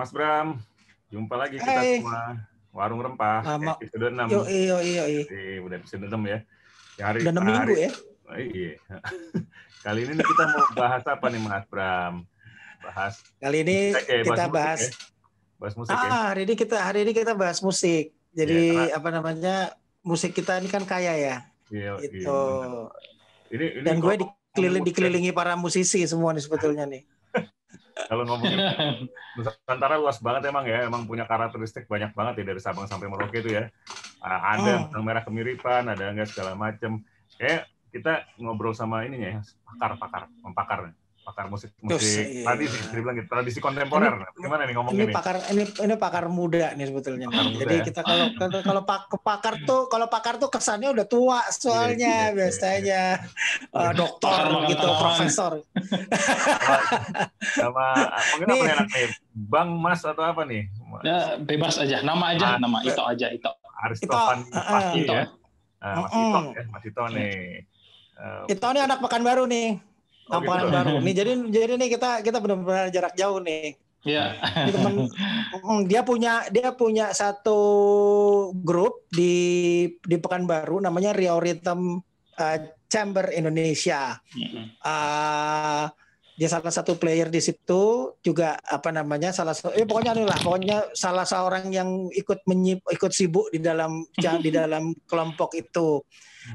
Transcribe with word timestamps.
Mas 0.00 0.10
Bram. 0.10 0.56
Jumpa 1.12 1.36
lagi 1.36 1.60
kita 1.60 1.68
Hai. 1.76 2.00
semua. 2.00 2.40
Warung 2.72 3.04
Rempah, 3.04 3.44
Lama. 3.44 3.76
episode 3.76 4.08
6. 4.08 4.30
Yo 4.30 4.40
iyo 4.46 4.76
iyo 4.80 5.04
iyo. 5.04 5.22
Eh, 5.28 5.60
udah 5.60 5.76
episode 5.76 6.08
6 6.08 6.16
ya. 6.24 6.38
Hari, 6.96 7.20
Udah 7.20 7.32
enam 7.34 7.44
hari- 7.44 7.52
minggu 7.52 7.74
ya. 7.76 7.90
Oh, 8.24 8.38
iya. 8.38 8.72
Kali 9.84 10.00
ini 10.06 10.12
kita 10.16 10.44
mau 10.46 10.64
bahas 10.72 11.04
apa 11.04 11.26
nih 11.28 11.40
Mas 11.42 11.66
Bram? 11.66 12.24
Bahas 12.80 13.20
Kali 13.36 13.58
ini 13.60 13.76
musik 13.90 14.06
ya, 14.06 14.16
kita 14.22 14.32
musik 14.32 14.50
bahas. 14.50 14.80
ya? 14.80 14.90
Bahas 15.58 15.74
musik 15.76 15.92
ya? 15.92 16.08
Ah, 16.08 16.24
hari 16.30 16.40
ini 16.46 16.54
kita 16.54 16.76
hari 16.78 16.98
ini 17.04 17.12
kita 17.12 17.32
bahas 17.34 17.58
musik. 17.60 18.04
Jadi 18.30 18.60
Iya, 18.72 18.96
apa 18.96 19.08
namanya 19.10 19.76
musik 20.00 20.32
kita 20.32 20.56
ini 20.56 20.70
kan 20.70 20.86
kaya 20.86 21.12
ya. 21.12 21.36
Iya, 21.68 21.98
iya, 21.98 22.08
Itu. 22.08 22.32
benar. 22.32 22.88
Ini, 23.50 23.66
ini 23.74 23.84
Dan 23.84 23.96
gue 23.98 24.06
kalau 24.06 24.22
dikeliling, 24.22 24.72
ngomong- 24.78 24.86
dikelilingi 24.88 25.30
para 25.34 25.52
musisi 25.58 26.00
semua 26.06 26.32
nih 26.32 26.40
sebetulnya 26.40 26.86
nih. 26.86 27.02
Kalau 28.08 28.22
ngomongin 28.24 28.58
Nusantara 29.36 29.96
luas 30.00 30.18
banget 30.18 30.50
emang 30.50 30.64
ya, 30.66 30.86
emang 30.86 31.06
punya 31.06 31.24
karakteristik 31.26 31.86
banyak 31.86 32.14
banget 32.14 32.42
ya 32.42 32.44
dari 32.54 32.60
Sabang 32.60 32.86
sampai 32.86 33.06
Merauke 33.06 33.40
itu 33.42 33.50
ya. 33.54 33.70
Ah, 34.20 34.56
Ada 34.56 34.90
benang 34.90 35.04
merah 35.04 35.22
kemiripan, 35.24 35.88
ada 35.88 36.12
enggak 36.12 36.28
segala 36.32 36.52
macam. 36.52 37.00
Kayak 37.40 37.70
kita 37.90 38.12
ngobrol 38.38 38.76
sama 38.76 39.02
ininya 39.08 39.38
ya, 39.38 39.40
pakar, 39.66 39.96
pakar, 39.98 40.22
mempakar, 40.44 40.78
pakar 41.30 41.46
musik 41.46 41.70
musik 41.78 42.26
iya. 42.26 42.42
tradisi, 42.42 42.76
dia 42.90 42.98
bilang 42.98 43.16
gitu, 43.22 43.28
tradisi 43.30 43.58
kontemporer. 43.62 44.14
Gimana 44.34 44.66
nih 44.66 44.74
ngomongin 44.74 44.98
Ini 44.98 45.04
nih? 45.06 45.14
pakar 45.14 45.36
ini 45.54 45.62
ini 45.62 45.94
pakar 45.94 46.24
muda 46.26 46.74
nih 46.74 46.90
sebetulnya. 46.90 47.26
Pakar 47.30 47.46
muda 47.46 47.62
Jadi 47.62 47.76
ya. 47.78 47.84
kita 47.86 48.00
kalau 48.02 48.26
kalau 48.66 48.82
pak, 48.82 49.00
pakar 49.22 49.54
tuh 49.62 49.80
kalau 49.86 50.06
pakar 50.10 50.34
tuh 50.42 50.50
kesannya 50.50 50.90
udah 50.90 51.06
tua 51.06 51.38
soalnya 51.54 51.98
Iya, 52.10 52.26
iya, 52.26 52.34
biasanya 52.34 53.02
eh, 53.70 53.92
dokter 53.94 54.40
gitu, 54.66 54.86
profesor. 54.98 55.52
Sama 57.54 57.86
mungkin 58.34 58.46
apa 58.50 58.54
Nih. 58.54 58.62
nih 58.66 58.74
enak 58.74 58.88
nih? 58.90 59.06
Bang, 59.30 59.68
Mas 59.78 60.02
atau 60.02 60.24
apa 60.26 60.42
nih? 60.42 60.66
Ya, 61.06 61.38
bebas 61.38 61.78
aja, 61.78 62.02
nama 62.02 62.34
aja, 62.34 62.56
Ah. 62.56 62.58
nama 62.58 62.82
Ito 62.82 63.02
aja. 63.06 63.30
Aristofan 63.80 64.44
Itu, 64.44 64.58
ah, 64.58 64.64
pasti 64.68 64.98
ya. 65.06 65.24
Ah, 65.80 65.94
Mas. 66.04 66.12
Ito 66.12 66.38
ya, 66.52 66.64
Mas 66.68 66.84
Ito 66.84 67.02
nih. 67.14 67.32
Eh, 68.20 68.52
Itu 68.52 68.66
nih 68.68 68.82
anak 68.84 68.98
Pekanbaru 69.00 69.48
nih. 69.48 69.80
Oh, 70.30 70.38
Anak 70.38 70.46
gitu. 70.46 70.50
Pekanbaru. 70.70 70.94
Nih 71.02 71.14
jadi 71.14 71.32
jadi 71.50 71.72
nih 71.76 71.88
kita 71.98 72.10
kita 72.22 72.38
benar-benar 72.38 72.86
jarak 72.94 73.14
jauh 73.18 73.42
nih. 73.42 73.74
Ya, 74.00 74.32
temen 74.72 75.12
Mm, 75.60 75.84
dia 75.84 76.00
punya 76.00 76.48
dia 76.48 76.72
punya 76.72 77.12
satu 77.12 77.60
grup 78.56 79.04
di 79.12 79.84
di 80.00 80.16
Pekanbaru 80.16 80.80
namanya 80.80 81.12
Rio 81.12 81.36
Rhythm 81.36 82.00
uh, 82.40 82.58
Chamber 82.88 83.28
Indonesia. 83.34 84.16
Uh, 84.80 85.84
dia 86.40 86.48
salah 86.48 86.72
satu 86.72 86.96
player 86.96 87.28
di 87.28 87.36
situ 87.36 88.16
juga 88.24 88.56
apa 88.64 88.88
namanya 88.88 89.28
salah 89.28 89.52
satu 89.52 89.76
eh, 89.76 89.84
pokoknya 89.84 90.16
inilah 90.16 90.40
pokoknya 90.40 90.78
salah 90.96 91.28
seorang 91.28 91.68
yang 91.68 92.08
ikut 92.16 92.40
menyip, 92.48 92.80
ikut 92.88 93.12
sibuk 93.12 93.52
di 93.52 93.60
dalam 93.60 94.08
di 94.16 94.48
dalam 94.48 94.96
kelompok 95.04 95.52
itu. 95.60 96.00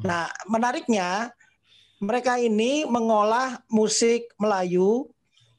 Nah, 0.02 0.26
menariknya 0.50 1.30
mereka 2.04 2.36
ini 2.40 2.84
mengolah 2.84 3.64
musik 3.72 4.32
Melayu 4.36 5.08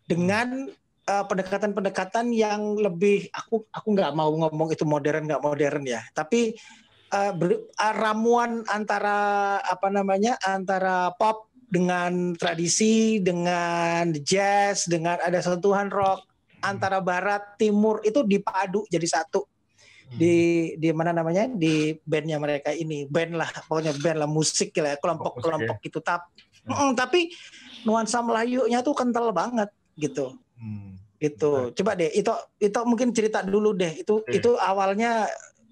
dengan 0.04 0.68
eh, 1.08 1.24
pendekatan-pendekatan 1.24 2.30
yang 2.34 2.76
lebih 2.76 3.30
aku 3.32 3.64
aku 3.72 3.88
nggak 3.96 4.12
mau 4.12 4.30
ngomong 4.32 4.72
itu 4.72 4.84
modern 4.84 5.26
nggak 5.26 5.42
modern 5.42 5.82
ya, 5.88 6.04
tapi 6.12 6.54
eh, 7.12 7.32
ber- 7.32 7.66
eh, 7.66 7.94
ramuan 7.96 8.62
antara 8.68 9.58
apa 9.64 9.88
namanya 9.88 10.36
antara 10.44 11.10
pop 11.16 11.48
dengan 11.66 12.38
tradisi, 12.38 13.18
dengan 13.18 14.14
jazz, 14.22 14.86
dengan 14.86 15.18
ada 15.18 15.42
sentuhan 15.42 15.90
rock 15.90 16.22
antara 16.62 17.02
barat 17.02 17.58
timur 17.58 18.00
itu 18.06 18.22
dipadu 18.22 18.86
jadi 18.86 19.04
satu 19.06 19.44
di 20.14 20.34
di 20.78 20.88
mana 20.94 21.10
namanya? 21.10 21.50
Di 21.50 21.98
bandnya 22.06 22.38
mereka 22.38 22.70
ini. 22.70 23.08
Band 23.10 23.34
lah 23.34 23.50
pokoknya 23.66 23.92
band 23.98 24.18
lah 24.22 24.30
musik 24.30 24.70
lah 24.78 24.94
kelompok 25.02 25.42
kelompok 25.42 25.78
itu 25.82 25.98
tap 25.98 26.30
Mm, 26.66 26.98
tapi 26.98 27.30
nuansa 27.86 28.18
Melayunya 28.26 28.82
tuh 28.82 28.90
kental 28.98 29.30
banget 29.30 29.70
gitu. 29.94 30.34
Hmm. 30.58 30.98
gitu. 31.16 31.72
coba 31.72 31.96
deh 31.96 32.12
itu 32.12 32.28
itu 32.60 32.78
mungkin 32.82 33.14
cerita 33.14 33.40
dulu 33.40 33.72
deh. 33.72 34.02
Itu 34.02 34.26
itu 34.28 34.58
awalnya 34.58 35.30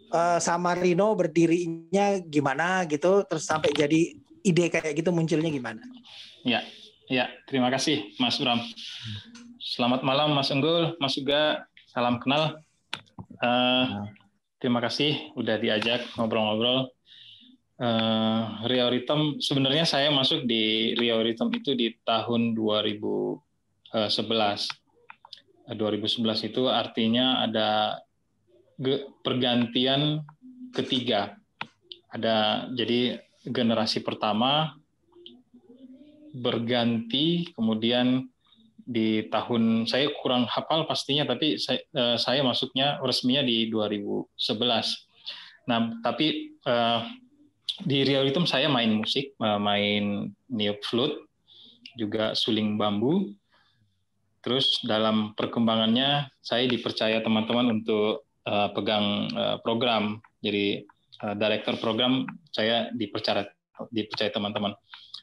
eh, 0.09 0.39
sama 0.39 0.79
Rino 0.79 1.13
berdirinya 1.19 2.23
gimana 2.23 2.87
gitu. 2.87 3.27
Terus 3.27 3.45
sampai 3.45 3.75
jadi 3.75 4.15
ide 4.47 4.71
kayak 4.71 4.95
gitu 4.95 5.11
munculnya 5.11 5.51
gimana? 5.51 5.83
Ya, 7.11 7.29
terima 7.45 7.69
kasih 7.69 8.17
Mas 8.17 8.41
Bram. 8.41 8.61
Selamat 9.61 10.01
malam 10.01 10.33
Mas 10.33 10.49
Unggul, 10.49 10.97
Mas 10.97 11.17
Uga, 11.21 11.69
salam 11.93 12.17
kenal. 12.21 12.61
Eh, 13.45 13.87
terima 14.65 14.81
kasih 14.81 15.37
udah 15.37 15.61
diajak 15.61 16.09
ngobrol-ngobrol. 16.17 16.89
Eh, 17.77 18.43
Rio 18.65 18.89
Rhythm, 18.89 19.37
sebenarnya 19.37 19.85
saya 19.85 20.09
masuk 20.09 20.49
di 20.49 20.97
Rio 20.97 21.21
Rhythm 21.21 21.53
itu 21.53 21.77
di 21.77 21.93
tahun 22.01 22.57
2011. 22.57 24.65
Eh, 25.69 25.77
2011 25.77 26.49
itu 26.49 26.65
artinya 26.73 27.45
ada 27.45 28.01
pergantian 29.21 30.25
ketiga. 30.73 31.37
Ada 32.09 32.65
jadi 32.73 33.21
generasi 33.45 34.01
pertama 34.01 34.81
berganti, 36.33 37.53
kemudian 37.53 38.33
di 38.85 39.27
tahun 39.33 39.89
saya 39.89 40.13
kurang 40.21 40.45
hafal 40.45 40.85
pastinya, 40.85 41.25
tapi 41.25 41.57
saya, 41.57 41.81
eh, 41.81 42.17
saya 42.21 42.45
masuknya 42.45 43.01
resminya 43.01 43.41
di 43.41 43.69
2011. 43.73 45.09
Nah, 45.69 45.99
tapi 46.05 46.53
eh, 46.53 47.01
di 47.83 47.99
Rhythm 48.05 48.45
saya 48.45 48.69
main 48.69 48.93
musik, 48.93 49.33
eh, 49.35 49.61
main 49.61 50.29
neo 50.53 50.77
flute, 50.85 51.25
juga 51.97 52.37
suling 52.37 52.77
bambu. 52.77 53.33
Terus 54.45 54.85
dalam 54.85 55.33
perkembangannya 55.33 56.29
saya 56.45 56.69
dipercaya 56.69 57.25
teman-teman 57.25 57.81
untuk 57.81 58.29
eh, 58.45 58.69
pegang 58.77 59.33
eh, 59.33 59.57
program. 59.65 60.21
Jadi 60.45 60.85
eh, 61.25 61.35
director 61.41 61.81
program 61.81 62.29
saya 62.53 62.93
dipercaya 62.93 63.49
dipercaya 63.91 64.31
teman-teman. 64.31 64.77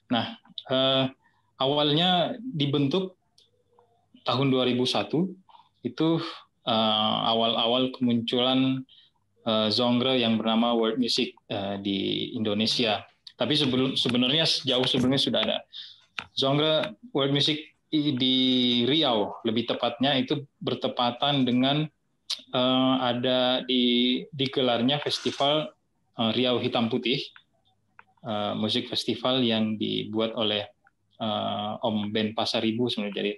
Nah, 0.10 0.36
eh, 0.74 1.06
awalnya 1.62 2.36
dibentuk 2.42 3.21
tahun 4.24 4.54
2001 4.54 5.12
itu 5.86 6.10
eh, 6.68 7.18
awal-awal 7.26 7.90
kemunculan 7.96 8.86
eh, 9.46 9.68
genre 9.74 10.14
yang 10.14 10.38
bernama 10.38 10.78
world 10.78 11.02
music 11.02 11.34
eh, 11.50 11.78
di 11.82 12.32
Indonesia. 12.38 13.02
Tapi 13.36 13.58
sebelum 13.58 13.98
sebenarnya 13.98 14.46
jauh 14.46 14.86
sebelumnya 14.86 15.22
sudah 15.22 15.42
ada 15.42 15.58
genre 16.38 16.94
world 17.12 17.34
music 17.34 17.72
di 17.92 18.38
Riau, 18.88 19.44
lebih 19.44 19.68
tepatnya 19.68 20.16
itu 20.16 20.48
bertepatan 20.64 21.44
dengan 21.44 21.84
eh, 22.54 22.96
ada 23.02 23.66
di 23.68 24.24
digelarnya 24.32 25.02
festival 25.04 25.74
eh, 26.16 26.32
Riau 26.38 26.62
Hitam 26.62 26.88
Putih, 26.88 27.20
eh, 28.24 28.54
musik 28.56 28.88
festival 28.88 29.44
yang 29.44 29.76
dibuat 29.76 30.38
oleh 30.38 30.70
eh, 31.22 31.72
Om 31.80 32.10
Ben 32.10 32.34
Pasaribu 32.34 32.90
sebenarnya. 32.90 33.16
Jadi 33.16 33.32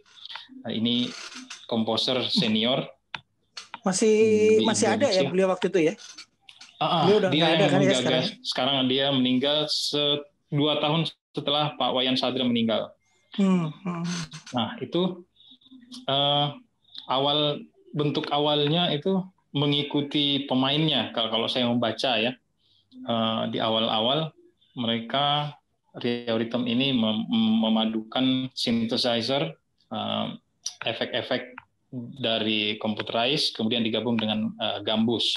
eh, 0.64 0.74
ini 0.74 1.12
komposer 1.66 2.24
senior. 2.26 2.88
masih 3.84 4.16
masih 4.64 4.88
ada 4.88 5.04
ya 5.06 5.28
beliau 5.28 5.52
waktu 5.52 5.68
itu 5.68 5.92
ya 5.92 5.96
Ah, 6.80 6.88
ah, 6.88 7.02
Beliau 7.04 7.20
udah 7.20 7.32
dia 7.32 7.46
ada 7.46 7.66
kan 7.68 7.80
ya 7.80 7.92
menggagas. 7.92 8.40
sekarang? 8.42 8.88
dia 8.88 9.06
meninggal 9.12 9.58
se- 9.68 10.24
dua 10.48 10.80
tahun 10.80 11.04
setelah 11.32 11.76
Pak 11.76 11.92
Wayan 11.92 12.16
Sadra 12.16 12.44
meninggal. 12.44 12.92
Hmm, 13.36 13.72
hmm. 13.74 14.04
Nah, 14.52 14.80
itu 14.80 15.24
eh, 16.08 16.48
awal 17.08 17.64
bentuk 17.92 18.28
awalnya 18.32 18.88
itu 18.90 19.20
mengikuti 19.52 20.44
pemainnya. 20.44 21.12
Kalau 21.12 21.30
kalau 21.30 21.48
saya 21.48 21.68
membaca 21.68 22.16
ya 22.16 22.36
di 23.48 23.58
awal-awal 23.60 24.32
mereka 24.74 25.56
Rhythm 26.02 26.66
ini 26.66 26.90
mem- 26.90 27.30
memadukan 27.62 28.50
synthesizer, 28.58 29.54
eh, 29.94 30.28
efek-efek 30.90 31.54
dari 32.18 32.82
computerized, 32.82 33.54
kemudian 33.54 33.86
digabung 33.86 34.18
dengan 34.18 34.50
eh, 34.58 34.80
gambus. 34.82 35.30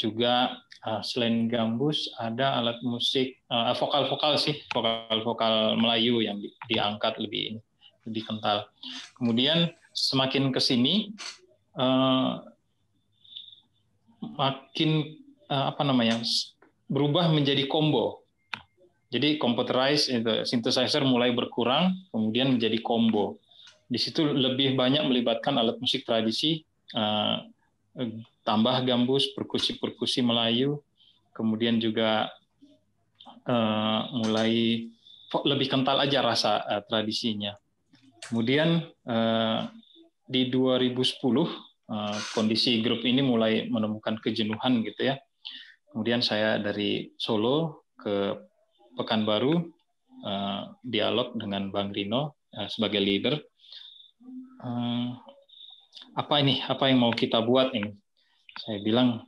Juga 0.00 0.56
eh, 0.88 1.02
selain 1.04 1.52
gambus 1.52 2.08
ada 2.16 2.56
alat 2.56 2.80
musik 2.80 3.36
vokal-vokal 3.52 4.40
sih, 4.40 4.56
vokal-vokal 4.72 5.76
Melayu 5.76 6.24
yang 6.24 6.40
di- 6.40 6.54
diangkat 6.72 7.20
lebih 7.20 7.60
lebih 8.08 8.24
kental. 8.24 8.72
Kemudian 9.20 9.68
semakin 9.92 10.48
ke 10.48 10.60
sini 10.64 11.12
eh, 11.76 12.32
makin 14.18 14.90
eh, 15.50 15.64
apa 15.68 15.82
namanya 15.84 16.24
berubah 16.88 17.28
menjadi 17.28 17.68
combo. 17.68 18.24
Jadi 19.08 19.40
computerized 19.40 20.12
itu 20.12 20.44
synthesizer 20.44 21.00
mulai 21.00 21.32
berkurang, 21.32 21.96
kemudian 22.12 22.52
menjadi 22.56 22.76
combo. 22.84 23.40
Di 23.88 23.96
situ 23.96 24.20
lebih 24.20 24.76
banyak 24.76 25.00
melibatkan 25.08 25.56
alat 25.56 25.80
musik 25.80 26.04
tradisi 26.04 26.60
uh, 26.92 27.40
tambah 28.44 28.84
gambus, 28.84 29.32
perkusi-perkusi 29.32 30.20
Melayu, 30.20 30.84
kemudian 31.32 31.80
juga 31.80 32.28
uh, 33.48 34.00
mulai 34.12 34.84
lebih 35.32 35.66
kental 35.72 36.04
aja 36.04 36.20
rasa 36.20 36.60
uh, 36.68 36.82
tradisinya. 36.84 37.56
Kemudian 38.28 38.84
uh, 39.08 39.72
di 40.28 40.52
2010 40.52 41.16
uh, 41.24 41.48
kondisi 42.36 42.84
grup 42.84 43.00
ini 43.08 43.24
mulai 43.24 43.72
menemukan 43.72 44.20
kejenuhan 44.20 44.84
gitu 44.84 45.12
ya. 45.12 45.16
Kemudian 45.88 46.20
saya 46.20 46.60
dari 46.60 47.08
Solo 47.16 47.88
ke 47.96 48.47
Pekanbaru 48.98 49.62
uh, 50.26 50.74
dialog 50.82 51.38
dengan 51.38 51.70
Bang 51.70 51.94
Rino 51.94 52.42
uh, 52.58 52.66
sebagai 52.66 52.98
leader. 52.98 53.38
Uh, 54.58 55.14
apa 56.18 56.42
ini? 56.42 56.58
Apa 56.66 56.90
yang 56.90 56.98
mau 56.98 57.14
kita 57.14 57.38
buat 57.46 57.70
ini? 57.78 57.94
Saya 58.58 58.82
bilang 58.82 59.22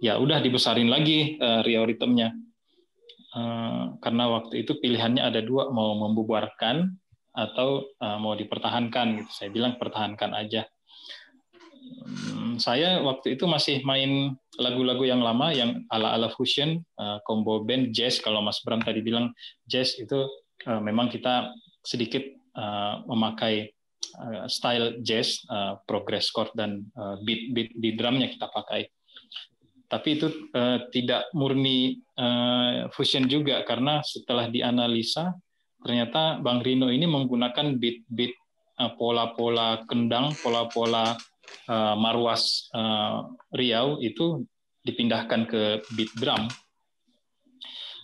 ya 0.00 0.16
udah 0.18 0.40
dibesarin 0.40 0.88
lagi 0.88 1.36
uh, 1.36 1.60
rioritemnya. 1.60 2.32
Karena 4.02 4.24
waktu 4.32 4.66
itu 4.66 4.80
pilihannya 4.80 5.22
ada 5.22 5.44
dua 5.44 5.70
mau 5.70 5.94
membubarkan 5.94 6.90
atau 7.36 7.86
mau 8.18 8.34
dipertahankan 8.34 9.22
gitu. 9.22 9.30
Saya 9.30 9.52
bilang 9.54 9.78
pertahankan 9.78 10.34
aja. 10.34 10.66
Hmm, 12.08 12.56
saya 12.56 13.00
waktu 13.04 13.36
itu 13.36 13.44
masih 13.44 13.84
main 13.84 14.34
lagu-lagu 14.58 15.04
yang 15.06 15.22
lama 15.22 15.52
yang 15.54 15.84
ala-ala 15.92 16.32
fusion, 16.34 16.82
uh, 16.98 17.20
combo 17.24 17.62
band 17.62 17.94
jazz. 17.94 18.18
Kalau 18.18 18.40
Mas 18.40 18.60
Bram 18.64 18.82
tadi 18.82 19.04
bilang 19.04 19.30
jazz 19.68 19.94
itu 19.96 20.26
uh, 20.66 20.80
memang 20.82 21.12
kita 21.12 21.52
sedikit 21.84 22.24
uh, 22.58 23.04
memakai 23.06 23.72
style 24.48 25.04
jazz, 25.04 25.44
progress 25.84 26.32
chord 26.32 26.48
dan 26.56 26.86
beat 27.22 27.52
beat 27.52 27.70
di 27.76 27.92
drumnya 27.92 28.26
kita 28.26 28.50
pakai. 28.50 28.88
Tapi 29.84 30.08
itu 30.16 30.26
tidak 30.90 31.28
murni 31.36 32.00
fusion 32.94 33.28
juga 33.28 33.62
karena 33.68 34.00
setelah 34.02 34.48
dianalisa 34.48 35.34
ternyata 35.82 36.40
Bang 36.42 36.64
Rino 36.64 36.90
ini 36.90 37.06
menggunakan 37.06 37.78
beat-beat 37.78 38.32
uh, 38.78 38.94
pola-pola 38.96 39.82
kendang, 39.86 40.32
pola-pola 40.40 41.14
uh, 41.68 41.94
marwas 41.98 42.68
uh, 42.72 43.28
Riau 43.54 44.00
itu 44.00 44.44
dipindahkan 44.84 45.48
ke 45.48 45.62
beat 45.96 46.12
drum. 46.16 46.48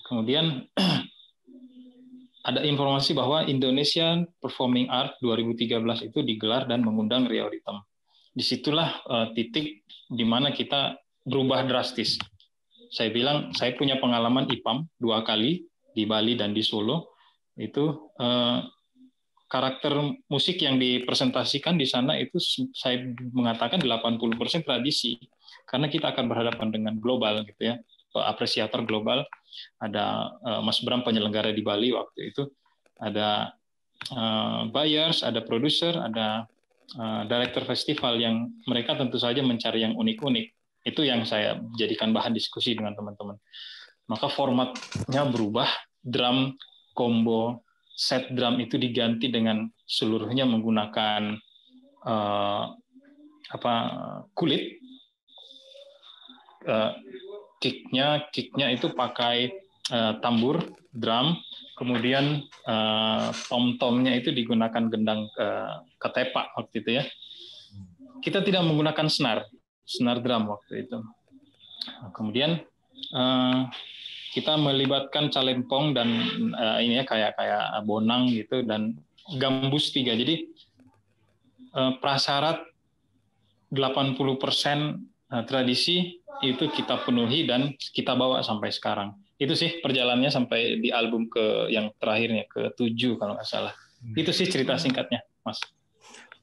Kemudian 0.04 0.68
ada 2.48 2.60
informasi 2.60 3.16
bahwa 3.16 3.48
Indonesian 3.48 4.28
Performing 4.40 4.92
Art 4.92 5.16
2013 5.24 5.80
itu 6.12 6.18
digelar 6.20 6.68
dan 6.68 6.84
mengundang 6.84 7.24
Riau 7.24 7.48
Rhythm. 7.48 7.80
Di 8.34 8.42
situlah 8.42 9.00
uh, 9.08 9.26
titik 9.32 9.86
di 10.10 10.24
mana 10.26 10.52
kita 10.52 10.98
berubah 11.24 11.64
drastis. 11.64 12.20
Saya 12.92 13.10
bilang 13.10 13.50
saya 13.56 13.74
punya 13.74 13.98
pengalaman 13.98 14.46
IPAM 14.46 14.86
dua 15.00 15.24
kali 15.24 15.66
di 15.96 16.04
Bali 16.04 16.36
dan 16.38 16.52
di 16.54 16.62
Solo 16.62 17.14
itu 17.54 18.10
eh, 18.18 18.58
karakter 19.54 19.94
musik 20.26 20.58
yang 20.58 20.82
dipresentasikan 20.82 21.78
di 21.78 21.86
sana 21.86 22.18
itu 22.18 22.42
saya 22.74 23.06
mengatakan 23.30 23.78
80% 23.78 24.66
tradisi. 24.66 25.14
Karena 25.70 25.86
kita 25.86 26.10
akan 26.10 26.26
berhadapan 26.26 26.74
dengan 26.74 26.98
global 26.98 27.46
gitu 27.46 27.70
ya 27.70 27.78
apresiator 28.18 28.86
global. 28.86 29.26
Ada 29.82 30.34
eh, 30.42 30.60
Mas 30.62 30.78
Bram 30.82 31.02
penyelenggara 31.02 31.50
di 31.50 31.62
Bali 31.66 31.90
waktu 31.90 32.30
itu. 32.30 32.46
Ada 32.98 33.50
eh, 34.10 34.60
buyers 34.70 35.26
ada 35.26 35.42
produser 35.42 35.98
ada 35.98 36.46
eh, 36.94 37.22
director 37.26 37.66
festival 37.66 38.18
yang 38.22 38.54
mereka 38.70 38.94
tentu 38.94 39.18
saja 39.18 39.42
mencari 39.42 39.82
yang 39.82 39.98
unik-unik. 39.98 40.46
Itu 40.86 41.02
yang 41.02 41.26
saya 41.26 41.58
jadikan 41.74 42.14
bahan 42.14 42.30
diskusi 42.30 42.76
dengan 42.78 42.94
teman-teman. 42.94 43.40
Maka 44.06 44.28
formatnya 44.28 45.24
berubah 45.26 45.70
drum 46.04 46.54
combo 46.92 47.63
set 47.94 48.26
drum 48.34 48.58
itu 48.58 48.74
diganti 48.74 49.30
dengan 49.30 49.70
seluruhnya 49.86 50.44
menggunakan 50.44 51.38
uh, 52.02 52.64
apa 53.54 53.74
kulit. 54.34 54.82
Uh, 56.64 56.96
kicknya 57.60 58.28
kicknya 58.32 58.72
itu 58.74 58.90
pakai 58.92 59.54
uh, 59.94 60.18
tambur 60.18 60.58
drum. 60.90 61.38
Kemudian 61.74 62.46
uh, 62.70 63.34
tom 63.50 63.78
tomnya 63.82 64.14
itu 64.14 64.30
digunakan 64.30 64.86
gendang 64.90 65.26
uh, 65.38 65.82
ketepak 65.98 66.54
waktu 66.54 66.74
itu 66.82 66.90
ya. 67.02 67.04
Kita 68.22 68.42
tidak 68.42 68.62
menggunakan 68.66 69.06
senar 69.10 69.46
senar 69.84 70.18
drum 70.24 70.48
waktu 70.50 70.88
itu. 70.88 70.98
Kemudian 72.16 72.62
uh, 73.12 73.68
kita 74.34 74.58
melibatkan 74.58 75.30
calempong 75.30 75.94
dan 75.94 76.08
uh, 76.58 76.82
ini 76.82 76.98
ya 76.98 77.04
kayak 77.06 77.38
kayak 77.38 77.86
bonang 77.86 78.26
gitu 78.26 78.66
dan 78.66 78.98
gambus 79.38 79.94
tiga. 79.94 80.18
Jadi 80.18 80.50
uh, 81.78 81.94
prasyarat 82.02 82.60
80% 83.74 84.18
eh, 85.34 85.44
tradisi 85.50 86.22
itu 86.46 86.64
kita 86.70 87.02
penuhi 87.02 87.42
dan 87.42 87.74
kita 87.74 88.14
bawa 88.14 88.42
sampai 88.42 88.70
sekarang. 88.70 89.18
Itu 89.34 89.58
sih 89.58 89.82
perjalanannya 89.82 90.30
sampai 90.30 90.78
di 90.78 90.94
album 90.94 91.26
ke 91.26 91.70
yang 91.74 91.90
terakhirnya 91.98 92.46
ke 92.46 92.70
tujuh 92.78 93.18
kalau 93.18 93.34
nggak 93.34 93.48
salah. 93.48 93.74
Hmm. 93.98 94.14
Itu 94.14 94.30
sih 94.30 94.46
cerita 94.46 94.78
singkatnya, 94.78 95.26
Mas. 95.42 95.58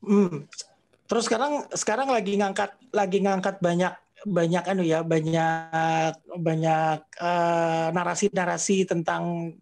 Hmm. 0.04 0.44
Terus 1.08 1.28
sekarang 1.28 1.68
sekarang 1.72 2.08
lagi 2.12 2.36
ngangkat 2.36 2.72
lagi 2.92 3.20
ngangkat 3.24 3.64
banyak 3.64 3.94
banyak 4.26 4.64
anu 4.70 4.84
ya 4.86 5.02
banyak 5.02 6.14
banyak 6.38 7.00
eh, 7.22 7.88
narasi-narasi 7.94 8.86
tentang 8.86 9.56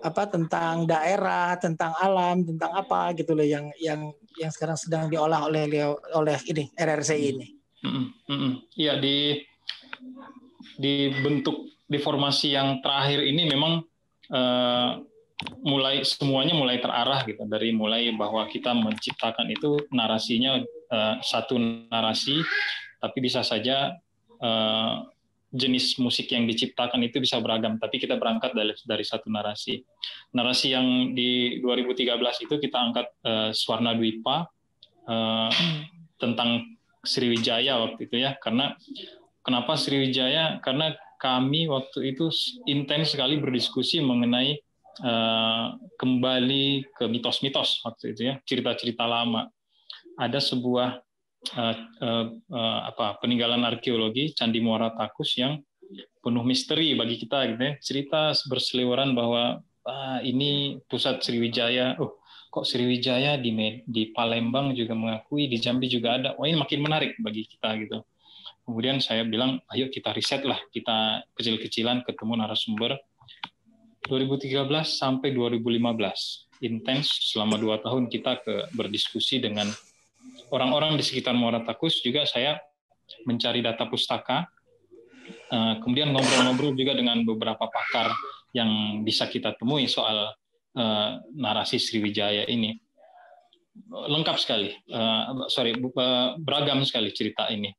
apa 0.00 0.24
tentang 0.32 0.88
daerah 0.88 1.60
tentang 1.60 1.92
alam 2.00 2.40
tentang 2.40 2.72
apa 2.72 3.12
gitu 3.12 3.36
loh 3.36 3.44
yang 3.44 3.68
yang 3.76 4.12
yang 4.40 4.48
sekarang 4.48 4.78
sedang 4.80 5.12
diolah 5.12 5.44
oleh 5.44 5.68
oleh 6.16 6.36
ini 6.48 6.72
RRC 6.72 7.10
hmm. 7.12 7.28
ini. 7.36 7.46
Iya 7.80 7.90
mm 7.92 8.04
-hmm. 8.28 9.00
di 9.00 9.16
di 10.80 10.94
bentuk 11.20 11.68
di 11.84 11.98
formasi 12.00 12.56
yang 12.56 12.80
terakhir 12.80 13.20
ini 13.26 13.50
memang 13.50 13.84
uh, 14.32 14.90
mulai 15.64 16.04
semuanya 16.04 16.52
mulai 16.52 16.80
terarah 16.80 17.24
gitu 17.24 17.44
dari 17.48 17.72
mulai 17.72 18.12
bahwa 18.12 18.44
kita 18.48 18.76
menciptakan 18.76 19.48
itu 19.48 19.80
narasinya 19.92 20.60
uh, 20.92 21.16
satu 21.24 21.56
narasi 21.88 22.44
tapi 23.00 23.18
bisa 23.24 23.40
saja 23.40 23.96
uh, 24.38 25.08
jenis 25.50 25.98
musik 25.98 26.30
yang 26.30 26.46
diciptakan 26.46 27.02
itu 27.02 27.18
bisa 27.18 27.42
beragam, 27.42 27.74
tapi 27.82 27.98
kita 27.98 28.14
berangkat 28.14 28.54
dari, 28.54 28.70
dari 28.86 29.02
satu 29.02 29.26
narasi. 29.26 29.82
Narasi 30.30 30.70
yang 30.70 31.10
di 31.10 31.58
2013 31.58 32.46
itu 32.46 32.54
kita 32.62 32.78
angkat 32.78 33.06
uh, 33.26 33.50
Swarna 33.50 33.98
Dwipa 33.98 34.46
uh, 35.10 35.50
tentang 36.22 36.78
Sriwijaya 37.02 37.82
waktu 37.82 38.06
itu 38.06 38.22
ya, 38.22 38.38
karena 38.38 38.78
kenapa 39.42 39.74
Sriwijaya? 39.74 40.62
Karena 40.62 40.94
kami 41.18 41.66
waktu 41.66 42.14
itu 42.14 42.30
intens 42.70 43.12
sekali 43.12 43.42
berdiskusi 43.42 43.98
mengenai 44.00 44.60
uh, 45.02 45.74
kembali 45.98 46.94
ke 46.94 47.10
mitos-mitos 47.10 47.82
waktu 47.82 48.14
itu 48.14 48.30
ya, 48.30 48.34
cerita-cerita 48.46 49.02
lama. 49.02 49.50
Ada 50.14 50.38
sebuah 50.38 51.02
uh, 51.56 51.74
uh, 52.00 52.26
uh, 52.52 52.80
apa 52.88 53.18
peninggalan 53.24 53.64
arkeologi 53.64 54.36
Candi 54.36 54.60
Muara 54.60 54.92
Takus 54.92 55.36
yang 55.40 55.60
penuh 56.20 56.44
misteri 56.44 56.94
bagi 56.94 57.16
kita 57.18 57.38
gitu 57.50 57.60
ya. 57.60 57.72
Cerita 57.80 58.30
berseliweran 58.46 59.16
bahwa 59.16 59.64
ah, 59.88 60.20
ini 60.22 60.78
pusat 60.86 61.24
Sriwijaya. 61.24 61.96
Oh, 61.98 62.20
kok 62.52 62.68
Sriwijaya 62.68 63.40
di 63.40 63.50
di 63.88 64.12
Palembang 64.12 64.76
juga 64.76 64.94
mengakui, 64.94 65.48
di 65.48 65.58
Jambi 65.58 65.88
juga 65.90 66.20
ada. 66.20 66.28
Wah, 66.36 66.46
ini 66.46 66.60
makin 66.60 66.80
menarik 66.84 67.16
bagi 67.18 67.48
kita 67.48 67.74
gitu. 67.80 68.04
Kemudian 68.68 69.02
saya 69.02 69.26
bilang, 69.26 69.58
ayo 69.74 69.90
kita 69.90 70.14
riset 70.14 70.46
lah, 70.46 70.60
kita 70.70 71.26
kecil-kecilan 71.34 72.06
ketemu 72.06 72.38
narasumber. 72.38 72.94
2013 74.06 74.64
sampai 74.86 75.34
2015 75.36 76.64
intens 76.64 77.06
selama 77.30 77.56
dua 77.60 77.78
tahun 77.84 78.08
kita 78.08 78.42
ke 78.42 78.54
berdiskusi 78.74 79.38
dengan 79.38 79.68
orang-orang 80.50 80.98
di 80.98 81.04
sekitar 81.06 81.32
Muara 81.32 81.62
Takus 81.62 82.02
juga 82.02 82.26
saya 82.26 82.58
mencari 83.26 83.62
data 83.62 83.86
pustaka, 83.86 84.46
eh, 85.50 85.74
kemudian 85.82 86.14
ngobrol-ngobrol 86.14 86.74
juga 86.78 86.94
dengan 86.94 87.22
beberapa 87.26 87.66
pakar 87.66 88.12
yang 88.54 89.02
bisa 89.06 89.30
kita 89.30 89.54
temui 89.58 89.86
soal 89.86 90.34
eh, 90.70 91.10
narasi 91.34 91.82
Sriwijaya 91.82 92.46
ini. 92.46 92.78
Lengkap 93.90 94.36
sekali, 94.38 94.70
eh, 94.70 95.22
sorry, 95.50 95.74
beragam 96.38 96.82
sekali 96.86 97.10
cerita 97.10 97.50
ini. 97.50 97.70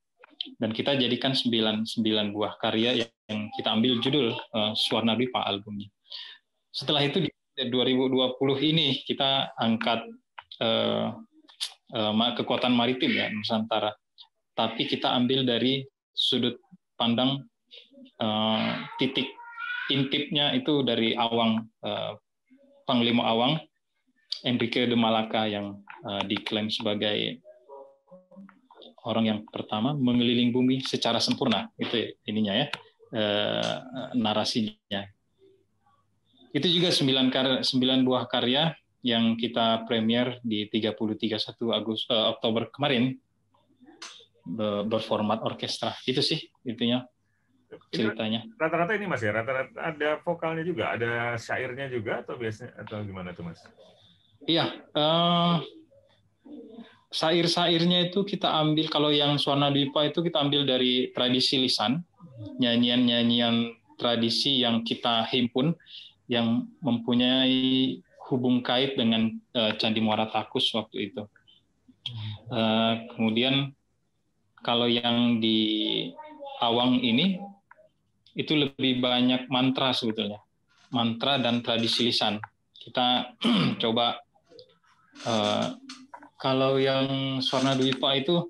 Dan 0.58 0.74
kita 0.74 0.98
jadikan 0.98 1.38
sembilan, 1.38 1.86
sembilan 1.86 2.34
buah 2.34 2.58
karya 2.58 2.98
yang 3.30 3.54
kita 3.54 3.78
ambil 3.78 4.02
judul 4.02 4.34
Suwarna 4.74 5.14
Dwipa 5.14 5.46
albumnya. 5.46 5.86
Setelah 6.74 7.06
itu 7.06 7.22
di 7.22 7.30
2020 7.70 8.58
ini 8.58 9.06
kita 9.06 9.54
angkat 9.54 10.02
kekuatan 12.38 12.74
maritim 12.74 13.12
ya 13.12 13.28
Nusantara. 13.32 13.92
Tapi 14.56 14.88
kita 14.88 15.12
ambil 15.16 15.48
dari 15.48 15.84
sudut 16.12 16.60
pandang 17.00 17.44
titik 19.00 19.28
intipnya 19.92 20.56
itu 20.56 20.84
dari 20.84 21.16
Awang 21.16 21.68
Panglima 22.88 23.28
Awang 23.28 23.60
Enrique 24.48 24.88
de 24.88 24.98
Malacca 24.98 25.46
yang 25.48 25.82
diklaim 26.26 26.72
sebagai 26.72 27.40
orang 29.02 29.26
yang 29.26 29.40
pertama 29.50 29.98
mengeliling 29.98 30.54
bumi 30.54 30.86
secara 30.86 31.18
sempurna 31.18 31.70
itu 31.82 32.14
ininya 32.30 32.54
ya 32.54 32.68
narasinya 34.14 35.02
itu 36.52 36.68
juga 36.68 36.92
sembilan 36.92 37.28
karya, 37.32 37.58
sembilan 37.64 38.00
buah 38.04 38.26
karya 38.28 38.70
yang 39.02 39.34
kita 39.38 39.86
premier 39.90 40.38
di 40.46 40.70
30 40.70 40.94
31 41.18 41.38
Agustus 41.74 42.10
uh, 42.14 42.34
Oktober 42.38 42.70
kemarin 42.70 43.18
berformat 44.90 45.46
orkestra. 45.46 45.94
Itu 46.06 46.26
sih 46.26 46.42
intinya 46.66 47.06
ceritanya. 47.94 48.44
Rata-rata 48.58 48.98
ini 48.98 49.06
Mas 49.08 49.22
ya, 49.24 49.32
rata-rata 49.32 49.78
ada 49.80 50.20
vokalnya 50.26 50.64
juga, 50.66 50.92
ada 50.98 51.38
syairnya 51.38 51.88
juga 51.88 52.26
atau 52.26 52.36
biasanya 52.36 52.74
atau 52.84 53.06
gimana 53.06 53.32
tuh 53.32 53.48
Mas? 53.48 53.62
Iya, 54.50 54.66
uh, 54.98 55.62
syair-syairnya 57.14 58.10
itu 58.10 58.26
kita 58.26 58.50
ambil 58.50 58.90
kalau 58.90 59.14
yang 59.14 59.38
Swarna 59.38 59.70
Dipa 59.70 60.10
itu 60.10 60.26
kita 60.26 60.42
ambil 60.42 60.66
dari 60.66 61.14
tradisi 61.14 61.62
lisan, 61.62 62.02
nyanyian-nyanyian 62.58 63.78
tradisi 64.02 64.66
yang 64.66 64.82
kita 64.82 65.30
himpun 65.30 65.78
yang 66.26 66.66
mempunyai 66.82 68.02
hubung 68.32 68.64
kait 68.64 68.96
dengan 68.96 69.28
uh, 69.54 69.76
Candi 69.76 70.00
Muara 70.00 70.32
Takus 70.32 70.72
waktu 70.72 71.12
itu. 71.12 71.28
Uh, 72.50 73.06
kemudian 73.14 73.76
kalau 74.64 74.90
yang 74.90 75.44
di 75.44 76.10
Awang 76.62 77.02
ini 77.02 77.42
itu 78.38 78.56
lebih 78.56 79.04
banyak 79.04 79.52
mantra 79.52 79.92
sebetulnya, 79.92 80.40
mantra 80.94 81.42
dan 81.42 81.60
tradisi 81.60 82.08
lisan. 82.08 82.40
Kita 82.74 83.38
coba 83.82 84.22
uh, 85.28 85.66
kalau 86.42 86.82
yang 86.82 87.38
Swarna 87.44 87.78
Dwipa 87.78 88.18
itu 88.18 88.50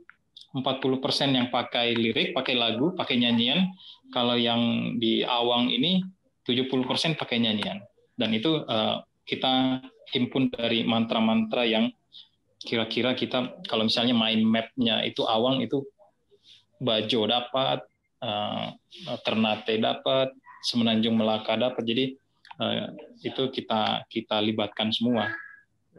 40% 0.52 1.32
yang 1.32 1.48
pakai 1.48 1.96
lirik, 1.96 2.36
pakai 2.36 2.56
lagu, 2.60 2.92
pakai 2.96 3.16
nyanyian. 3.20 3.72
Kalau 4.12 4.36
yang 4.36 4.96
di 5.00 5.24
Awang 5.24 5.72
ini 5.72 6.04
70% 6.44 7.16
pakai 7.16 7.40
nyanyian. 7.40 7.80
Dan 8.20 8.36
itu 8.36 8.60
uh, 8.68 9.00
kita 9.26 9.84
himpun 10.12 10.52
dari 10.52 10.84
mantra-mantra 10.84 11.64
yang 11.64 11.90
kira-kira 12.62 13.18
kita 13.18 13.58
kalau 13.66 13.90
misalnya 13.90 14.14
main 14.14 14.42
mapnya 14.46 15.02
itu 15.02 15.26
awang 15.26 15.64
itu 15.66 15.82
Bajo 16.82 17.30
dapat, 17.30 17.86
uh, 18.26 18.74
Ternate 19.22 19.78
dapat, 19.78 20.34
Semenanjung 20.66 21.14
Melaka 21.14 21.54
dapat. 21.54 21.86
Jadi 21.86 22.18
uh, 22.58 22.90
itu 23.22 23.54
kita 23.54 24.02
kita 24.10 24.42
libatkan 24.42 24.90
semua. 24.90 25.30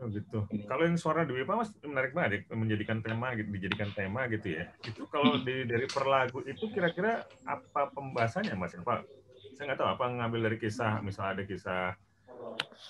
Oh 0.03 0.11
gitu. 0.11 0.43
Kalau 0.67 0.83
yang 0.83 0.99
suara 0.99 1.23
Dewi 1.23 1.47
Mas 1.47 1.71
menarik 1.87 2.11
banget 2.11 2.43
ya, 2.51 2.59
menjadikan 2.59 2.99
tema 2.99 3.31
gitu, 3.39 3.47
dijadikan 3.55 3.95
tema 3.95 4.27
gitu 4.27 4.59
ya. 4.59 4.75
Itu 4.83 5.07
kalau 5.07 5.39
hmm. 5.39 5.47
di, 5.47 5.55
dari 5.71 5.87
per 5.87 6.05
lagu 6.11 6.43
itu 6.43 6.67
kira-kira 6.75 7.23
apa 7.47 7.95
pembahasannya 7.95 8.59
Mas? 8.59 8.75
Apa 8.75 9.07
saya 9.55 9.71
nggak 9.71 9.79
tahu 9.79 9.91
apa 9.95 10.05
ngambil 10.19 10.41
dari 10.51 10.59
kisah 10.59 10.99
misalnya 11.05 11.39
ada 11.39 11.45
kisah 11.47 11.95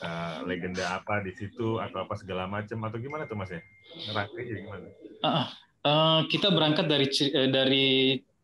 uh, 0.02 0.36
legenda 0.44 0.98
apa 0.98 1.22
di 1.22 1.32
situ 1.36 1.78
atau 1.78 2.04
apa 2.04 2.14
segala 2.18 2.50
macam 2.50 2.78
atau 2.88 2.98
gimana 2.98 3.28
tuh 3.28 3.38
mas 3.38 3.50
ya? 3.52 3.62
Ngerangkainya 4.08 4.54
gimana? 4.64 4.86
Uh, 5.22 5.46
uh, 5.86 6.18
kita 6.28 6.48
berangkat 6.50 6.86
dari 6.90 7.06
dari 7.52 7.88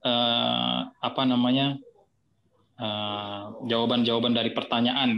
uh, 0.04 0.80
apa 1.02 1.22
namanya 1.26 1.78
jawaban-jawaban 3.66 4.32
uh, 4.34 4.38
dari 4.38 4.50
pertanyaan. 4.54 5.08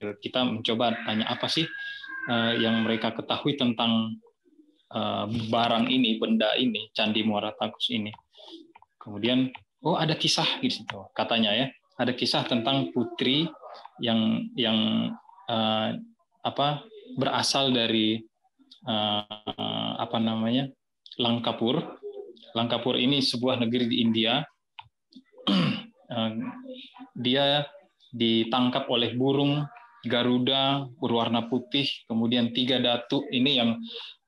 Kita 0.00 0.40
mencoba 0.48 0.96
tanya 1.04 1.28
apa 1.28 1.44
sih 1.44 1.68
uh, 2.32 2.56
yang 2.56 2.88
mereka 2.88 3.12
ketahui 3.12 3.60
tentang 3.60 4.16
uh, 4.96 5.28
barang 5.28 5.92
ini 5.92 6.16
benda 6.16 6.56
ini 6.56 6.88
candi 6.96 7.20
Muara 7.20 7.52
Takus 7.52 7.92
ini. 7.92 8.08
Kemudian 8.96 9.52
oh 9.84 10.00
ada 10.00 10.16
kisah 10.16 10.60
gitu 10.64 10.84
katanya 11.12 11.52
ya. 11.52 11.66
Ada 12.00 12.16
kisah 12.16 12.48
tentang 12.48 12.96
putri 12.96 13.44
yang 14.00 14.48
yang 14.56 15.12
uh, 15.50 15.98
apa 16.46 16.86
berasal 17.18 17.74
dari 17.74 18.22
uh, 18.86 19.92
apa 19.98 20.18
namanya 20.22 20.70
Langkapur. 21.18 22.00
Langkapur 22.56 22.96
ini 22.96 23.20
sebuah 23.20 23.60
negeri 23.60 23.90
di 23.90 23.96
India. 24.00 24.40
uh, 25.50 26.32
dia 27.24 27.66
ditangkap 28.14 28.86
oleh 28.88 29.12
burung 29.18 29.66
Garuda 30.00 30.88
berwarna 30.96 31.44
putih, 31.44 31.84
kemudian 32.08 32.56
tiga 32.56 32.80
datu 32.80 33.20
ini 33.28 33.60
yang 33.60 33.76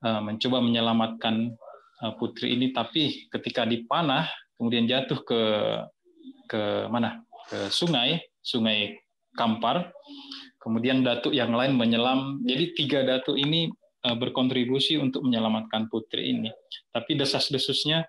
mencoba 0.05 0.61
menyelamatkan 0.61 1.49
putri 2.21 2.53
ini, 2.53 2.69
tapi 2.69 3.25
ketika 3.33 3.65
dipanah 3.65 4.29
kemudian 4.53 4.85
jatuh 4.85 5.25
ke 5.25 5.41
ke 6.45 6.61
mana 6.93 7.25
ke 7.49 7.73
sungai, 7.73 8.21
sungai 8.45 9.01
Kampar. 9.33 9.89
Kemudian 10.63 11.03
datuk 11.03 11.35
yang 11.35 11.51
lain 11.51 11.75
menyelam. 11.75 12.39
Jadi 12.47 12.71
tiga 12.71 13.03
datuk 13.03 13.35
ini 13.35 13.67
eh, 14.07 14.15
berkontribusi 14.15 14.95
untuk 14.95 15.27
menyelamatkan 15.27 15.91
putri 15.91 16.31
ini. 16.31 16.47
Tapi 16.95 17.19
desas-desusnya 17.19 18.07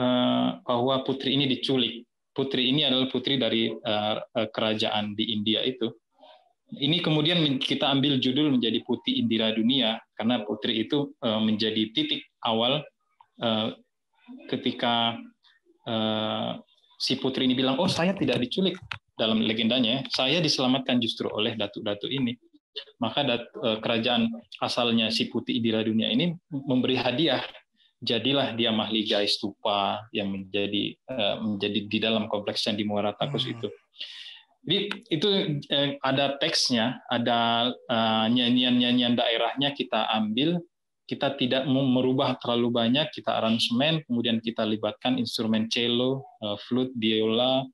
eh, 0.00 0.48
bahwa 0.64 1.04
putri 1.04 1.36
ini 1.36 1.44
diculik. 1.44 2.08
Putri 2.32 2.72
ini 2.72 2.88
adalah 2.88 3.12
putri 3.12 3.36
dari 3.36 3.68
eh, 3.68 4.16
kerajaan 4.32 5.12
di 5.12 5.36
India 5.36 5.60
itu. 5.60 5.92
Ini 6.70 7.02
kemudian 7.04 7.42
kita 7.58 7.90
ambil 7.90 8.22
judul 8.22 8.54
menjadi 8.54 8.78
Putih 8.86 9.18
Indira 9.18 9.50
Dunia 9.50 9.98
karena 10.14 10.46
putri 10.46 10.86
itu 10.86 11.18
menjadi 11.18 11.90
titik 11.90 12.22
awal 12.46 12.86
ketika 14.46 15.18
si 16.94 17.18
putri 17.18 17.50
ini 17.50 17.58
bilang, 17.58 17.74
oh 17.74 17.90
saya 17.90 18.14
tidak 18.14 18.38
diculik 18.38 18.78
dalam 19.20 19.44
legendanya, 19.44 20.00
saya 20.08 20.40
diselamatkan 20.40 20.96
justru 20.96 21.28
oleh 21.28 21.52
datu-datu 21.52 22.08
ini. 22.08 22.32
Maka 23.02 23.20
dat, 23.26 23.42
eh, 23.60 23.78
kerajaan 23.82 24.32
asalnya 24.64 25.12
si 25.12 25.28
putih 25.28 25.60
Idira 25.60 25.84
Dunia 25.84 26.08
ini 26.08 26.32
memberi 26.48 26.96
hadiah. 26.96 27.44
Jadilah 28.00 28.56
dia 28.56 28.72
Mahligai 28.72 29.28
Stupa 29.28 30.08
yang 30.16 30.32
menjadi 30.32 30.96
eh, 30.96 31.36
menjadi 31.36 31.78
di 31.84 31.98
dalam 32.00 32.32
kompleks 32.32 32.64
di 32.72 32.84
Muara 32.88 33.12
Takus 33.12 33.44
hmm. 33.44 33.52
itu. 33.52 33.68
Jadi 34.64 34.78
itu 35.12 35.28
eh, 35.68 36.00
ada 36.00 36.40
teksnya, 36.40 37.04
ada 37.12 37.68
nyanyian-nyanyian 38.32 39.18
daerahnya 39.18 39.76
kita 39.76 40.08
ambil 40.16 40.64
kita 41.10 41.34
tidak 41.34 41.66
merubah 41.66 42.38
terlalu 42.38 42.70
banyak, 42.70 43.10
kita 43.10 43.34
aransemen, 43.34 43.98
kemudian 44.06 44.38
kita 44.38 44.62
libatkan 44.62 45.18
instrumen 45.18 45.66
cello, 45.66 46.22
flute, 46.70 46.94
biola, 46.94 47.66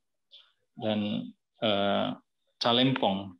dan 0.81 1.33
uh, 1.65 2.17
calempong. 2.61 3.35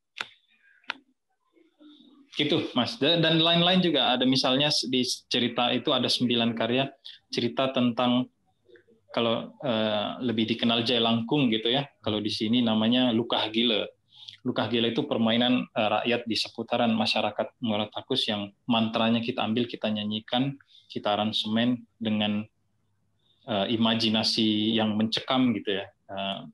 Gitu, 2.37 2.69
Mas. 2.77 3.01
Dan 3.01 3.41
lain-lain 3.41 3.81
juga 3.81 4.13
ada 4.13 4.29
misalnya 4.29 4.69
di 4.93 5.01
cerita 5.33 5.73
itu 5.73 5.89
ada 5.97 6.05
sembilan 6.05 6.53
karya 6.53 6.85
cerita 7.33 7.73
tentang 7.73 8.29
kalau 9.09 9.57
uh, 9.65 10.21
lebih 10.21 10.45
dikenal 10.45 10.85
Jai 10.85 11.01
Langkung 11.01 11.49
gitu 11.49 11.73
ya. 11.73 11.89
Kalau 12.05 12.21
di 12.21 12.29
sini 12.29 12.61
namanya 12.61 13.09
Lukah 13.17 13.49
Gile. 13.49 13.97
Lukah 14.45 14.69
Gila 14.69 14.93
itu 14.93 15.09
permainan 15.09 15.65
uh, 15.73 15.89
rakyat 15.99 16.29
di 16.29 16.37
seputaran 16.37 16.93
masyarakat 16.93 17.57
Muara 17.65 17.89
Takus 17.89 18.29
yang 18.29 18.53
mantranya 18.69 19.25
kita 19.25 19.41
ambil, 19.43 19.65
kita 19.65 19.89
nyanyikan, 19.89 20.55
kita 20.93 21.17
aransemen 21.17 21.83
dengan 21.97 22.45
uh, 23.49 23.67
imajinasi 23.67 24.77
yang 24.77 24.95
mencekam 24.95 25.51
gitu 25.57 25.83
ya. 25.83 25.89
Uh, 26.07 26.47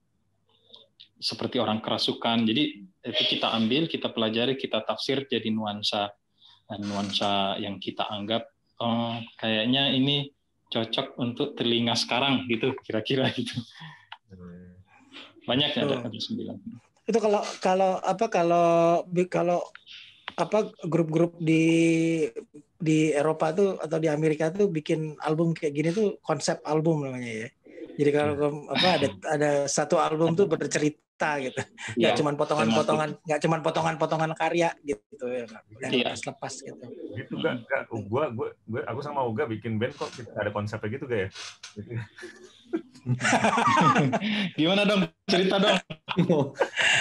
seperti 1.23 1.62
orang 1.62 1.79
kerasukan. 1.79 2.43
Jadi 2.43 2.83
itu 2.83 3.23
kita 3.38 3.55
ambil, 3.55 3.87
kita 3.87 4.11
pelajari, 4.11 4.59
kita 4.59 4.83
tafsir 4.83 5.23
jadi 5.31 5.47
nuansa 5.55 6.11
nuansa 6.73 7.61
yang 7.61 7.76
kita 7.76 8.09
anggap 8.09 8.49
oh, 8.81 9.21
kayaknya 9.37 9.93
ini 9.93 10.33
cocok 10.73 11.21
untuk 11.21 11.52
telinga 11.52 11.93
sekarang 11.93 12.49
gitu 12.49 12.73
kira-kira 12.81 13.29
gitu. 13.37 13.61
Banyak 15.45 15.76
ya 15.76 15.83
ada, 15.85 15.97
ada 16.00 16.17
sembilan 16.17 16.57
itu 17.02 17.19
kalau 17.19 17.43
kalau 17.59 17.93
apa 17.99 18.26
kalau 18.31 18.69
kalau 19.26 19.59
apa 20.38 20.71
grup-grup 20.87 21.35
di 21.43 22.25
di 22.79 23.11
Eropa 23.11 23.50
tuh 23.50 23.75
atau 23.75 23.99
di 23.99 24.07
Amerika 24.07 24.55
tuh 24.55 24.71
bikin 24.71 25.19
album 25.19 25.50
kayak 25.50 25.75
gini 25.75 25.88
tuh 25.91 26.23
konsep 26.23 26.62
album 26.62 27.11
namanya 27.11 27.47
ya. 27.47 27.49
Jadi 27.99 28.11
kalau 28.14 28.64
apa 28.71 28.88
ada 28.97 29.09
ada 29.29 29.50
satu 29.67 29.99
album 29.99 30.38
tuh 30.38 30.47
bercerita 30.47 31.01
gitu. 31.23 31.61
Nggak 31.99 32.12
Iya, 32.12 32.19
cuma 32.19 32.31
potongan-potongan, 32.35 33.11
nggak 33.23 33.40
cuma 33.45 33.57
potongan-potongan 33.62 34.33
karya 34.35 34.71
gitu 34.83 35.25
ya. 35.28 35.47
Dan 35.78 35.90
Iya. 35.92 36.04
lepas-lepas 36.12 36.54
gitu. 36.64 36.85
Gitu 37.12 37.35
gak, 37.38 37.54
gak 37.69 37.83
gua, 38.09 38.33
gua, 38.33 38.49
gua, 38.66 38.81
aku 38.88 39.00
sama 39.04 39.23
Uga 39.23 39.47
bikin 39.47 39.78
band 39.78 39.95
kok 39.95 40.11
kita 40.16 40.33
ada 40.35 40.50
konsepnya 40.50 40.88
gitu 40.99 41.04
gak 41.07 41.21
ya? 41.26 41.28
Gimana 44.59 44.83
dong? 44.88 45.11
Cerita 45.28 45.57
dong. 45.59 45.76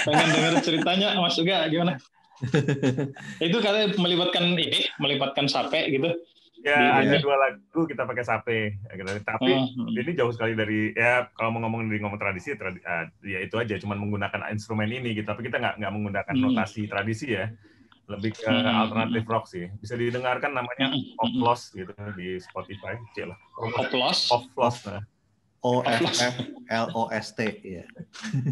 Pengen 0.05 0.27
denger 0.33 0.53
ceritanya 0.65 1.07
Mas 1.17 1.37
Uga 1.39 1.65
gimana? 1.71 1.97
Itu 3.45 3.57
katanya 3.61 3.93
melibatkan 4.01 4.57
ini, 4.57 4.89
melibatkan 4.97 5.45
sape 5.45 5.77
gitu. 5.93 6.09
Ya 6.61 7.01
ini. 7.01 7.17
dua 7.17 7.35
lagu 7.41 7.89
kita 7.89 8.05
pakai 8.05 8.21
sape, 8.21 8.59
gitu. 8.77 9.11
tapi 9.25 9.49
Hmm. 9.49 9.97
ini 9.97 10.13
jauh 10.13 10.29
sekali 10.29 10.53
dari 10.53 10.93
ya 10.93 11.25
kalau 11.33 11.57
mau 11.57 11.65
ngomong 11.65 11.89
dari 11.89 11.97
ngomong 11.97 12.21
tradisi, 12.21 12.53
tradi, 12.53 12.77
ah, 12.85 13.09
ya 13.25 13.41
itu 13.41 13.57
aja, 13.57 13.81
cuman 13.81 13.97
menggunakan 13.97 14.53
instrumen 14.53 14.85
ini 14.93 15.17
gitu. 15.17 15.25
Tapi 15.25 15.49
kita 15.49 15.57
nggak 15.57 15.81
nggak 15.81 15.93
menggunakan 15.93 16.33
Hmm. 16.37 16.43
notasi 16.53 16.85
tradisi 16.85 17.33
ya, 17.33 17.49
lebih 18.05 18.37
ke 18.37 18.45
Hmm. 18.45 18.77
alternative 18.85 19.25
rock 19.25 19.49
sih. 19.49 19.73
Bisa 19.81 19.97
didengarkan 19.97 20.53
namanya 20.53 20.93
Hmm. 20.93 21.01
Pop 21.17 21.33
Loss 21.33 21.73
gitu 21.73 21.93
di 22.13 22.37
Spotify, 22.37 22.93
cek 23.17 23.25
lah. 23.25 23.37
Oplos, 23.57 24.29
Pop 24.29 24.45
Loss. 24.53 24.85
Nah. 24.85 25.01
O 25.61 25.85
F 25.85 26.01
F 26.17 26.35
L 26.73 26.85
O 26.97 27.05
S 27.13 27.37
T 27.37 27.41
ya. 27.61 27.85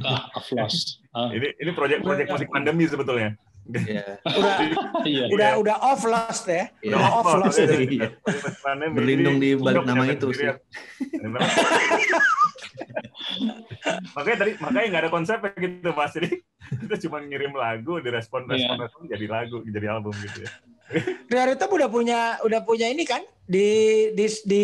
ah, 0.05 0.29
oplos. 0.33 1.01
Ah, 1.09 1.33
Ini 1.33 1.57
ini 1.57 1.71
proyek-proyek 1.73 2.29
musik 2.29 2.49
pandemi 2.49 2.85
sebetulnya. 2.85 3.33
Iya. 3.69 4.17
Udah 4.25 4.55
iya. 5.05 5.23
udah 5.29 5.49
udah 5.61 5.75
off 5.83 6.01
lost 6.07 6.49
ya. 6.49 6.69
Iya. 6.81 6.95
Udah 6.95 7.09
off 7.21 7.29
lost 7.37 7.57
Iya. 7.59 7.77
Iya. 7.85 8.09
Berlindung 8.95 9.37
di 9.37 9.53
balik 9.53 9.85
nama 9.85 10.03
itu 10.09 10.31
sih. 10.33 10.49
ya. 10.49 10.57
makanya 14.17 14.37
tadi 14.45 14.51
makanya 14.59 14.85
nggak 14.91 15.03
ada 15.07 15.11
konsepnya 15.11 15.51
gitu 15.55 15.89
mas 15.95 16.11
jadi 16.11 16.29
kita 16.83 16.95
cuma 17.07 17.17
ngirim 17.23 17.53
lagu 17.55 18.01
direspon 18.03 18.45
respon 18.49 18.75
Iya. 18.75 18.83
respon 18.85 19.01
jadi 19.07 19.25
lagu 19.29 19.57
jadi 19.65 19.87
album 19.97 20.13
gitu 20.19 20.45
ya 21.29 21.45
Rhythm 21.45 21.69
udah 21.69 21.89
punya 21.89 22.19
udah 22.41 22.59
punya 22.65 22.89
ini 22.89 23.05
kan 23.05 23.21
di 23.45 24.09
di 24.17 24.25
di 24.45 24.63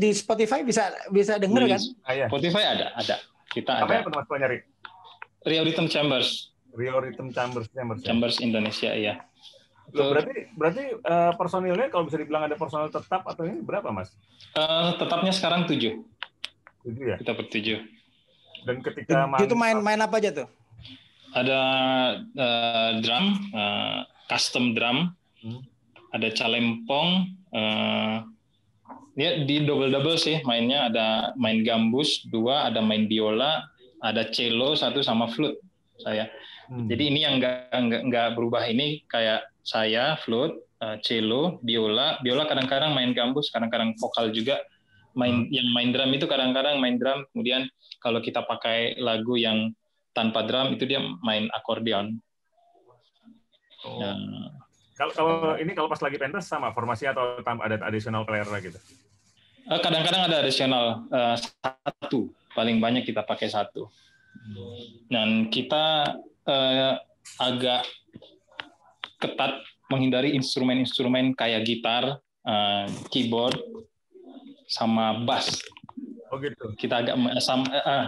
di 0.00 0.08
Spotify 0.16 0.64
bisa 0.64 0.88
bisa 1.12 1.36
denger 1.36 1.68
Di 1.68 1.70
kan? 1.76 1.80
ah, 2.08 2.14
ya. 2.16 2.26
Spotify 2.32 2.62
ada, 2.72 2.86
ada. 2.96 3.16
Kita 3.52 3.84
apa 3.84 4.00
ada. 4.00 4.08
mas 4.08 4.24
kalau 4.24 4.40
nyari 4.40 4.64
Rio 5.44 5.62
Rhythm 5.68 5.92
Chambers, 5.92 6.51
Rio 6.72 6.96
Rhythm 6.98 7.30
Chambers 7.30 7.68
Chambers 7.70 8.00
ya? 8.00 8.06
Chambers 8.10 8.36
Indonesia 8.40 8.90
ya. 8.92 9.14
Loh, 9.92 10.08
berarti 10.14 10.48
berarti 10.56 10.84
eh, 10.94 11.32
personilnya 11.36 11.92
kalau 11.92 12.08
bisa 12.08 12.16
dibilang 12.16 12.48
ada 12.48 12.56
personil 12.56 12.88
tetap 12.88 13.26
atau 13.28 13.44
ini 13.44 13.60
berapa 13.60 13.92
mas 13.92 14.14
Eh, 14.54 14.90
tetapnya 14.96 15.32
sekarang 15.34 15.68
tujuh, 15.68 16.00
tujuh 16.80 17.04
ya 17.12 17.16
kita 17.20 17.32
bertujuh. 17.34 17.78
dan 18.62 18.78
ketika 18.78 19.26
Itu 19.42 19.58
main 19.58 19.82
main 19.82 19.98
apa 19.98 20.16
aja 20.16 20.30
tuh? 20.32 20.48
Ada 21.34 21.60
eh, 22.24 22.90
drum, 23.02 23.26
eh, 23.52 23.98
custom 24.28 24.72
drum, 24.72 25.12
Hmm. 25.42 25.58
ada 26.14 26.30
calempong, 26.30 27.08
eh, 27.50 28.16
ya 29.18 29.30
di 29.42 29.66
double 29.66 29.90
double 29.90 30.14
sih 30.14 30.38
mainnya 30.46 30.86
ada 30.86 31.06
main 31.34 31.66
gambus 31.66 32.22
dua, 32.30 32.70
ada 32.70 32.78
main 32.78 33.10
biola, 33.10 33.66
ada 33.98 34.30
cello 34.30 34.72
satu 34.72 35.02
sama 35.02 35.26
flute 35.26 35.58
saya. 35.98 36.30
Hmm. 36.70 36.86
Jadi 36.86 37.02
ini 37.10 37.20
yang 37.26 37.40
nggak 37.40 38.28
berubah 38.38 38.66
ini 38.68 39.02
kayak 39.10 39.46
saya 39.62 40.18
flute, 40.22 40.58
eh, 40.82 40.98
cello, 41.02 41.62
biola, 41.62 42.18
biola 42.22 42.46
kadang-kadang 42.46 42.94
main 42.94 43.14
gambus, 43.14 43.50
kadang-kadang 43.50 43.94
vokal 43.98 44.30
juga. 44.34 44.62
Main 45.12 45.52
yang 45.52 45.68
main 45.76 45.92
drum 45.92 46.08
itu 46.16 46.24
kadang-kadang 46.24 46.80
main 46.80 46.96
drum, 46.96 47.28
kemudian 47.36 47.68
kalau 48.00 48.24
kita 48.24 48.48
pakai 48.48 48.96
lagu 48.96 49.36
yang 49.36 49.68
tanpa 50.16 50.48
drum 50.48 50.72
itu 50.72 50.88
dia 50.88 51.04
main 51.20 51.52
akordeon. 51.52 52.16
Oh. 53.84 54.00
Ya, 54.00 54.12
kalau 54.96 55.12
kalau 55.12 55.34
ini 55.60 55.76
kalau 55.76 55.88
pas 55.90 56.00
lagi 56.00 56.16
pentas 56.16 56.48
sama 56.48 56.72
formasi 56.72 57.10
atau 57.10 57.42
ada 57.42 57.76
additional 57.82 58.22
player 58.22 58.46
gitu 58.62 58.78
eh, 59.68 59.80
kadang-kadang 59.82 60.30
ada 60.30 60.36
additional 60.40 61.04
eh, 61.10 61.36
satu, 61.36 62.30
paling 62.56 62.80
banyak 62.80 63.04
kita 63.04 63.20
pakai 63.26 63.52
satu. 63.52 63.90
Dan 65.06 65.52
kita 65.52 66.16
eh, 66.44 66.94
agak 67.38 67.82
ketat 69.18 69.62
menghindari 69.86 70.34
instrumen-instrumen 70.34 71.36
kayak 71.36 71.62
gitar, 71.62 72.18
eh, 72.42 72.86
keyboard, 73.08 73.54
sama 74.66 75.20
bass. 75.22 75.60
oh 76.32 76.40
gitu 76.40 76.72
Kita 76.74 77.04
agak 77.04 77.14
me- 77.14 77.36
sam- 77.38 77.68
eh, 77.68 77.84
eh, 77.84 78.04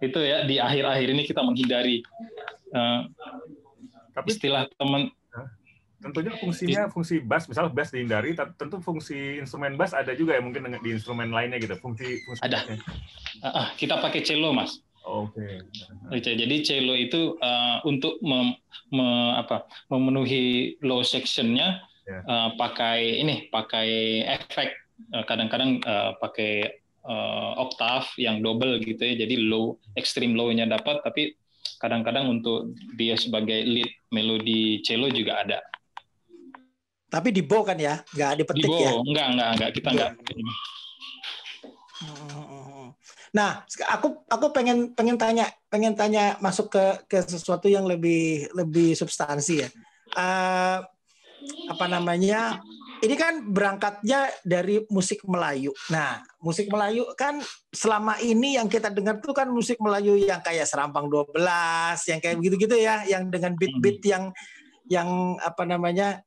itu 0.00 0.18
ya 0.18 0.42
di 0.42 0.56
akhir-akhir 0.56 1.08
ini 1.12 1.22
kita 1.26 1.44
menghindari 1.44 2.00
eh, 2.72 3.00
tapi 4.14 4.28
istilah 4.32 4.64
teman 4.74 5.12
tentunya 5.98 6.32
fungsinya 6.38 6.86
fungsi 6.88 7.18
bass 7.18 7.50
misalnya 7.50 7.74
bass 7.74 7.90
dihindari 7.90 8.32
tentu 8.56 8.78
fungsi 8.78 9.42
instrumen 9.42 9.74
bass 9.74 9.92
ada 9.92 10.14
juga 10.14 10.38
ya 10.38 10.40
mungkin 10.40 10.64
dengan- 10.64 10.80
di 10.80 10.94
instrumen 10.94 11.28
lainnya 11.28 11.58
gitu 11.58 11.74
fungsi 11.76 12.22
fungsi 12.24 12.40
Ada. 12.40 12.58
eh, 12.72 12.78
eh, 13.44 13.68
kita 13.76 13.98
pakai 14.00 14.22
cello 14.24 14.54
mas. 14.54 14.78
Oke. 15.08 15.46
Oke, 16.12 16.30
Jadi 16.36 16.56
cello 16.60 16.92
itu 16.92 17.34
uh, 17.40 17.80
untuk 17.88 18.20
mem- 18.20 18.60
me- 18.92 19.34
apa, 19.40 19.64
memenuhi 19.88 20.76
low 20.84 21.00
sectionnya 21.00 21.80
Ya. 22.08 22.24
uh, 22.24 22.48
pakai 22.56 23.20
ini 23.20 23.52
pakai 23.52 24.24
efek 24.24 24.72
Uh, 25.14 25.22
kadang-kadang 25.22 25.78
uh, 25.86 26.18
pakai 26.18 26.82
uh, 27.06 27.54
oktav 27.62 28.10
yang 28.18 28.42
double 28.42 28.82
gitu 28.82 28.98
ya. 28.98 29.14
Jadi 29.14 29.46
low 29.46 29.78
extreme 29.94 30.34
low-nya 30.34 30.66
dapat 30.66 30.98
tapi 31.06 31.38
kadang-kadang 31.78 32.26
untuk 32.26 32.74
dia 32.98 33.14
sebagai 33.14 33.62
lead 33.62 33.86
melodi 34.10 34.82
cello 34.82 35.06
juga 35.14 35.46
ada. 35.46 35.62
Tapi 37.08 37.30
di 37.30 37.46
bow 37.46 37.62
kan 37.62 37.78
ya, 37.78 38.02
nggak 38.10 38.32
di 38.34 38.38
dipetik 38.42 38.66
ya. 38.66 38.90
bow 38.90 39.06
enggak 39.06 39.26
enggak 39.32 39.48
enggak 39.54 39.70
kita 39.70 39.88
enggak 39.94 40.12
Hmm. 41.98 42.47
Nah, 43.36 43.64
aku 43.92 44.24
aku 44.28 44.46
pengen 44.52 44.96
pengen 44.96 45.20
tanya 45.20 45.46
pengen 45.68 45.92
tanya 45.92 46.40
masuk 46.40 46.72
ke 46.72 46.84
ke 47.08 47.18
sesuatu 47.24 47.68
yang 47.68 47.84
lebih 47.84 48.48
lebih 48.56 48.96
substansi 48.96 49.54
ya. 49.64 49.68
Eh, 50.16 50.78
apa 51.68 51.86
namanya? 51.86 52.58
Ini 52.98 53.14
kan 53.14 53.46
berangkatnya 53.46 54.26
dari 54.42 54.82
musik 54.90 55.22
Melayu. 55.22 55.70
Nah, 55.94 56.18
musik 56.42 56.66
Melayu 56.66 57.06
kan 57.14 57.38
selama 57.70 58.18
ini 58.18 58.58
yang 58.58 58.66
kita 58.66 58.90
dengar 58.90 59.22
tuh 59.22 59.30
kan 59.30 59.46
musik 59.46 59.78
Melayu 59.78 60.18
yang 60.18 60.42
kayak 60.42 60.66
Serampang 60.66 61.06
12, 61.06 61.30
yang 62.10 62.18
kayak 62.18 62.36
begitu-gitu 62.42 62.74
ya, 62.74 63.06
yang 63.06 63.30
dengan 63.30 63.54
beat-beat 63.54 64.02
yang 64.02 64.34
yang 64.90 65.38
apa 65.38 65.62
namanya? 65.62 66.26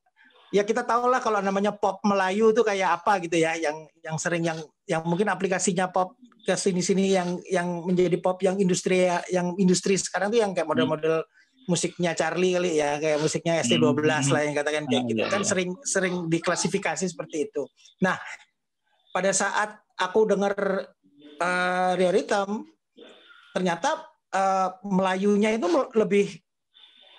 Ya 0.51 0.67
kita 0.67 0.83
tahu 0.83 1.07
lah 1.07 1.23
kalau 1.23 1.39
namanya 1.39 1.71
pop 1.71 2.03
Melayu 2.03 2.51
itu 2.51 2.61
kayak 2.61 3.01
apa 3.01 3.23
gitu 3.23 3.39
ya, 3.39 3.55
yang 3.55 3.87
yang 4.03 4.19
sering 4.19 4.43
yang 4.43 4.59
yang 4.83 5.01
mungkin 5.07 5.31
aplikasinya 5.31 5.87
pop 5.87 6.19
ke 6.43 6.53
sini-sini 6.59 7.15
yang 7.15 7.39
yang 7.47 7.67
menjadi 7.87 8.19
pop 8.19 8.35
yang 8.43 8.59
industri 8.59 9.07
yang 9.31 9.55
industri 9.55 9.95
sekarang 9.95 10.27
tuh 10.27 10.43
yang 10.43 10.51
kayak 10.51 10.67
model-model 10.67 11.23
musiknya 11.69 12.17
Charlie 12.17 12.57
kali 12.57 12.81
ya 12.81 12.97
kayak 12.97 13.21
musiknya 13.21 13.61
ST12 13.61 14.01
lah 14.33 14.41
yang 14.43 14.55
katakan 14.57 14.83
kayak 14.89 15.03
Ah, 15.05 15.07
gitu 15.07 15.21
iya, 15.21 15.29
kan 15.29 15.41
iya. 15.45 15.47
sering 15.47 15.69
sering 15.85 16.15
diklasifikasi 16.27 17.05
seperti 17.05 17.47
itu. 17.47 17.63
Nah, 18.01 18.17
pada 19.13 19.31
saat 19.31 19.77
aku 19.95 20.25
dengar 20.25 20.55
uh, 21.37 21.91
Rio 21.95 22.11
Rhythm 22.11 22.65
ternyata 23.51 24.07
eh, 24.31 24.69
Melayunya 24.87 25.51
itu 25.51 25.67
lebih 25.91 26.39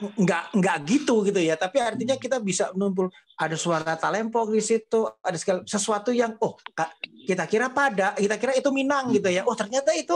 nggak 0.03 0.45
nggak 0.59 0.77
gitu 0.89 1.23
gitu 1.27 1.41
ya. 1.41 1.55
Tapi 1.55 1.79
artinya 1.79 2.19
kita 2.19 2.43
bisa 2.43 2.71
menumpul 2.75 3.09
ada 3.39 3.55
suara 3.55 3.95
talempong 3.95 4.51
di 4.51 4.63
situ 4.63 5.07
ada 5.23 5.37
segala 5.39 5.63
sesuatu 5.63 6.11
yang 6.11 6.35
oh 6.43 6.59
kita 7.27 7.47
kira 7.47 7.71
pada 7.71 8.15
kita 8.19 8.37
kira 8.37 8.53
itu 8.59 8.69
Minang 8.75 9.15
gitu 9.15 9.31
ya. 9.31 9.47
Oh 9.47 9.55
ternyata 9.55 9.95
itu 9.95 10.15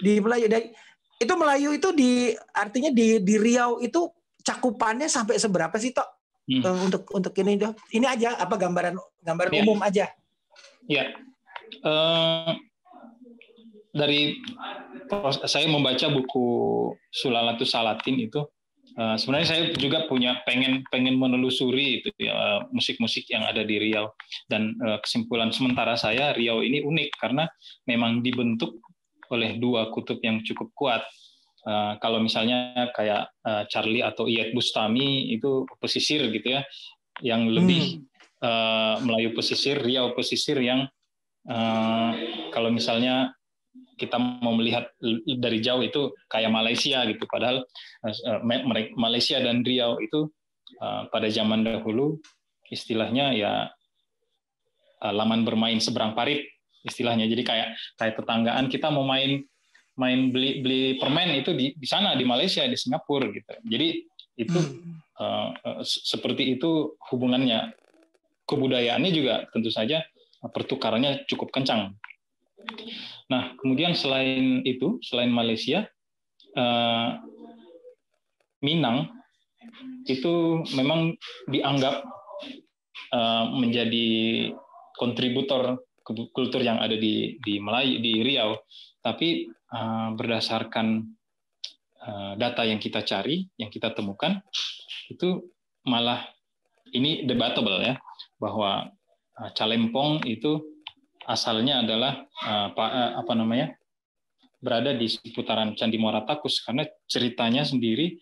di 0.00 0.18
Melayu 0.18 0.50
dari 0.50 0.74
itu 1.20 1.32
Melayu 1.36 1.70
itu 1.76 1.88
di 1.92 2.32
artinya 2.56 2.90
di 2.90 3.20
di 3.20 3.34
Riau 3.36 3.78
itu 3.84 4.08
cakupannya 4.40 5.06
sampai 5.06 5.36
seberapa 5.36 5.76
sih 5.76 5.92
tok? 5.92 6.08
Hmm. 6.50 6.64
Eh, 6.66 6.76
untuk 6.88 7.02
untuk 7.14 7.32
ini 7.38 7.60
ini 7.94 8.06
aja 8.08 8.34
apa 8.40 8.56
gambaran 8.58 8.96
gambaran 9.22 9.52
Iya. 9.54 9.62
umum 9.62 9.78
aja? 9.84 10.06
Ya, 10.88 11.04
Eh, 11.80 12.52
dari 13.90 14.38
saya 15.46 15.66
membaca 15.66 16.06
buku 16.10 16.46
Sulalatus 17.10 17.70
Salatin 17.74 18.18
itu, 18.18 18.42
eh, 18.96 19.16
sebenarnya 19.18 19.48
saya 19.48 19.62
juga 19.76 20.06
punya 20.10 20.42
pengen 20.42 20.82
pengen 20.90 21.18
menelusuri 21.18 22.02
itu 22.02 22.08
ya, 22.18 22.32
eh, 22.34 22.60
musik-musik 22.74 23.28
yang 23.30 23.46
ada 23.46 23.62
di 23.62 23.76
Riau 23.78 24.10
dan 24.50 24.74
eh, 24.78 24.98
kesimpulan 25.02 25.54
sementara 25.54 25.94
saya 25.94 26.34
Riau 26.34 26.64
ini 26.64 26.82
unik 26.82 27.10
karena 27.18 27.46
memang 27.86 28.24
dibentuk 28.24 28.82
oleh 29.30 29.58
dua 29.62 29.94
kutub 29.94 30.18
yang 30.22 30.42
cukup 30.42 30.74
kuat. 30.74 31.02
Kalau 32.00 32.24
misalnya 32.24 32.88
kayak 32.96 33.36
Charlie 33.68 34.00
atau 34.00 34.24
Iyet 34.24 34.56
Bustami 34.56 35.28
itu 35.28 35.68
pesisir 35.76 36.24
gitu 36.32 36.56
ya, 36.56 36.64
yang 37.20 37.52
lebih 37.52 38.00
eh, 38.40 38.96
Melayu 39.04 39.36
pesisir, 39.36 39.76
Riau 39.78 40.16
pesisir 40.16 40.56
yang 40.58 40.88
kalau 42.50 42.72
misalnya 42.72 43.36
kita 44.00 44.16
mau 44.16 44.56
melihat 44.56 44.88
dari 45.38 45.60
jauh 45.60 45.84
itu 45.84 46.12
kayak 46.32 46.50
Malaysia 46.50 47.04
gitu. 47.04 47.24
Padahal 47.28 47.64
Malaysia 48.96 49.36
dan 49.38 49.60
Riau 49.60 50.00
itu 50.00 50.32
pada 51.12 51.28
zaman 51.28 51.62
dahulu 51.62 52.16
istilahnya 52.72 53.36
ya 53.36 53.52
laman 55.00 55.44
bermain 55.44 55.78
seberang 55.78 56.16
parit 56.16 56.48
istilahnya. 56.84 57.28
Jadi 57.28 57.42
kayak 57.44 57.68
kayak 58.00 58.14
tetanggaan 58.16 58.72
kita 58.72 58.88
mau 58.88 59.04
main 59.04 59.44
main 60.00 60.32
beli 60.32 60.64
beli 60.64 60.82
permen 60.96 61.36
itu 61.36 61.52
di 61.52 61.76
di 61.76 61.86
sana 61.88 62.16
di 62.16 62.24
Malaysia 62.24 62.64
di 62.64 62.76
Singapura 62.76 63.28
gitu. 63.28 63.52
Jadi 63.68 63.88
itu 64.40 64.56
hmm. 64.56 65.20
uh, 65.20 65.50
uh, 65.52 65.82
seperti 65.84 66.56
itu 66.56 66.96
hubungannya. 67.12 67.76
Kebudayaannya 68.48 69.12
juga 69.14 69.46
tentu 69.54 69.70
saja 69.70 70.02
pertukarannya 70.42 71.22
cukup 71.30 71.54
kencang 71.54 71.94
nah 73.30 73.54
kemudian 73.62 73.94
selain 73.94 74.66
itu 74.66 74.98
selain 75.00 75.30
Malaysia 75.30 75.86
uh, 76.58 77.16
Minang 78.60 79.08
itu 80.04 80.60
memang 80.76 81.16
dianggap 81.48 82.04
uh, 83.14 83.44
menjadi 83.56 84.08
kontributor 85.00 85.80
kultur 86.04 86.60
yang 86.60 86.76
ada 86.76 86.92
di 86.92 87.40
di 87.40 87.56
Melayu 87.56 88.04
di 88.04 88.20
Riau. 88.20 88.60
Tapi 89.00 89.48
uh, 89.48 90.12
berdasarkan 90.12 91.16
data 92.40 92.64
yang 92.64 92.80
kita 92.80 93.04
cari 93.04 93.44
yang 93.60 93.68
kita 93.68 93.92
temukan 93.92 94.40
itu 95.12 95.52
malah 95.84 96.24
ini 96.96 97.28
debatable 97.28 97.76
ya 97.84 98.00
bahwa 98.40 98.88
Calempong 99.52 100.24
itu 100.24 100.79
asalnya 101.30 101.86
adalah 101.86 102.26
apa, 102.42 102.84
uh, 102.90 103.12
apa 103.22 103.32
namanya 103.38 103.72
berada 104.58 104.90
di 104.92 105.06
seputaran 105.06 105.78
Candi 105.78 105.96
Muara 105.96 106.26
Takus 106.26 106.60
karena 106.60 106.84
ceritanya 107.06 107.62
sendiri 107.62 108.18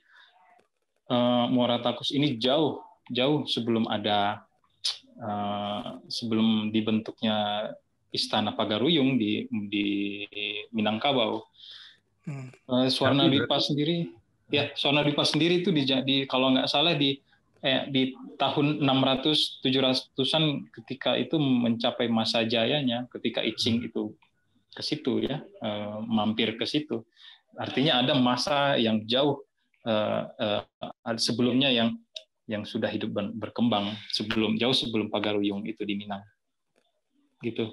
uh, 1.09 1.49
Muara 1.49 1.81
Takus 1.81 2.13
ini 2.13 2.37
jauh 2.37 2.85
jauh 3.09 3.49
sebelum 3.49 3.89
ada 3.89 4.45
sebelum 6.07 6.71
dibentuknya 6.71 7.67
Istana 8.15 8.55
Pagaruyung 8.55 9.19
di 9.19 9.51
di 9.51 10.23
Minangkabau. 10.71 11.43
Hmm. 12.23 12.55
Swarna 12.87 13.27
Dipa 13.27 13.59
sendiri, 13.59 14.15
ya 14.47 14.71
Swarna 14.79 15.03
Dipa 15.03 15.27
sendiri 15.27 15.65
itu 15.65 15.75
di, 15.75 15.83
di 16.07 16.17
kalau 16.31 16.55
nggak 16.55 16.71
salah 16.71 16.95
di 16.95 17.19
eh, 17.63 17.87
di 17.91 18.15
tahun 18.39 18.83
600 18.83 19.63
700-an 19.65 20.45
ketika 20.71 21.19
itu 21.19 21.37
mencapai 21.39 22.07
masa 22.07 22.47
jayanya 22.47 23.11
ketika 23.11 23.43
Icing 23.43 23.83
hmm. 23.83 23.89
itu 23.91 24.03
ke 24.73 24.83
situ 24.85 25.27
ya 25.27 25.43
uh, 25.65 25.99
mampir 26.07 26.55
ke 26.55 26.63
situ 26.63 27.03
artinya 27.59 27.99
ada 28.05 28.15
masa 28.15 28.79
yang 28.79 29.03
jauh 29.09 29.43
uh, 29.89 30.23
uh, 30.39 31.17
sebelumnya 31.19 31.73
yang 31.73 31.99
yang 32.49 32.63
sudah 32.63 32.89
hidup 32.89 33.13
berkembang 33.37 33.93
sebelum 34.15 34.55
jauh 34.57 34.73
sebelum 34.73 35.11
Pagaruyung 35.11 35.67
itu 35.67 35.83
di 35.83 35.99
Minang 35.99 36.23
gitu 37.43 37.67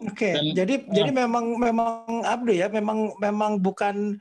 Oke, 0.00 0.32
okay, 0.32 0.34
jadi 0.56 0.82
ya. 0.82 0.88
jadi 0.90 1.10
memang 1.14 1.60
memang 1.60 2.24
Abdu 2.26 2.56
ya, 2.56 2.66
memang 2.72 3.14
memang 3.20 3.60
bukan 3.60 4.18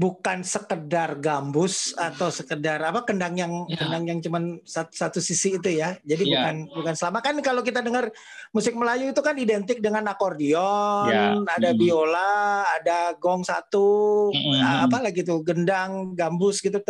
bukan 0.00 0.40
sekedar 0.40 1.20
gambus 1.20 1.92
atau 1.92 2.32
sekedar 2.32 2.80
apa 2.80 3.04
kendang 3.04 3.36
yang 3.36 3.68
ya. 3.68 3.84
kendang 3.84 4.08
yang 4.08 4.18
cuman 4.24 4.56
satu, 4.64 4.88
satu 4.96 5.18
sisi 5.20 5.60
itu 5.60 5.76
ya. 5.76 6.00
Jadi 6.00 6.24
ya. 6.24 6.40
bukan 6.40 6.56
bukan 6.72 6.94
selama 6.96 7.20
kan 7.20 7.36
kalau 7.44 7.60
kita 7.60 7.84
dengar 7.84 8.08
musik 8.56 8.72
Melayu 8.72 9.12
itu 9.12 9.20
kan 9.20 9.36
identik 9.36 9.84
dengan 9.84 10.08
akordeon, 10.08 11.12
ya. 11.12 11.36
ada 11.44 11.76
hmm. 11.76 11.78
biola, 11.78 12.64
ada 12.80 13.12
gong 13.20 13.44
satu, 13.44 14.32
hmm. 14.32 14.88
apa 14.88 15.04
lagi 15.04 15.20
tuh, 15.20 15.44
gendang, 15.44 16.16
gambus 16.16 16.64
gitu. 16.64 16.80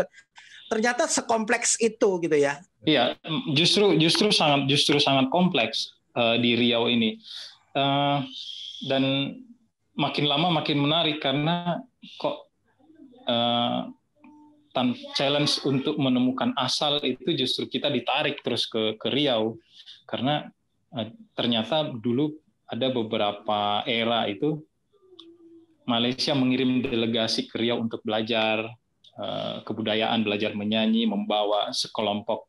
Ternyata 0.70 1.11
sekompleks 1.11 1.83
itu 1.83 2.23
gitu 2.23 2.37
ya. 2.38 2.62
Iya, 2.87 3.18
justru 3.59 3.99
justru 3.99 4.31
sangat 4.31 4.70
justru 4.70 5.03
sangat 5.03 5.27
kompleks 5.35 5.99
uh, 6.14 6.38
di 6.38 6.55
Riau 6.55 6.87
ini. 6.87 7.18
Uh, 7.75 8.23
dan 8.87 9.35
makin 9.99 10.31
lama 10.31 10.62
makin 10.62 10.79
menarik 10.79 11.18
karena 11.18 11.83
kok 12.16 12.49
uh, 13.26 13.90
challenge 15.18 15.61
untuk 15.66 15.98
menemukan 15.98 16.54
asal 16.54 17.02
itu 17.02 17.35
justru 17.35 17.66
kita 17.66 17.90
ditarik 17.90 18.40
terus 18.40 18.68
ke 18.70 18.96
ke 18.96 19.09
Riau. 19.11 19.59
Karena 20.06 20.46
uh, 20.94 21.09
ternyata 21.35 21.90
dulu 21.90 22.37
ada 22.70 22.87
beberapa 22.94 23.83
era 23.85 24.30
itu 24.30 24.62
Malaysia 25.88 26.37
mengirim 26.38 26.87
delegasi 26.87 27.50
ke 27.50 27.59
Riau 27.59 27.83
untuk 27.83 28.00
belajar 28.06 28.62
uh, 29.18 29.64
kebudayaan, 29.66 30.22
belajar 30.22 30.54
menyanyi, 30.54 31.09
membawa 31.11 31.74
sekelompok 31.74 32.46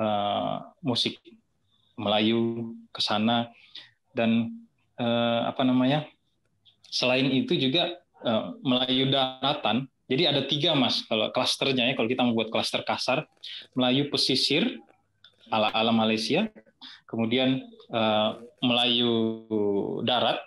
uh, 0.00 0.64
musik 0.80 1.20
Melayu 2.00 2.72
ke 2.88 3.04
sana. 3.04 3.52
Dan 4.10 4.60
eh, 5.00 5.40
apa 5.46 5.62
namanya 5.62 6.02
selain 6.90 7.30
itu 7.30 7.54
juga 7.56 8.00
eh, 8.26 8.44
Melayu 8.60 9.08
daratan 9.08 9.86
jadi 10.10 10.34
ada 10.34 10.42
tiga 10.44 10.74
mas 10.74 11.06
kalau 11.06 11.30
klasternya 11.30 11.86
ya 11.88 11.94
kalau 11.94 12.08
kita 12.10 12.26
membuat 12.26 12.50
klaster 12.50 12.82
kasar 12.82 13.30
Melayu 13.78 14.10
pesisir 14.10 14.82
ala 15.54 15.70
ala 15.70 15.94
Malaysia 15.94 16.50
kemudian 17.06 17.62
eh, 17.94 18.30
Melayu 18.60 19.14
darat 20.02 20.42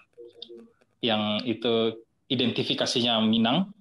yang 1.00 1.40
itu 1.48 1.98
identifikasinya 2.28 3.24
Minang 3.24 3.72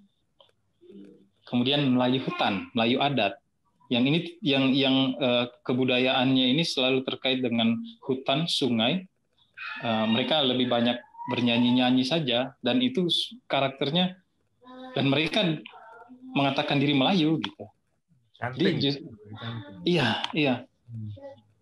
kemudian 1.50 1.82
Melayu 1.90 2.22
hutan 2.22 2.70
Melayu 2.72 3.02
adat 3.02 3.42
yang 3.92 4.08
ini 4.08 4.40
yang 4.40 4.72
yang 4.72 4.96
uh, 5.20 5.52
kebudayaannya 5.68 6.56
ini 6.56 6.64
selalu 6.64 7.04
terkait 7.04 7.44
dengan 7.44 7.76
hutan, 8.00 8.48
sungai. 8.48 9.04
Uh, 9.84 10.08
mereka 10.08 10.40
lebih 10.40 10.72
banyak 10.72 10.96
bernyanyi-nyanyi 11.28 12.02
saja 12.02 12.56
dan 12.64 12.80
itu 12.80 13.06
karakternya 13.46 14.16
dan 14.92 15.04
mereka 15.08 15.40
mengatakan 16.32 16.80
diri 16.80 16.96
Melayu 16.96 17.40
gitu. 17.40 17.64
Jadi 18.42 18.70
just, 18.82 18.98
iya, 19.86 20.24
iya. 20.34 20.66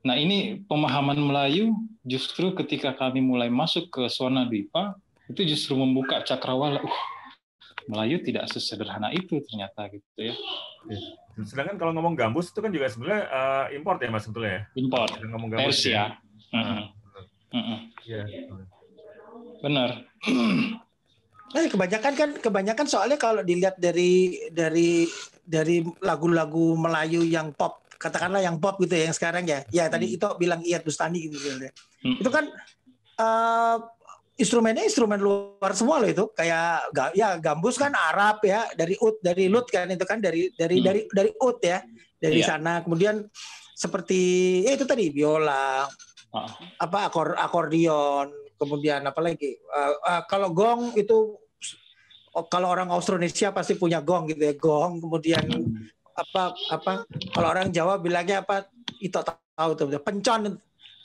Nah, 0.01 0.16
ini 0.16 0.64
pemahaman 0.64 1.21
Melayu 1.21 1.77
justru 2.09 2.57
ketika 2.57 2.97
kami 2.97 3.21
mulai 3.21 3.53
masuk 3.53 3.93
ke 3.93 4.09
Swana 4.09 4.49
Dwipa 4.49 4.97
itu 5.29 5.45
justru 5.45 5.77
membuka 5.77 6.25
cakrawala. 6.25 6.81
Uh, 6.81 7.01
Melayu 7.90 8.23
tidak 8.23 8.47
sesederhana 8.49 9.11
itu 9.11 9.43
ternyata 9.51 9.90
gitu 9.90 10.21
ya. 10.21 10.35
Iya. 10.87 11.01
Sedangkan 11.43 11.75
kalau 11.75 11.90
ngomong 11.97 12.14
gambus 12.14 12.53
itu 12.55 12.62
kan 12.62 12.71
juga 12.71 12.87
sebenarnya 12.87 13.23
uh, 13.27 13.66
import 13.75 13.99
ya 13.99 14.09
mas 14.14 14.23
sebetulnya 14.25 14.53
ya. 14.53 14.62
Import. 14.79 15.11
Ngomong 15.19 15.49
gambus 15.51 15.75
Persia. 15.75 15.93
ya. 15.93 16.07
Iya. 18.07 18.23
Benar. 19.59 19.90
Nah, 21.50 21.66
kebanyakan 21.66 22.12
kan 22.14 22.30
kebanyakan 22.38 22.86
soalnya 22.86 23.18
kalau 23.18 23.42
dilihat 23.42 23.74
dari 23.74 24.38
dari 24.54 25.10
dari 25.42 25.82
lagu-lagu 25.98 26.78
Melayu 26.78 27.26
yang 27.26 27.50
pop 27.50 27.82
katakanlah 27.98 28.40
yang 28.40 28.56
pop 28.62 28.78
gitu 28.80 28.94
ya 28.96 29.10
yang 29.10 29.16
sekarang 29.16 29.44
ya 29.44 29.60
ya 29.68 29.84
tadi 29.90 30.08
hmm. 30.08 30.16
itu 30.16 30.26
bilang 30.38 30.60
Iyat 30.62 30.86
Bustani 30.86 31.26
gitu 31.26 31.36
ya. 31.36 31.68
hmm. 32.06 32.22
itu 32.22 32.30
kan 32.32 32.48
uh, 33.18 33.76
instrumennya 34.40 34.88
instrumen 34.88 35.20
luar 35.20 35.76
semua 35.76 36.00
loh 36.00 36.08
itu 36.08 36.24
kayak 36.32 36.88
ya 37.12 37.36
gambus 37.36 37.76
kan 37.76 37.92
Arab 37.92 38.40
ya 38.40 38.64
dari 38.72 38.96
ut 38.96 39.20
dari 39.20 39.52
lut 39.52 39.68
kan 39.68 39.90
itu 39.92 40.06
kan 40.08 40.16
dari 40.22 40.48
dari 40.56 40.80
hmm. 40.80 40.86
dari 40.86 41.00
dari 41.12 41.30
ut 41.36 41.58
ya 41.60 41.84
dari 42.16 42.40
yeah. 42.40 42.48
sana 42.48 42.80
kemudian 42.80 43.26
seperti 43.76 44.20
ya 44.64 44.80
itu 44.80 44.88
tadi 44.88 45.12
biola 45.12 45.84
uh. 46.32 46.50
apa 46.80 47.12
akor 47.12 47.36
akordion 47.36 48.32
kemudian 48.61 49.01
apa 49.01 49.20
lagi 49.25 49.57
uh, 49.73 49.94
uh, 50.05 50.23
kalau 50.29 50.53
gong 50.53 50.92
itu 51.01 51.40
oh, 52.37 52.44
kalau 52.53 52.68
orang 52.68 52.92
Austronesia 52.92 53.57
pasti 53.57 53.81
punya 53.81 54.05
gong 54.05 54.29
gitu 54.29 54.44
ya 54.44 54.55
gong 54.61 55.01
kemudian 55.01 55.49
hmm. 55.49 56.12
apa 56.12 56.53
apa 56.68 56.92
kalau 57.33 57.49
orang 57.49 57.73
Jawa 57.73 57.96
bilangnya 57.96 58.44
apa 58.44 58.68
itu 59.01 59.16
tahu 59.16 59.70
tuh 59.73 59.88
pencon 60.05 60.61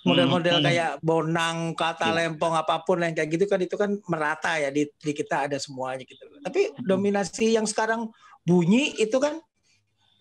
model-model 0.06 0.62
hmm. 0.62 0.66
kayak 0.70 0.92
bonang, 1.02 1.74
kata 1.74 2.14
iya. 2.14 2.30
lempong 2.30 2.54
apa 2.54 2.86
pun 2.86 3.02
yang 3.02 3.18
kayak 3.18 3.30
gitu 3.34 3.46
kan 3.50 3.60
itu 3.60 3.74
kan 3.74 3.98
merata 4.06 4.54
ya 4.62 4.70
di, 4.70 4.86
di 5.02 5.12
kita 5.18 5.50
ada 5.50 5.58
semuanya 5.58 6.06
gitu. 6.06 6.22
Tapi 6.46 6.62
hmm. 6.72 6.86
dominasi 6.86 7.58
yang 7.58 7.66
sekarang 7.66 8.14
bunyi 8.46 8.94
itu 9.02 9.18
kan 9.18 9.42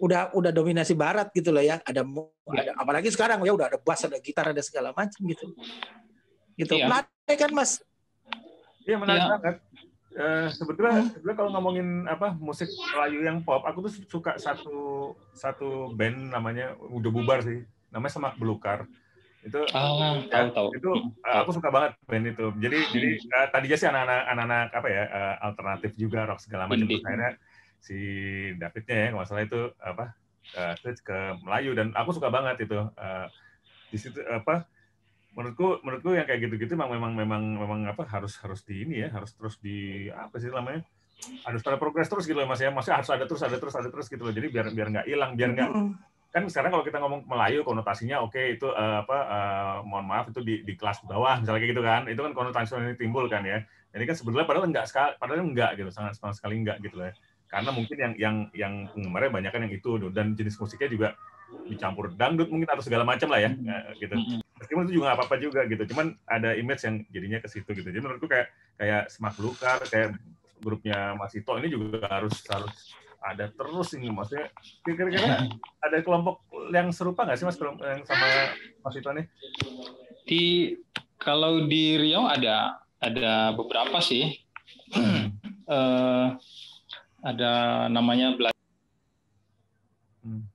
udah 0.01 0.33
udah 0.33 0.51
dominasi 0.51 0.97
barat 0.97 1.29
gitu 1.37 1.53
loh 1.53 1.61
ya. 1.61 1.85
Ada, 1.85 2.01
ya. 2.01 2.65
ada 2.65 2.73
apalagi 2.81 3.13
sekarang 3.13 3.45
ya 3.45 3.53
udah 3.53 3.77
ada 3.77 3.79
bass, 3.79 4.09
ada 4.09 4.17
gitar, 4.25 4.49
ada 4.49 4.65
segala 4.65 4.97
macam 4.97 5.21
gitu. 5.21 5.53
Gitu. 6.55 6.75
Ya. 6.79 6.87
Menarik 6.87 7.39
kan 7.39 7.51
Mas? 7.55 7.83
Iya 8.85 8.97
menarik 9.01 9.23
ya. 9.23 9.29
banget. 9.39 9.57
Uh, 10.15 10.47
sebetulnya, 10.55 11.03
hmm. 11.03 11.11
sebetulnya 11.11 11.37
kalau 11.43 11.51
ngomongin 11.59 12.07
apa 12.07 12.39
musik 12.39 12.71
Melayu 12.95 13.27
yang 13.27 13.43
pop, 13.43 13.67
aku 13.67 13.91
tuh 13.91 13.93
suka 14.07 14.39
satu 14.39 15.11
satu 15.35 15.91
band 15.91 16.31
namanya 16.31 16.79
udah 16.79 17.11
bubar 17.11 17.43
sih, 17.43 17.67
namanya 17.91 18.15
Semak 18.15 18.39
Belukar 18.39 18.87
Itu 19.43 19.67
Ah, 19.75 20.23
ya, 20.23 20.31
tahu 20.31 20.47
tahu. 20.55 20.69
itu 20.79 20.91
uh, 21.27 21.37
aku 21.43 21.51
suka 21.59 21.69
banget 21.69 21.99
band 22.07 22.31
itu. 22.31 22.47
Jadi 22.63 22.79
jadi 22.95 23.11
uh, 23.27 23.47
tadinya 23.51 23.77
sih 23.77 23.89
anak-anak 23.91 24.23
anak-anak 24.31 24.67
apa 24.71 24.89
ya 24.89 25.05
uh, 25.11 25.35
alternatif 25.51 25.91
juga 25.99 26.31
rock 26.31 26.41
segala 26.41 26.71
macam. 26.71 26.87
Akhirnya 26.87 27.33
si 27.83 27.99
Davidnya 28.55 28.95
ya 28.97 29.07
kalau 29.11 29.19
nggak 29.19 29.29
salah 29.29 29.45
itu 29.45 29.61
apa 29.83 30.05
uh, 30.57 30.73
switch 30.79 31.03
ke 31.03 31.19
Melayu 31.43 31.75
dan 31.75 31.91
aku 31.93 32.15
suka 32.15 32.31
banget 32.31 32.71
itu. 32.71 32.79
Uh, 32.95 33.27
di 33.91 33.99
situ 33.99 34.23
apa 34.27 34.67
menurutku 35.35 35.83
menurutku 35.83 36.15
yang 36.15 36.27
kayak 36.31 36.47
gitu-gitu 36.47 36.79
memang 36.79 36.95
memang 36.95 37.13
memang 37.19 37.43
memang 37.59 37.81
apa 37.91 38.07
harus 38.07 38.39
harus 38.39 38.63
di 38.63 38.87
ini 38.87 39.03
ya 39.03 39.09
harus 39.11 39.35
terus 39.35 39.59
di 39.59 40.07
apa 40.11 40.39
sih 40.39 40.49
namanya 40.49 40.87
harus 41.47 41.61
pada 41.63 41.77
progres 41.79 42.11
terus 42.11 42.25
gitu 42.27 42.37
loh 42.39 42.49
mas 42.49 42.61
ya. 42.61 42.71
Maksudnya 42.71 43.03
harus 43.03 43.11
ada 43.11 43.25
terus 43.25 43.43
ada 43.43 43.57
terus 43.57 43.75
ada 43.75 43.89
terus 43.89 44.07
gitu 44.11 44.23
loh. 44.23 44.35
Jadi 44.35 44.47
biar 44.51 44.67
biar 44.71 44.89
nggak 44.91 45.07
hilang 45.09 45.33
biar 45.39 45.51
nggak 45.55 45.71
kan 46.35 46.43
sekarang 46.51 46.75
kalau 46.75 46.83
kita 46.83 46.99
ngomong 46.99 47.31
Melayu 47.31 47.63
konotasinya 47.63 48.19
oke 48.27 48.59
itu 48.59 48.67
eh, 48.67 48.97
apa 49.07 49.19
eh, 49.23 49.77
mohon 49.87 50.03
maaf 50.03 50.27
itu 50.35 50.43
di, 50.43 50.67
di 50.67 50.75
kelas 50.75 51.07
bawah 51.07 51.39
misalnya 51.39 51.61
kayak 51.63 51.73
gitu 51.73 51.83
kan. 51.83 52.03
Itu 52.11 52.21
kan 52.27 52.33
konotasi 52.35 52.71
ini 52.75 52.95
timbul 52.99 53.31
kan 53.31 53.47
ya. 53.47 53.63
Jadi 53.95 54.05
kan 54.11 54.17
sebenarnya 54.19 54.47
padahal 54.51 54.67
enggak 54.67 54.87
sekali 54.91 55.15
padahal 55.15 55.47
enggak 55.47 55.71
gitu 55.79 55.91
sangat 55.95 56.19
sama 56.19 56.35
sekali 56.35 56.59
enggak 56.59 56.83
gitu 56.83 56.99
loh 56.99 57.09
ya. 57.11 57.15
karena 57.55 57.71
mungkin 57.71 57.95
yang 57.95 58.13
yang 58.19 58.37
yang 58.51 58.75
penggemarnya 58.91 59.31
banyak 59.31 59.51
kan 59.55 59.63
yang 59.63 59.75
itu 59.79 59.91
dan 60.11 60.35
jenis 60.35 60.59
musiknya 60.59 60.91
juga 60.91 61.09
dicampur 61.71 62.11
dangdut 62.19 62.51
mungkin 62.51 62.67
atau 62.67 62.83
segala 62.83 63.07
macam 63.07 63.31
lah 63.31 63.47
ya 63.47 63.55
eh, 63.55 63.95
gitu. 64.03 64.43
Meskipun 64.65 64.89
itu 64.89 64.97
juga 64.97 65.13
nggak 65.13 65.19
apa-apa 65.21 65.37
juga 65.37 65.61
gitu. 65.69 65.85
Cuman 65.93 66.17
ada 66.25 66.57
image 66.57 66.83
yang 66.89 66.97
jadinya 67.13 67.39
ke 67.45 67.49
situ 67.53 67.69
gitu. 67.77 67.85
Jadi 67.85 68.01
menurutku 68.01 68.25
kayak 68.25 68.49
kayak 68.81 69.13
Smak 69.13 69.37
Lukar 69.37 69.85
kayak 69.85 70.17
grupnya 70.65 71.13
Mas 71.13 71.37
Ito 71.37 71.61
ini 71.61 71.69
juga 71.69 72.09
harus 72.09 72.41
harus 72.49 72.97
ada 73.21 73.53
terus 73.53 73.93
ini. 73.93 74.09
Maksudnya 74.09 74.49
kira-kira 74.81 75.45
ada 75.85 75.97
kelompok 76.01 76.49
yang 76.73 76.89
serupa 76.97 77.29
nggak 77.29 77.37
sih 77.37 77.45
mas 77.45 77.61
yang 77.61 78.03
sama 78.09 78.27
Mas 78.81 78.97
Ito 78.97 79.13
nih 79.13 79.27
Di 80.25 80.73
kalau 81.21 81.69
di 81.69 82.01
Riau 82.01 82.25
ada 82.25 82.81
ada 82.97 83.53
beberapa 83.53 84.01
sih. 84.01 84.33
Eh, 85.65 86.27
ada 87.21 87.53
namanya 87.93 88.33
Bela- 88.37 88.53
Hmm. 90.25 90.49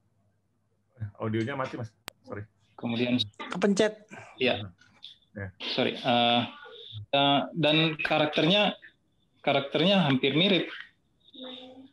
audionya 1.22 1.54
mati 1.54 1.78
mas. 1.78 1.94
Sorry 2.26 2.42
kemudian 2.80 3.20
Kepencet. 3.52 4.08
ya 4.40 4.64
Ya. 5.38 5.54
sorry 5.62 5.94
Eh, 5.94 6.42
eh, 7.14 7.40
dan 7.54 8.00
karakternya 8.02 8.74
karakternya 9.46 10.04
hampir 10.04 10.34
mirip 10.34 10.66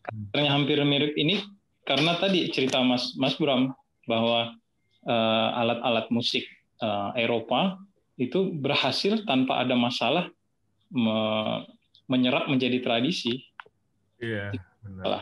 karakternya 0.03 0.51
hampir 0.57 0.79
mirip 0.83 1.13
ini 1.15 1.45
karena 1.85 2.17
tadi 2.17 2.49
cerita 2.51 2.81
Mas 2.81 3.13
Mas 3.21 3.37
Bram 3.37 3.77
bahwa 4.09 4.57
eh, 5.05 5.49
alat-alat 5.61 6.09
musik 6.09 6.49
eh, 6.81 7.11
Eropa 7.21 7.77
itu 8.17 8.51
berhasil 8.57 9.23
tanpa 9.29 9.61
ada 9.61 9.77
masalah 9.77 10.33
me- 10.89 11.69
menyerap 12.09 12.49
menjadi 12.49 12.81
tradisi 12.81 13.45
iya 14.17 14.55
benar. 14.81 15.21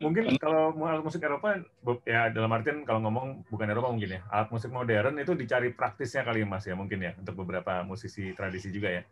Mungkin 0.00 0.40
kalau 0.40 0.72
mau 0.72 0.88
alat 0.88 1.04
musik 1.04 1.20
Eropa 1.20 1.60
ya 2.08 2.32
dalam 2.32 2.48
artian 2.56 2.88
kalau 2.88 3.04
ngomong 3.04 3.44
bukan 3.52 3.68
Eropa 3.68 3.92
mungkin 3.92 4.16
ya 4.16 4.20
alat 4.32 4.48
musik 4.48 4.72
modern 4.72 5.20
itu 5.20 5.36
dicari 5.36 5.76
praktisnya 5.76 6.24
kali 6.24 6.40
mas 6.48 6.64
ya 6.64 6.72
mungkin 6.72 7.04
ya 7.04 7.12
untuk 7.20 7.36
beberapa 7.44 7.84
musisi 7.84 8.32
tradisi 8.32 8.72
juga 8.72 8.96
ya 8.96 9.02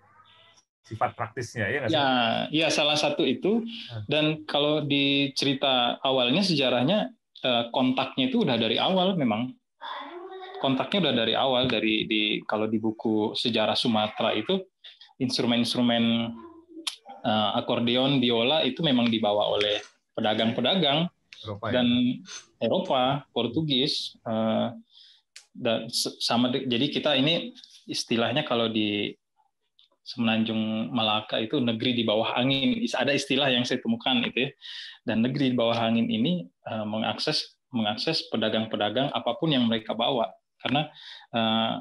sifat 0.88 1.12
praktisnya 1.12 1.68
ya 1.68 1.84
nggak 1.84 1.90
sih 1.92 2.00
Ya, 2.00 2.08
ya 2.48 2.68
salah 2.72 2.96
satu 2.96 3.20
itu. 3.28 3.60
Dan 4.08 4.48
kalau 4.48 4.80
di 4.80 5.36
cerita 5.36 6.00
awalnya 6.00 6.40
sejarahnya 6.40 7.12
eh, 7.44 7.64
kontaknya 7.68 8.32
itu 8.32 8.48
udah 8.48 8.56
dari 8.56 8.80
awal 8.80 9.12
memang. 9.20 9.52
Kontaknya 10.64 10.98
udah 11.04 11.14
dari 11.14 11.34
awal 11.36 11.68
dari 11.68 12.08
di 12.08 12.40
kalau 12.48 12.66
di 12.66 12.80
buku 12.80 13.36
sejarah 13.36 13.76
Sumatera 13.76 14.32
itu 14.32 14.64
instrumen-instrumen 15.20 16.32
eh, 17.20 17.50
akordeon, 17.60 18.16
biola 18.16 18.64
itu 18.64 18.80
memang 18.80 19.12
dibawa 19.12 19.52
oleh 19.52 19.76
pedagang-pedagang 20.18 21.06
Eropa 21.38 21.64
ya? 21.70 21.72
dan 21.78 21.86
Eropa, 22.58 23.02
Portugis, 23.30 24.18
eh, 24.26 24.68
dan 25.54 25.86
sama 26.18 26.50
jadi 26.50 26.86
kita 26.90 27.14
ini 27.14 27.54
istilahnya 27.86 28.42
kalau 28.42 28.66
di 28.66 29.14
Semenanjung 30.08 30.88
Malaka 30.88 31.36
itu 31.36 31.60
negeri 31.60 31.92
di 31.92 32.00
bawah 32.00 32.32
angin. 32.32 32.80
Ada 32.80 33.12
istilah 33.12 33.52
yang 33.52 33.68
saya 33.68 33.76
temukan 33.84 34.24
itu 34.24 34.48
ya. 34.48 34.50
Dan 35.04 35.20
negeri 35.20 35.52
di 35.52 35.56
bawah 35.56 35.76
angin 35.76 36.08
ini 36.08 36.48
eh, 36.48 36.86
mengakses 36.88 37.60
mengakses 37.68 38.24
pedagang-pedagang 38.32 39.12
apa 39.12 39.36
pun 39.36 39.52
yang 39.52 39.68
mereka 39.68 39.92
bawa 39.92 40.32
karena 40.64 40.88
eh, 41.36 41.74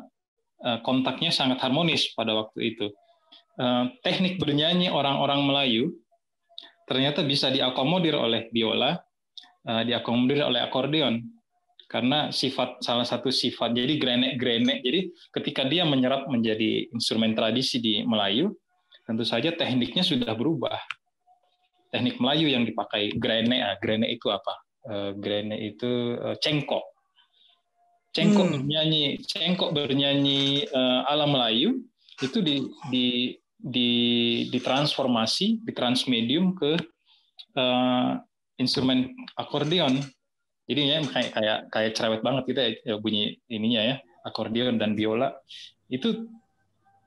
kontaknya 0.84 1.32
sangat 1.32 1.62
harmonis 1.64 2.12
pada 2.18 2.34
waktu 2.34 2.76
itu. 2.76 2.90
Teknik 4.06 4.38
bernyanyi 4.38 4.90
orang-orang 4.94 5.42
Melayu 5.46 5.98
ternyata 6.88 7.20
bisa 7.28 7.52
diakomodir 7.52 8.16
oleh 8.16 8.48
biola, 8.48 8.96
eh, 9.68 9.84
diakomodir 9.84 10.48
oleh 10.48 10.64
akordeon. 10.64 11.20
Karena 11.88 12.32
sifat 12.36 12.84
salah 12.84 13.08
satu 13.08 13.32
sifat 13.32 13.72
jadi 13.72 13.96
grenek-grenek. 13.96 14.84
Jadi 14.84 15.00
ketika 15.32 15.64
dia 15.64 15.88
menyerap 15.88 16.28
menjadi 16.28 16.92
instrumen 16.92 17.32
tradisi 17.32 17.80
di 17.80 18.04
Melayu 18.04 18.52
tentu 19.08 19.24
saja 19.24 19.56
tekniknya 19.56 20.04
sudah 20.04 20.36
berubah. 20.36 20.76
Teknik 21.88 22.20
Melayu 22.20 22.52
yang 22.52 22.68
dipakai 22.68 23.16
grenek 23.16 23.62
ah 23.64 23.76
grenek 23.80 24.20
itu 24.20 24.28
apa? 24.28 24.54
Eh, 24.84 25.12
grenek 25.16 25.60
itu 25.76 25.92
eh, 26.20 26.36
cengkok. 26.44 26.84
Cengkok 28.12 28.48
Hmm. 28.48 28.54
bernyanyi 28.64 29.04
cengkok 29.24 29.72
bernyanyi 29.72 30.66
ala 31.06 31.28
Melayu 31.30 31.86
itu 32.18 32.42
di 32.42 32.66
di 32.90 33.36
di 33.58 33.92
ditransformasi 34.54 35.66
ditransmedium 35.66 36.54
ke 36.54 36.78
eh, 37.58 38.12
instrumen 38.62 39.14
akordeon. 39.34 39.98
Jadi 40.68 40.82
ya 40.84 41.00
kayak 41.00 41.32
kayak 41.32 41.60
kayak 41.72 41.92
cerewet 41.96 42.22
banget 42.22 42.44
gitu 42.52 42.60
ya 42.60 42.72
ya 42.84 42.96
bunyi 43.00 43.40
ininya 43.48 43.82
ya 43.82 43.96
akordeon 44.28 44.78
dan 44.78 44.94
biola. 44.94 45.34
Itu 45.88 46.28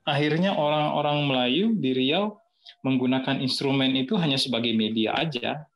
akhirnya 0.08 0.56
orang-orang 0.56 1.28
Melayu 1.28 1.64
di 1.76 1.92
Riau 1.92 2.40
menggunakan 2.80 3.40
instrumen 3.40 3.92
itu 3.96 4.16
hanya 4.16 4.40
sebagai 4.40 4.72
media 4.72 5.16
aja. 5.16 5.68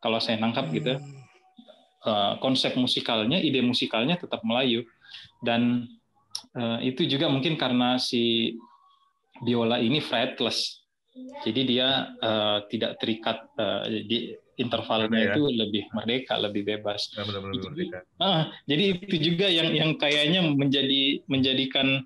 Kalau 0.00 0.18
saya 0.18 0.40
nangkap 0.40 0.72
gitu 0.74 0.98
Hmm. 0.98 1.20
Eh, 2.00 2.34
konsep 2.40 2.72
musikalnya 2.80 3.36
ide 3.44 3.60
musikalnya 3.60 4.16
tetap 4.16 4.40
Melayu. 4.40 4.88
Dan 5.44 5.84
eh, 6.56 6.78
itu 6.88 7.04
juga 7.04 7.28
mungkin 7.28 7.60
karena 7.60 8.00
si 8.00 8.56
biola 9.40 9.76
ini 9.78 9.98
fretless 9.98 10.80
jadi 11.42 11.60
dia 11.66 11.88
eh, 12.16 12.58
tidak 12.70 13.00
terikat 13.00 13.38
eh, 13.56 14.04
di 14.04 14.18
intervalnya 14.56 15.08
Ya. 15.20 15.32
itu 15.32 15.42
lebih 15.48 15.88
merdeka 15.90 16.36
lebih 16.36 16.62
bebas 16.62 17.08
benar-benar 17.16 17.56
Itu- 17.56 17.66
merdeka 17.72 17.98
Ah, 18.20 18.42
jadi 18.68 18.84
itu 19.00 19.16
juga 19.18 19.48
yang 19.48 19.72
yang 19.72 19.90
kayaknya 19.96 20.44
menjadi 20.44 21.24
menjadikan 21.26 22.04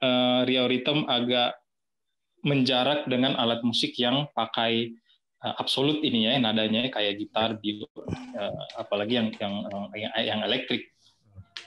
eh, 0.00 0.40
Riau 0.46 0.70
Rhythm 0.70 1.04
agak 1.06 1.58
menjarak 2.40 3.04
dengan 3.04 3.36
alat 3.36 3.60
musik 3.60 3.92
yang 4.00 4.24
pakai 4.32 4.94
eh, 5.40 5.54
absolut 5.58 6.00
ini 6.00 6.24
ya 6.24 6.38
nadanya 6.38 6.88
kayak 6.88 7.18
gitar, 7.18 7.58
bio, 7.60 7.84
eh, 8.38 8.60
apalagi 8.78 9.18
yang 9.18 9.28
yang 9.36 9.54
yang, 9.92 10.12
yang 10.16 10.40
elektrik. 10.46 10.88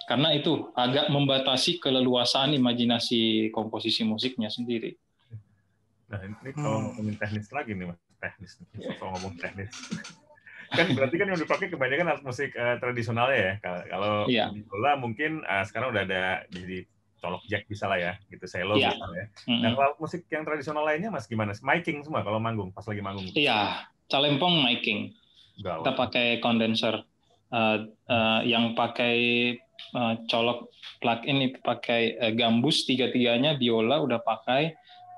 Karena 0.03 0.29
itu 0.31 0.69
agak 0.73 1.07
membatasi 1.07 1.79
keleluasaan 1.79 2.53
imajinasi 2.53 3.49
komposisi 3.49 4.03
musiknya 4.03 4.47
sendiri. 4.47 4.93
Nah, 6.07 6.19
ini 6.21 6.51
kalau 6.53 6.77
Hmm. 6.77 6.85
ngomongin 6.91 7.15
teknis 7.17 7.47
lagi 7.49 7.73
nih, 7.73 7.87
Mas. 7.87 7.99
Teknis. 8.17 8.51
nih. 8.55 8.67
Soal 8.95 9.09
ngomong 9.13 9.35
teknis. 9.35 9.67
kan 10.73 10.87
berarti 10.91 11.15
kan 11.17 11.27
yang 11.27 11.37
dipakai 11.37 11.67
kebanyakan 11.67 12.07
alat 12.07 12.23
musik 12.23 12.49
eh, 12.51 12.75
tradisionalnya 12.77 13.35
ya. 13.37 13.53
Kalau- 13.59 13.85
Kalau 13.85 14.13
Iya. 14.25 14.45
bola 14.63 14.95
mungkin 14.95 15.41
eh, 15.41 15.63
sekarang 15.65 15.91
udah 15.91 16.03
ada 16.03 16.23
jadi 16.47 16.87
colok 17.19 17.43
jack 17.45 17.63
bisa 17.65 17.87
lah 17.87 17.95
ya, 17.95 18.13
gitu 18.27 18.43
selo 18.45 18.75
Iya. 18.75 18.91
bisa 18.91 19.05
ya. 19.09 19.25
Nah, 19.59 19.71
kalau 19.73 19.95
musik 19.97 20.27
yang 20.27 20.43
tradisional 20.43 20.83
lainnya 20.83 21.07
Mas 21.07 21.23
gimana? 21.23 21.55
Miking 21.57 21.99
semua 22.01 22.19
kalau 22.19 22.35
manggung, 22.37 22.71
pas 22.71 22.83
lagi 22.83 22.99
manggung. 22.99 23.27
Iya, 23.31 23.83
calempong 24.07 24.59
miking. 24.61 25.15
Gawat. 25.55 25.85
kita 25.85 25.91
pakai 25.95 26.27
kondenser 26.39 27.05
Eh, 27.49 27.77
eh, 28.09 28.41
yang 28.49 28.73
pakai 28.73 29.13
eh, 29.91 30.13
colok 30.25 30.71
plug-in 30.97 31.43
itu 31.43 31.57
pakai 31.59 32.15
eh, 32.15 32.31
gambus 32.31 32.83
tiga-tiganya 32.83 33.55
biola 33.55 33.99
udah 33.99 34.19
pakai 34.19 34.73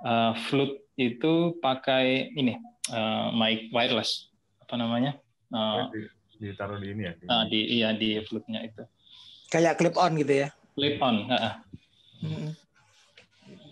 Eh, 0.05 0.33
flute 0.47 0.85
itu 0.95 1.57
pakai 1.57 2.29
ini 2.31 2.53
eh, 2.91 3.27
mic 3.33 3.69
wireless 3.69 4.29
apa 4.61 4.75
namanya 4.75 5.17
Eh, 5.49 5.85
Di- 5.89 6.11
ditaruh 6.45 6.77
di 6.77 6.91
ini 6.91 7.03
ya. 7.03 7.13
Di, 7.15 7.25
ah, 7.25 7.43
di 7.47 7.59
iya 7.73 7.89
di 7.91 8.19
flute-nya 8.21 8.61
itu 8.61 8.83
Kayak 9.47 9.79
clip 9.79 9.95
on 9.95 10.13
gitu 10.19 10.45
ya. 10.45 10.49
clip 10.75 10.99
on 10.99 11.25
heeh. 11.25 11.53
Hmm. 12.21 12.51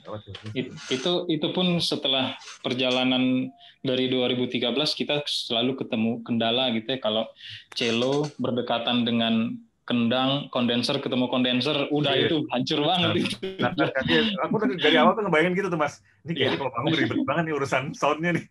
gawat 0.01 0.21
ya. 0.25 0.33
It- 0.53 0.73
itu 0.89 1.11
itu 1.27 1.47
pun 1.51 1.77
setelah 1.77 2.33
perjalanan 2.59 3.51
dari 3.79 4.07
2013 4.07 4.95
kita 4.95 5.21
selalu 5.25 5.75
ketemu 5.79 6.23
kendala 6.23 6.71
gitu 6.71 6.87
ya 6.87 6.99
kalau 6.99 7.27
cello 7.73 8.27
berdekatan 8.35 9.03
dengan 9.03 9.53
kendang 9.83 10.47
kondenser 10.47 10.95
ketemu 10.97 11.27
kondenser 11.27 11.75
udah 11.89 12.13
Iya. 12.13 12.25
itu 12.25 12.37
hancur 12.47 12.79
banget 12.81 13.09
Nah, 13.09 13.19
itu. 13.19 13.35
Nah, 13.59 13.71
nah, 13.75 13.87
tadi 13.89 14.13
aku 14.33 14.55
tadi 14.57 14.73
dari 14.77 14.95
awal 14.95 15.11
tuh 15.11 15.23
ngebayangin 15.23 15.53
gitu 15.53 15.67
tuh 15.67 15.75
mas. 15.75 15.99
Ini 16.23 16.31
kayaknya 16.31 16.47
Iya. 16.47 16.57
kalau 16.57 16.71
panggung 16.71 16.95
ribet 16.95 17.19
banget 17.21 17.43
nih 17.43 17.53
urusan 17.53 17.83
soundnya 17.91 18.31
nih. 18.31 18.45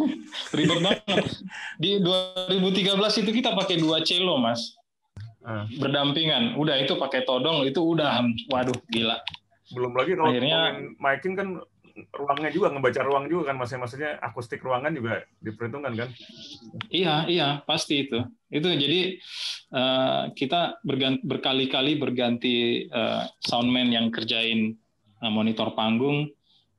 ribet 0.58 0.80
banget 0.80 1.02
di 1.76 1.90
2013 2.02 2.82
itu 3.18 3.30
kita 3.32 3.50
pakai 3.52 3.76
dua 3.76 4.02
cello 4.02 4.36
mas 4.36 4.74
Ah. 5.40 5.66
berdampingan 5.72 6.54
udah 6.54 6.78
itu 6.78 6.94
pakai 6.94 7.22
todong 7.22 7.62
itu 7.62 7.78
udah 7.78 8.22
waduh 8.46 8.78
gila 8.88 9.18
Belum 9.70 9.90
lagi 9.92 10.12
kalau 10.12 10.28
Akhirnya- 10.28 10.94
miking 10.96 11.34
kan 11.34 11.48
ruangnya 12.12 12.50
juga 12.52 12.72
ngebaca 12.72 13.00
ruang 13.04 13.26
juga 13.28 13.52
kan 13.52 13.56
maksudnya 13.60 13.82
maksudnya 13.84 14.10
akustik 14.20 14.60
ruangan 14.64 14.92
juga 14.92 15.22
diperhitungkan 15.40 15.92
kan. 15.94 16.08
Iya, 16.88 17.28
iya, 17.28 17.48
pasti 17.64 18.08
itu. 18.08 18.20
Itu 18.48 18.68
jadi 18.68 19.16
eh, 19.72 20.22
kita 20.32 20.82
berkali-kali 21.22 21.96
berganti 22.00 22.86
eh, 22.88 23.22
soundman 23.44 23.92
yang 23.92 24.08
kerjain 24.08 24.76
eh, 25.20 25.32
monitor 25.32 25.76
panggung, 25.76 26.32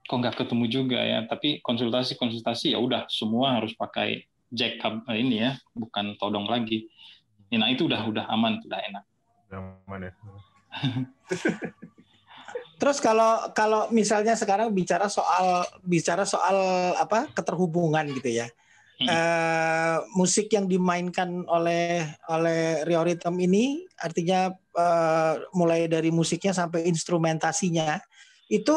kok 0.06 0.18
nggak 0.20 0.38
ketemu 0.44 0.66
juga 0.70 1.00
ya. 1.00 1.26
Tapi 1.30 1.62
konsultasi-konsultasi 1.62 2.74
ya 2.74 2.80
udah 2.82 3.06
semua 3.08 3.62
harus 3.62 3.74
pakai 3.78 4.26
jack 4.54 4.82
hub 4.82 5.06
ini 5.14 5.46
ya, 5.46 5.58
bukan 5.74 6.18
todong 6.18 6.50
lagi. 6.50 6.90
Nah 7.54 7.70
itu 7.70 7.86
udah 7.86 8.02
udah 8.10 8.26
aman, 8.34 8.62
udah 8.66 8.80
enak. 8.82 9.04
Zaman 9.54 10.00
ya. 10.10 10.14
Terus 12.78 12.98
kalau 13.00 13.54
kalau 13.54 13.88
misalnya 13.94 14.34
sekarang 14.34 14.74
bicara 14.74 15.08
soal 15.08 15.64
bicara 15.86 16.26
soal 16.26 16.58
apa 16.98 17.30
keterhubungan 17.32 18.10
gitu 18.12 18.44
ya. 18.44 18.48
Hmm. 19.02 19.10
Eh, 19.10 19.98
musik 20.14 20.54
yang 20.54 20.70
dimainkan 20.70 21.44
oleh 21.50 22.06
oleh 22.30 22.86
Rio 22.86 23.02
Rhythm 23.02 23.42
ini 23.42 23.90
artinya 23.98 24.54
eh, 24.54 25.34
mulai 25.58 25.90
dari 25.90 26.14
musiknya 26.14 26.54
sampai 26.54 26.86
instrumentasinya 26.86 27.98
itu 28.54 28.76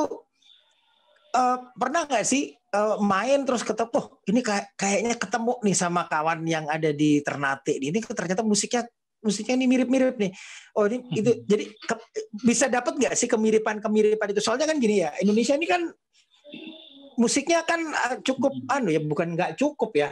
eh, 1.37 1.59
pernah 1.77 2.09
nggak 2.09 2.25
sih 2.25 2.49
eh, 2.57 2.97
main 3.05 3.45
terus 3.45 3.61
ketemu 3.61 3.93
oh, 3.93 4.07
ini 4.25 4.41
kayak 4.41 4.73
kayaknya 4.81 5.15
ketemu 5.21 5.53
nih 5.61 5.77
sama 5.77 6.09
kawan 6.09 6.41
yang 6.49 6.65
ada 6.65 6.97
di 6.97 7.21
Ternate 7.21 7.77
ini 7.77 8.01
ternyata 8.01 8.41
musiknya 8.41 8.89
musiknya 9.27 9.59
ini 9.59 9.67
mirip-mirip 9.67 10.15
nih. 10.15 10.31
Oh 10.79 10.87
ini 10.87 11.03
itu 11.11 11.43
jadi 11.43 11.67
ke- 11.67 12.07
bisa 12.47 12.71
dapat 12.71 12.95
nggak 12.95 13.15
sih 13.19 13.27
kemiripan-kemiripan 13.27 14.31
itu? 14.31 14.39
Soalnya 14.39 14.71
kan 14.71 14.79
gini 14.79 15.03
ya 15.03 15.11
Indonesia 15.19 15.59
ini 15.59 15.67
kan 15.67 15.83
musiknya 17.17 17.65
kan 17.65 17.81
eh, 17.83 18.17
cukup 18.23 18.53
anu 18.69 18.93
ya 18.93 19.01
bukan 19.03 19.35
nggak 19.35 19.57
cukup 19.57 19.91
ya. 19.97 20.11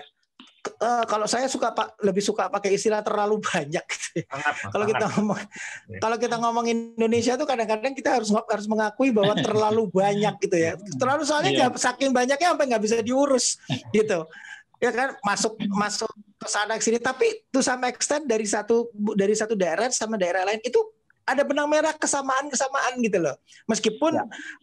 Eh, 0.64 1.04
kalau 1.04 1.28
saya 1.28 1.44
suka 1.44 1.76
pak 1.76 1.92
lebih 2.00 2.24
suka 2.24 2.48
pakai 2.48 2.72
istilah 2.72 3.04
terlalu 3.04 3.36
banyak 3.52 3.84
gitu 3.84 4.24
ya. 4.24 4.26
Kalau 4.72 4.84
kita 4.88 5.06
ngomong 5.12 5.38
Iya. 5.84 5.98
kalau 6.00 6.16
kita 6.16 6.36
ngomong 6.40 6.64
Indonesia 6.66 7.36
tuh 7.36 7.44
kadang-kadang 7.44 7.92
kita 7.92 8.16
harus 8.16 8.32
harus 8.32 8.64
mengakui 8.64 9.12
bahwa 9.12 9.36
terlalu 9.46 9.92
banyak 9.92 10.34
gitu 10.40 10.56
ya. 10.56 10.72
Terlalu 10.96 11.22
soalnya 11.28 11.52
nggak- 11.52 11.76
saking 11.76 12.10
banyaknya 12.16 12.56
sampai 12.56 12.66
nggak 12.72 12.82
bisa 12.82 12.96
diurus 13.04 13.60
gitu. 13.92 14.24
Ya 14.80 14.90
kan 14.92 15.16
masuk 15.20 15.56
masuk 15.68 16.08
sana 16.46 16.76
ke 16.78 16.84
sini 16.84 16.98
tapi 17.00 17.26
to 17.50 17.64
some 17.64 17.82
extent 17.88 18.28
dari 18.28 18.44
satu 18.44 18.92
dari 19.16 19.34
satu 19.34 19.54
daerah 19.56 19.88
sama 19.90 20.20
daerah 20.20 20.44
lain 20.46 20.60
itu 20.62 20.80
ada 21.24 21.40
benang 21.40 21.68
merah 21.72 21.96
kesamaan-kesamaan 21.96 23.00
gitu 23.00 23.16
loh. 23.16 23.36
Meskipun 23.64 24.12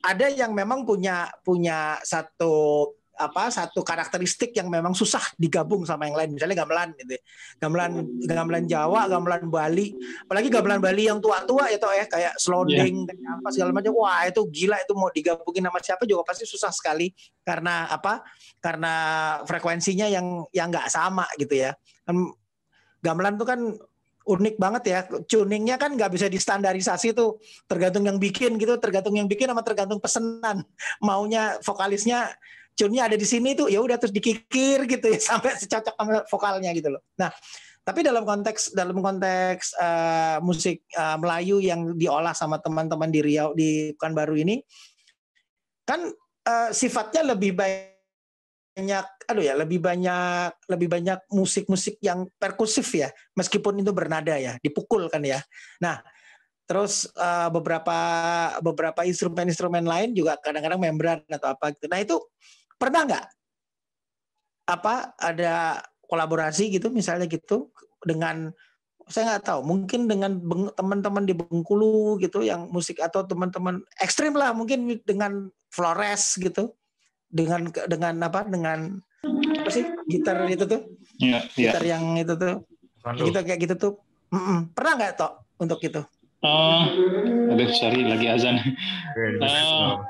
ada 0.06 0.28
yang 0.30 0.54
memang 0.54 0.86
punya 0.86 1.26
punya 1.41 1.98
satu 2.06 2.86
apa 3.22 3.54
satu 3.54 3.86
karakteristik 3.86 4.58
yang 4.58 4.66
memang 4.66 4.98
susah 4.98 5.22
digabung 5.38 5.86
sama 5.86 6.10
yang 6.10 6.18
lain. 6.18 6.34
Misalnya 6.34 6.66
gamelan 6.66 6.98
gitu 6.98 7.14
ya. 7.14 7.22
gamelan 7.62 7.92
gamelan 8.26 8.66
Jawa 8.66 9.06
gamelan 9.06 9.46
Bali. 9.48 9.94
Apalagi 10.26 10.50
gamelan 10.50 10.82
Bali 10.82 11.06
yang 11.06 11.22
tua-tua 11.22 11.70
ya 11.70 11.78
toh 11.78 11.94
ya 11.94 12.10
kayak 12.10 12.34
sloding 12.42 13.06
kayak 13.06 13.22
apa 13.38 13.48
segala 13.54 13.72
macam. 13.78 13.94
Wah 13.94 14.26
itu 14.26 14.42
gila 14.50 14.78
itu 14.82 14.94
mau 14.98 15.14
digabungin 15.14 15.64
sama 15.70 15.80
siapa 15.80 16.04
juga 16.10 16.26
pasti 16.26 16.44
susah 16.50 16.74
sekali. 16.74 17.14
Karena 17.46 17.86
apa? 17.88 18.26
Karena 18.58 18.94
frekuensinya 19.46 20.10
yang 20.10 20.44
yang 20.50 20.74
nggak 20.74 20.90
sama 20.90 21.30
gitu 21.38 21.54
ya. 21.54 21.78
Kan 22.04 22.34
gamelan 23.06 23.38
tuh 23.38 23.46
kan 23.46 23.62
unik 24.26 24.56
banget 24.62 24.84
ya. 24.86 25.00
Tuningnya 25.26 25.76
kan 25.82 25.94
nggak 25.98 26.12
bisa 26.14 26.30
distandarisasi 26.30 27.14
tuh. 27.18 27.42
Tergantung 27.66 28.06
yang 28.06 28.18
bikin 28.22 28.58
gitu 28.62 28.78
tergantung 28.78 29.18
yang 29.18 29.26
bikin 29.26 29.50
sama 29.50 29.66
tergantung 29.66 29.98
pesenan. 29.98 30.64
Maunya 31.06 31.58
vokalisnya 31.66 32.30
tune-nya 32.82 33.06
ada 33.06 33.13
di 33.13 33.28
sini 33.30 33.54
tuh 33.54 33.70
ya 33.70 33.78
udah 33.78 34.02
terus 34.02 34.10
dikikir 34.10 34.89
gitu 34.89 35.06
ya 35.06 35.20
sampai 35.30 35.54
secocok 35.54 35.94
sama 35.94 36.26
vokalnya 36.26 36.74
gitu 36.74 36.98
loh. 36.98 37.06
Nah 37.22 37.30
tapi 37.82 38.06
dalam 38.06 38.26
konteks 38.26 38.78
dalam 38.78 38.98
konteks 39.02 39.78
eh, 39.78 40.38
musik 40.41 40.86
eh, 40.89 41.17
Melayu 41.17 41.62
yang 41.62 41.94
diolah 41.98 42.34
sama 42.34 42.58
teman-teman 42.58 43.10
di 43.10 43.22
Riau 43.22 43.54
di 43.54 43.94
Pekanbaru 43.98 44.38
ini 44.38 44.62
kan 45.86 46.10
eh, 46.46 46.70
sifatnya 46.74 47.34
lebih 47.34 47.58
banyak 47.58 49.06
aduh 49.26 49.44
ya 49.44 49.58
lebih 49.58 49.82
banyak 49.82 50.54
lebih 50.70 50.88
banyak 50.89 51.20
musik-musik 51.34 51.98
yang 52.06 52.30
perkusif 52.38 52.86
ya 52.94 53.10
meskipun 53.34 53.82
itu 53.82 53.94
bernada 53.94 54.38
ya 54.38 54.58
dipukul 54.62 55.10
kan 55.10 55.26
ya. 55.26 55.41
Nah 55.82 56.06
terus 56.70 57.10
eh, 57.17 57.50
beberapa 57.50 57.98
beberapa 58.62 59.02
instrumen-instrumen 59.10 59.84
lain 59.89 60.13
juga 60.13 60.38
kadang-kadang 60.38 60.80
membran 60.80 61.20
atau 61.26 61.50
apa 61.50 61.74
gitu. 61.74 61.89
Nah 61.89 62.00
itu 62.00 62.15
pernah 62.82 63.06
nggak 63.06 63.26
apa 64.65 65.13
ada 65.22 65.78
kolaborasi 66.10 66.74
gitu 66.74 66.89
misalnya 66.89 67.30
gitu 67.30 67.70
dengan 68.02 68.50
saya 69.06 69.36
nggak 69.38 69.46
tahu 69.46 69.60
mungkin 69.62 70.10
dengan 70.10 70.39
teman-teman 70.74 71.28
di 71.28 71.38
Bengkulu 71.38 72.17
gitu 72.17 72.41
yang 72.41 72.72
musik 72.74 72.98
atau 72.98 73.22
teman-teman 73.28 73.84
ekstrim 74.02 74.34
lah 74.34 74.56
mungkin 74.56 74.88
dengan 75.06 75.52
Flores 75.70 76.39
gitu 76.41 76.74
dengan 77.30 77.70
dengan 77.86 78.17
apa 78.26 78.48
dengan 78.48 78.98
apa 79.62 79.70
sih 79.70 79.86
gitar 80.10 80.41
itu 80.50 80.65
tuh 80.65 80.82
Iya, 81.22 81.46
iya. 81.54 81.72
gitar 81.76 81.84
yang 81.86 82.17
itu 82.17 82.34
tuh 82.34 82.65
Sando. 83.04 83.22
gitu 83.30 83.38
kayak 83.46 83.60
gitu 83.62 83.76
tuh 83.78 83.94
Mm-mm. 84.34 84.74
pernah 84.74 84.98
nggak 84.98 85.13
toh 85.22 85.32
untuk 85.62 85.78
itu 85.86 86.02
Oh, 86.41 86.89
aduh, 87.54 87.70
sorry 87.70 88.02
lagi 88.02 88.26
azan. 88.26 88.58
Ah. 89.46 90.02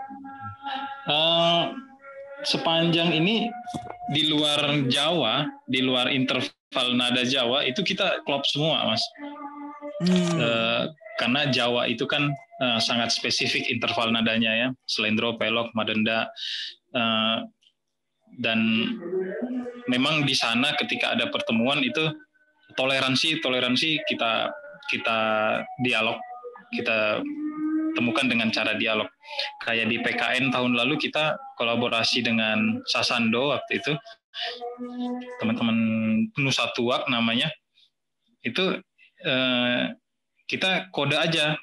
Eh, 1.03 1.59
sepanjang 2.45 3.13
ini 3.13 3.49
di 4.11 4.27
luar 4.27 4.85
Jawa, 4.89 5.47
di 5.69 5.79
luar 5.81 6.11
interval 6.11 6.87
nada 6.95 7.23
Jawa 7.23 7.63
itu 7.63 7.81
kita 7.85 8.23
klop 8.27 8.43
semua, 8.47 8.91
mas. 8.91 9.03
Hmm. 10.01 10.37
Eh, 10.41 10.83
karena 11.21 11.47
Jawa 11.53 11.85
itu 11.85 12.03
kan 12.09 12.33
eh, 12.61 12.79
sangat 12.81 13.13
spesifik 13.13 13.69
interval 13.69 14.09
nadanya 14.09 14.51
ya, 14.51 14.67
selendro, 14.89 15.37
pelok, 15.37 15.71
madenda, 15.77 16.27
eh, 16.95 17.37
dan 18.39 18.59
memang 19.91 20.23
di 20.23 20.35
sana 20.35 20.71
ketika 20.79 21.11
ada 21.13 21.27
pertemuan 21.27 21.83
itu 21.83 22.11
toleransi 22.79 23.43
toleransi 23.43 23.99
kita 24.07 24.47
kita 24.87 25.19
dialog 25.83 26.15
kita 26.71 27.19
temukan 27.95 28.25
dengan 28.27 28.49
cara 28.53 28.75
dialog 28.75 29.07
kayak 29.63 29.87
di 29.91 29.97
PKN 29.99 30.51
tahun 30.51 30.75
lalu 30.75 30.97
kita 30.99 31.35
kolaborasi 31.55 32.23
dengan 32.23 32.79
Sasando 32.87 33.51
waktu 33.55 33.79
itu 33.79 33.93
teman-teman 35.43 35.77
Nusa 36.39 36.71
Tuak 36.73 37.07
namanya 37.11 37.51
itu 38.41 38.79
eh, 39.21 39.83
kita 40.47 40.89
kode 40.91 41.15
aja 41.15 41.55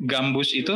gambus 0.00 0.54
itu 0.54 0.74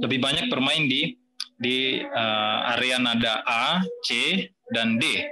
lebih 0.00 0.20
banyak 0.22 0.46
bermain 0.52 0.86
di 0.86 1.16
di 1.54 2.02
eh, 2.02 2.58
area 2.76 2.98
nada 2.98 3.46
A, 3.46 3.80
C, 4.02 4.42
dan 4.74 4.98
D. 4.98 5.24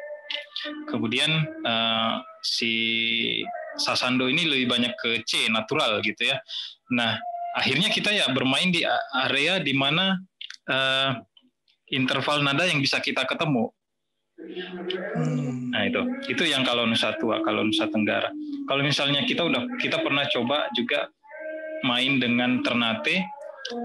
Kemudian 0.88 1.30
eh, 1.66 2.14
si 2.42 2.72
Sasando 3.72 4.28
ini 4.28 4.44
lebih 4.44 4.66
banyak 4.68 4.92
ke 4.98 5.10
C 5.24 5.48
natural 5.48 6.04
gitu 6.04 6.28
ya. 6.28 6.36
Nah 6.92 7.16
akhirnya 7.56 7.88
kita 7.92 8.10
ya 8.12 8.28
bermain 8.32 8.72
di 8.72 8.84
area 9.28 9.60
di 9.60 9.72
mana 9.76 10.16
eh, 10.68 11.10
interval 11.92 12.40
nada 12.40 12.64
yang 12.64 12.80
bisa 12.80 12.98
kita 12.98 13.28
ketemu. 13.28 13.68
Hmm. 15.14 15.70
Nah 15.70 15.82
itu, 15.86 16.02
itu 16.26 16.42
yang 16.48 16.66
kalau 16.66 16.88
Nusa 16.88 17.14
Tua, 17.20 17.38
kalau 17.44 17.62
Nusa 17.62 17.86
Tenggara. 17.86 18.32
Kalau 18.66 18.82
misalnya 18.82 19.22
kita 19.28 19.46
udah, 19.46 19.78
kita 19.78 20.02
pernah 20.02 20.26
coba 20.26 20.66
juga 20.74 21.06
main 21.86 22.18
dengan 22.18 22.64
Ternate. 22.64 23.22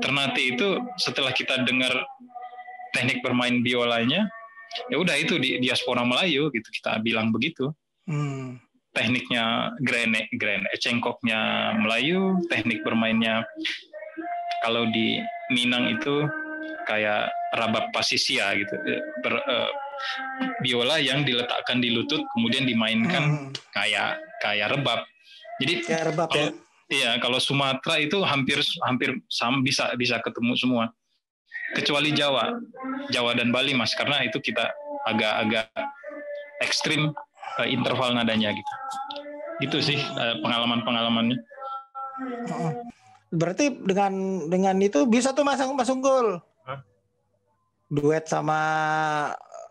Ternate 0.02 0.42
itu 0.42 0.82
setelah 0.98 1.30
kita 1.36 1.62
dengar 1.62 1.94
teknik 2.96 3.22
bermain 3.22 3.62
biolanya, 3.62 4.26
ya 4.90 4.98
udah 4.98 5.16
itu 5.20 5.38
di 5.38 5.62
diaspora 5.62 6.02
Melayu 6.02 6.50
gitu 6.50 6.68
kita 6.82 6.98
bilang 7.06 7.30
begitu. 7.30 7.70
Hmm. 8.08 8.58
Tekniknya 8.98 9.78
grene, 9.78 10.26
grene, 10.34 10.66
cengkoknya 10.82 11.72
Melayu, 11.78 12.42
teknik 12.50 12.82
bermainnya 12.82 13.46
kalau 14.66 14.90
di 14.90 15.22
Minang 15.54 15.94
itu 15.94 16.26
kayak 16.90 17.30
rabab 17.54 17.94
pasisia 17.94 18.58
gitu, 18.58 18.74
Eh, 18.74 19.02
ber- 19.22 19.46
eh, 19.46 19.70
biola 20.66 20.98
yang 20.98 21.22
diletakkan 21.22 21.78
di 21.78 21.94
lutut 21.94 22.26
kemudian 22.34 22.66
dimainkan 22.66 23.24
Hmm. 23.24 23.50
kayak 23.74 24.18
kayak 24.42 24.74
rebab. 24.74 25.06
Jadi 25.62 25.74
ya 25.86 26.02
rebab 26.06 26.30
ya 26.34 26.50
kalau 26.50 26.66
Iya, 26.88 27.20
kalau 27.20 27.36
Sumatera 27.44 28.00
itu 28.00 28.16
hampir 28.24 28.64
hampir 28.88 29.20
sama 29.28 29.60
bisa 29.60 29.92
bisa 30.00 30.24
ketemu 30.24 30.56
semua. 30.56 30.86
Kecuali 31.76 32.16
Jawa, 32.16 32.56
Jawa 33.12 33.36
dan 33.36 33.52
Bali 33.52 33.76
mas, 33.76 33.92
karena 33.92 34.24
itu 34.24 34.40
kita 34.40 34.72
agak-agak 35.04 35.68
ekstrim 36.64 37.12
uh, 37.60 37.68
interval 37.68 38.14
nadanya 38.14 38.54
gitu. 38.54 38.74
Gitu 39.62 39.78
sih 39.94 40.00
uh, 40.00 40.38
pengalaman-pengalamannya. 40.42 41.38
Berarti 43.34 43.74
dengan 43.84 44.46
dengan 44.48 44.76
itu 44.80 45.06
bisa 45.10 45.34
tuh 45.34 45.44
Mas 45.44 45.62
Mas 45.62 45.90
Unggul. 45.92 46.40
Duet 47.88 48.28
sama 48.28 48.60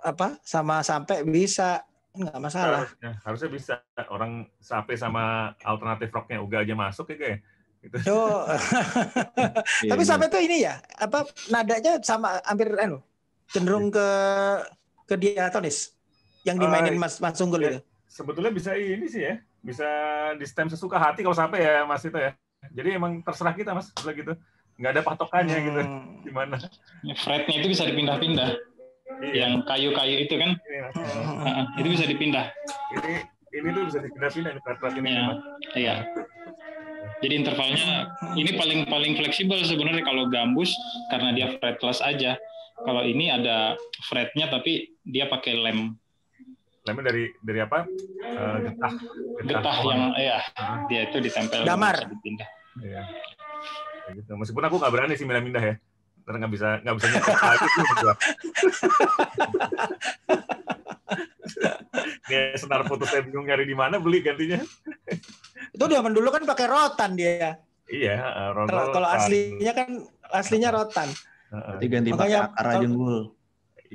apa? 0.00 0.40
Sama 0.42 0.80
sampai 0.80 1.22
bisa 1.24 1.84
nggak 2.16 2.38
masalah. 2.40 2.88
Harusnya, 2.88 3.12
harusnya 3.22 3.50
bisa 3.52 3.74
orang 4.08 4.48
sampai 4.56 4.94
sama 4.96 5.52
alternatif 5.60 6.08
rocknya 6.12 6.40
Uga 6.40 6.64
aja 6.64 6.74
masuk 6.74 7.12
ya 7.12 7.16
kayak. 7.20 7.38
Gitu. 7.84 7.96
Oh. 8.08 8.48
Tapi 9.92 10.02
iya, 10.02 10.08
sampai 10.08 10.26
tuh 10.32 10.40
ini 10.40 10.64
ya, 10.64 10.80
apa 10.96 11.28
nadanya 11.52 12.00
sama 12.00 12.40
hampir 12.42 12.72
anu 12.80 13.04
cenderung 13.50 13.88
ke 13.94 14.08
ke 15.06 15.14
diatonis 15.14 15.95
yang 16.46 16.56
dimainin 16.62 16.94
uh, 16.94 17.02
Mas 17.02 17.18
Mas 17.18 17.42
Unggul 17.42 17.66
ya, 17.66 17.70
itu. 17.74 17.80
Sebetulnya 18.06 18.54
bisa 18.54 18.78
ini 18.78 19.10
sih 19.10 19.26
ya, 19.26 19.34
bisa 19.60 19.88
di 20.38 20.46
stem 20.46 20.70
sesuka 20.70 20.96
hati 20.96 21.26
kalau 21.26 21.34
sampai 21.34 21.66
ya 21.66 21.82
Mas 21.82 22.06
itu 22.06 22.14
ya. 22.14 22.32
Jadi 22.70 22.88
emang 22.94 23.20
terserah 23.20 23.52
kita 23.52 23.74
Mas, 23.74 23.90
gitu. 23.92 24.32
Nggak 24.78 24.92
ada 24.94 25.02
patokannya 25.02 25.58
gitu. 25.58 25.80
hmm. 25.82 26.00
gitu. 26.22 26.30
Gimana? 26.30 26.56
Fretnya 27.18 27.54
itu 27.58 27.66
bisa 27.74 27.82
dipindah-pindah. 27.84 28.50
Iya. 29.22 29.32
Yang 29.46 29.52
kayu-kayu 29.70 30.16
itu 30.26 30.34
kan, 30.34 30.50
iya. 30.66 30.86
uh, 30.92 31.64
itu 31.78 31.88
bisa 31.94 32.04
dipindah. 32.10 32.50
Ini 32.98 33.12
ini 33.54 33.68
tuh 33.72 33.82
bisa 33.88 33.98
dipindah-pindah 34.02 34.50
ini 34.54 34.60
fret 34.62 34.78
ini. 34.98 35.08
Iya. 35.10 35.26
iya. 35.78 35.96
Jadi 37.24 37.32
intervalnya 37.32 38.12
ini 38.36 38.50
paling 38.60 38.80
paling 38.92 39.12
fleksibel 39.16 39.56
sebenarnya 39.64 40.04
kalau 40.04 40.28
gambus 40.28 40.74
karena 41.08 41.32
dia 41.32 41.46
fretless 41.56 42.04
aja. 42.04 42.36
Kalau 42.76 43.00
ini 43.08 43.32
ada 43.32 43.72
fretnya 44.04 44.52
tapi 44.52 44.92
dia 45.00 45.24
pakai 45.32 45.56
lem. 45.56 45.96
Lemnya 46.86 47.04
dari 47.10 47.24
dari 47.42 47.58
apa? 47.58 47.82
Uh, 48.22 48.56
getah. 48.62 48.92
Getah, 49.42 49.58
getah 49.58 49.76
yang 49.90 50.02
ya 50.14 50.38
dia 50.86 51.00
itu 51.10 51.18
ditempel. 51.18 51.66
Damar. 51.66 51.98
Dipindah. 52.06 52.48
Iya. 52.78 53.02
Gitu. 54.14 54.30
Meskipun 54.38 54.62
aku 54.70 54.78
nggak 54.78 54.92
berani 54.94 55.18
sih 55.18 55.26
pindah-pindah 55.26 55.62
ya. 55.66 55.74
Karena 56.22 56.46
nggak 56.46 56.52
bisa 56.54 56.68
nggak 56.82 56.94
bisa 56.94 57.06
nyetok 57.10 57.38
lagi 57.42 57.66
tuh 57.66 57.86
Dia 62.26 62.58
senar 62.58 62.82
foto 62.86 63.06
saya 63.06 63.22
bingung 63.22 63.46
nyari 63.46 63.66
di 63.66 63.74
mana 63.74 63.98
beli 63.98 64.22
gantinya. 64.22 64.62
Itu 65.74 65.84
dia 65.90 66.02
dulu 66.02 66.28
kan 66.30 66.42
pakai 66.46 66.66
rotan 66.70 67.18
dia. 67.18 67.58
Iya, 67.86 68.50
rotan. 68.54 68.94
Kalau 68.94 69.08
aslinya 69.10 69.72
kan 69.74 70.06
aslinya 70.30 70.70
rotan. 70.70 71.10
Berarti 71.50 71.86
ganti 71.86 72.10
pakai 72.14 72.38
akar 72.42 72.66
aja. 72.78 72.86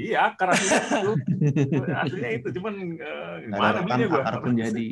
Iya, 0.01 0.33
akar 0.33 0.49
itu. 0.57 1.11
aslinya 2.01 2.31
itu 2.41 2.47
cuman 2.57 2.73
uh, 2.97 3.35
mana 3.53 3.79
belinya 3.85 4.07
gua? 4.09 4.21
Akar 4.25 4.35
pun 4.41 4.57
jadi. 4.57 4.87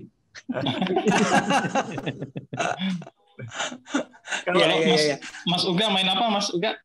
Kalau 4.45 4.59
ya, 4.61 4.67
ya, 4.69 4.77
Mas, 4.85 5.03
ya. 5.09 5.17
Mas 5.49 5.63
Uga 5.65 5.85
main 5.89 6.05
apa 6.05 6.25
Mas 6.29 6.53
Uga? 6.53 6.77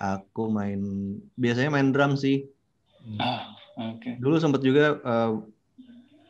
Aku 0.00 0.50
main 0.50 0.80
biasanya 1.38 1.70
main 1.70 1.94
drum 1.94 2.18
sih. 2.18 2.48
Ah, 3.20 3.54
oke. 3.78 4.00
Okay. 4.00 4.12
Dulu 4.18 4.36
sempat 4.40 4.64
juga 4.64 4.98
uh, 5.04 5.38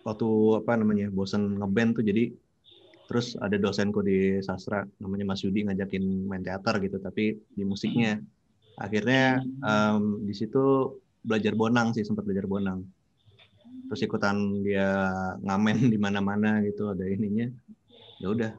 waktu 0.04 0.28
apa 0.60 0.72
namanya 0.76 1.06
bosan 1.08 1.56
ngeband 1.56 1.96
tuh 1.96 2.04
jadi 2.04 2.34
terus 3.10 3.34
ada 3.42 3.58
dosenku 3.58 4.06
di 4.06 4.38
sastra 4.38 4.86
namanya 5.02 5.34
Mas 5.34 5.42
Yudi 5.42 5.66
ngajakin 5.66 6.30
main 6.30 6.46
teater 6.46 6.78
gitu 6.78 7.02
tapi 7.02 7.42
di 7.42 7.62
musiknya 7.66 8.22
akhirnya 8.80 9.44
um, 9.60 10.24
di 10.24 10.32
situ 10.32 10.96
belajar 11.20 11.52
bonang 11.52 11.92
sih 11.92 12.02
sempat 12.02 12.24
belajar 12.24 12.48
bonang. 12.48 12.80
Terus 13.92 14.00
ikutan 14.08 14.64
dia 14.64 14.88
ngamen 15.44 15.86
di 15.92 15.98
mana-mana 16.00 16.64
gitu 16.64 16.88
ada 16.88 17.04
ininya. 17.04 17.46
Ya 18.18 18.32
udah 18.32 18.52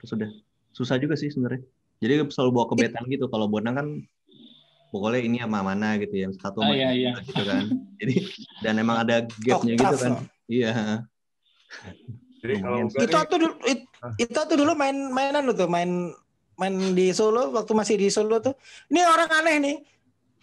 terus 0.00 0.16
udah. 0.16 0.30
Susah 0.72 0.96
juga 0.96 1.18
sih 1.18 1.28
sebenarnya. 1.28 1.60
Jadi 2.00 2.32
selalu 2.32 2.50
bawa 2.56 2.66
kebetan 2.72 3.04
gitu. 3.12 3.28
Kalau 3.28 3.50
bonang 3.52 3.74
kan 3.76 3.86
pokoknya 4.88 5.20
ini 5.20 5.36
sama 5.44 5.60
mana 5.60 6.00
gitu 6.00 6.14
ya. 6.16 6.28
Satu 6.40 6.64
ah, 6.64 6.72
iya, 6.72 6.96
iya. 6.96 7.12
gitu 7.20 7.44
kan. 7.44 7.68
Jadi 8.00 8.14
dan 8.64 8.80
emang 8.80 9.04
ada 9.04 9.28
gapnya 9.44 9.76
gitu 9.76 9.96
kan. 10.00 10.12
iya. 10.48 11.04
Jadi 12.40 12.54
kalau 12.64 12.88
itu 12.88 13.04
tuh 13.12 13.36
dulu 13.36 13.54
it, 13.68 13.84
itu 14.16 14.40
tuh 14.40 14.56
dulu 14.56 14.72
main 14.72 14.96
mainan 15.12 15.44
tuh 15.52 15.68
main 15.68 16.16
main 16.60 16.74
di 16.92 17.16
Solo 17.16 17.56
waktu 17.56 17.72
masih 17.72 17.96
di 17.96 18.12
Solo 18.12 18.36
tuh 18.44 18.52
ini 18.92 19.00
orang 19.00 19.32
aneh 19.32 19.56
nih 19.56 19.76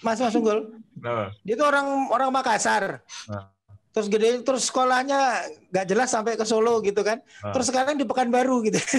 Mas 0.02 0.18
Mas 0.18 0.34
Unggul 0.34 0.82
nah. 0.98 1.30
dia 1.46 1.54
tuh 1.54 1.70
orang 1.70 2.10
orang 2.10 2.34
Makassar 2.34 3.06
nah. 3.30 3.54
terus 3.94 4.10
gede 4.10 4.42
terus 4.42 4.66
sekolahnya 4.66 5.46
nggak 5.70 5.86
jelas 5.86 6.10
sampai 6.10 6.34
ke 6.34 6.46
Solo 6.50 6.82
gitu 6.82 7.06
kan 7.06 7.22
nah. 7.46 7.54
terus 7.54 7.70
sekarang 7.70 8.02
di 8.02 8.06
Pekanbaru 8.10 8.66
gitu 8.66 8.82
iya, 8.90 8.98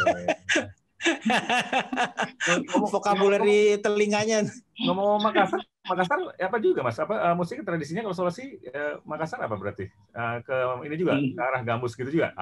iya, 0.00 0.36
iya, 2.64 2.80
Vokabulari 2.80 3.76
telinganya. 3.76 4.48
Ngomong 4.80 5.20
Makassar, 5.20 5.60
Makassar 5.84 6.18
apa 6.32 6.56
juga 6.64 6.80
mas? 6.80 6.96
Apa 6.96 7.14
uh, 7.30 7.36
musik 7.36 7.60
tradisinya 7.60 8.00
kalau 8.08 8.16
Sulawesi 8.16 8.56
uh, 8.72 9.04
Makassar 9.04 9.44
apa 9.44 9.52
berarti? 9.52 9.84
Uh, 10.16 10.40
ke 10.40 10.56
ini 10.88 10.96
juga 10.96 11.20
hmm. 11.20 11.36
ke 11.36 11.42
arah 11.44 11.60
gambus 11.60 11.92
gitu 11.92 12.08
juga? 12.08 12.32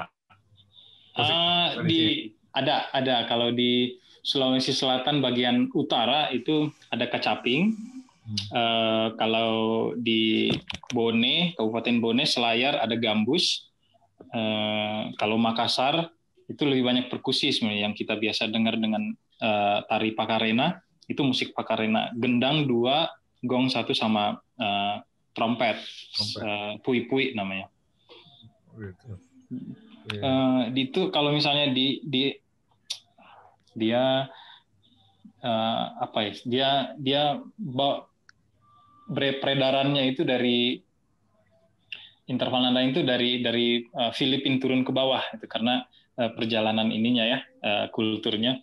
uh, 1.19 1.83
di 1.83 2.33
ada 2.53 2.89
ada 2.93 3.25
kalau 3.29 3.53
di 3.53 3.97
Sulawesi 4.23 4.71
Selatan 4.71 5.19
bagian 5.19 5.67
utara 5.75 6.31
itu 6.31 6.71
ada 6.95 7.11
kacaping. 7.11 7.75
Hmm. 8.23 8.39
Uh, 8.55 9.07
kalau 9.19 9.53
di 9.99 10.55
Bone, 10.95 11.59
Kabupaten 11.59 11.99
Bone, 11.99 12.23
Selayar 12.23 12.79
ada 12.79 12.95
gambus. 12.95 13.67
Uh, 14.31 15.11
kalau 15.19 15.35
Makassar 15.43 16.15
itu 16.47 16.63
lebih 16.63 16.87
banyak 16.87 17.07
perkusi 17.11 17.51
sebenarnya 17.51 17.91
yang 17.91 17.97
kita 17.99 18.15
biasa 18.15 18.47
dengar 18.47 18.79
dengan 18.79 19.11
uh, 19.43 19.83
tari 19.91 20.15
pakarena 20.15 20.79
itu 21.11 21.21
musik 21.27 21.51
pakarena 21.51 22.15
gendang 22.15 22.71
dua 22.71 23.11
gong 23.43 23.67
satu 23.67 23.91
sama 23.91 24.39
uh, 24.39 24.97
trompet, 25.35 25.83
trompet. 26.15 26.39
Uh, 26.39 26.73
pui 26.87 27.11
pui 27.11 27.35
namanya 27.35 27.67
Uh, 30.03 30.71
di 30.75 30.91
itu 30.91 31.15
kalau 31.15 31.31
misalnya 31.31 31.71
di 31.71 32.03
di 32.03 32.35
dia 33.79 34.27
uh, 35.47 35.85
apa 36.03 36.19
ya 36.27 36.33
dia 36.43 36.69
dia 36.99 37.23
peredarannya 39.13 40.03
itu 40.11 40.27
dari 40.27 40.83
interval 42.27 42.67
nada 42.67 42.83
itu 42.83 43.07
dari 43.07 43.43
dari 43.45 43.87
uh, 43.95 44.11
Filipin 44.11 44.59
turun 44.59 44.83
ke 44.83 44.91
bawah 44.91 45.23
itu 45.35 45.47
karena 45.47 45.87
Eh, 46.13 46.29
perjalanan 46.37 46.93
ininya 46.93 47.25
ya 47.25 47.41
uh, 47.65 47.87
kulturnya 47.89 48.61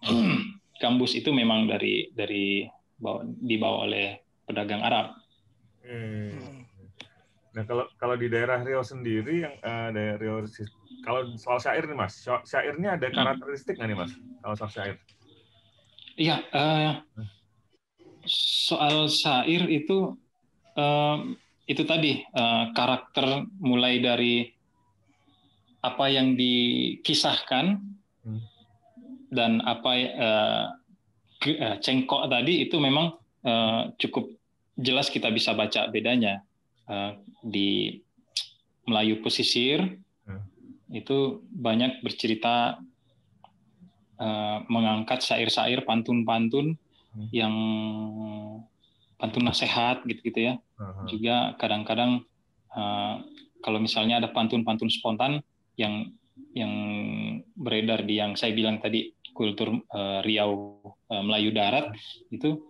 kampus 0.82 1.20
itu 1.20 1.28
memang 1.28 1.68
dari 1.68 2.08
dari 2.08 2.64
dibawa 3.44 3.84
oleh 3.84 4.16
pedagang 4.48 4.80
Arab. 4.80 5.12
Hmm. 5.84 6.64
Nah 7.52 7.64
kalau 7.68 7.84
kalau 8.00 8.16
di 8.16 8.32
daerah 8.32 8.64
Riau 8.64 8.80
sendiri 8.80 9.44
yang 9.44 9.54
uh, 9.60 9.92
daerah 9.92 10.16
Riau 10.16 10.40
kalau 11.04 11.34
soal 11.36 11.58
syair 11.60 11.84
nih 11.84 11.96
mas, 11.96 12.22
syairnya 12.22 12.96
ada 12.96 13.08
hmm. 13.08 13.16
karakteristik 13.16 13.76
nggak 13.76 13.88
nih 13.88 13.98
mas 13.98 14.12
kalau 14.40 14.54
soal 14.54 14.70
syair? 14.72 14.96
Iya, 16.16 16.36
uh, 16.56 17.04
soal 18.28 19.12
syair 19.12 19.68
itu 19.68 20.16
uh, 20.76 21.18
itu 21.66 21.82
tadi 21.82 22.22
uh, 22.32 22.70
karakter 22.72 23.44
mulai 23.58 23.98
dari 23.98 24.48
apa 25.82 26.06
yang 26.10 26.34
dikisahkan 26.34 27.78
hmm. 28.24 28.40
dan 29.30 29.60
apa 29.62 29.92
uh, 30.16 30.66
cengkok 31.78 32.26
tadi 32.32 32.66
itu 32.66 32.80
memang 32.80 33.14
uh, 33.44 33.92
cukup 34.00 34.30
jelas 34.76 35.08
kita 35.08 35.30
bisa 35.30 35.54
baca 35.54 35.88
bedanya 35.88 36.42
uh, 36.90 37.16
di 37.44 38.00
Melayu 38.86 39.18
pesisir. 39.20 39.82
Itu 40.90 41.42
banyak 41.50 42.02
bercerita 42.02 42.78
uh, 44.22 44.58
mengangkat 44.70 45.22
syair-syair 45.22 45.82
pantun-pantun 45.82 46.78
hmm. 47.14 47.28
yang 47.34 47.54
pantun 49.16 49.48
nasihat 49.48 50.04
gitu-gitu 50.04 50.52
ya. 50.52 50.54
Uh-huh. 50.78 51.06
Juga 51.08 51.56
kadang-kadang 51.58 52.22
uh, 52.76 53.16
kalau 53.64 53.78
misalnya 53.80 54.22
ada 54.22 54.30
pantun-pantun 54.30 54.92
spontan 54.92 55.42
yang 55.74 56.12
yang 56.52 56.72
beredar 57.56 58.04
di 58.04 58.20
yang 58.20 58.36
saya 58.36 58.52
bilang 58.52 58.80
tadi 58.80 59.12
kultur 59.32 59.80
uh, 59.92 60.20
Riau 60.20 60.80
uh, 61.08 61.22
Melayu 61.24 61.52
Darat 61.52 61.92
itu 62.32 62.60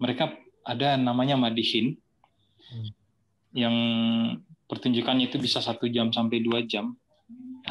mereka 0.00 0.32
ada 0.64 0.96
namanya 0.96 1.36
madihin 1.36 1.96
hmm. 2.72 2.88
yang 3.52 3.76
pertunjukannya 4.64 5.28
itu 5.28 5.36
bisa 5.36 5.60
satu 5.60 5.84
jam 5.92 6.08
sampai 6.10 6.40
dua 6.40 6.64
jam 6.64 6.96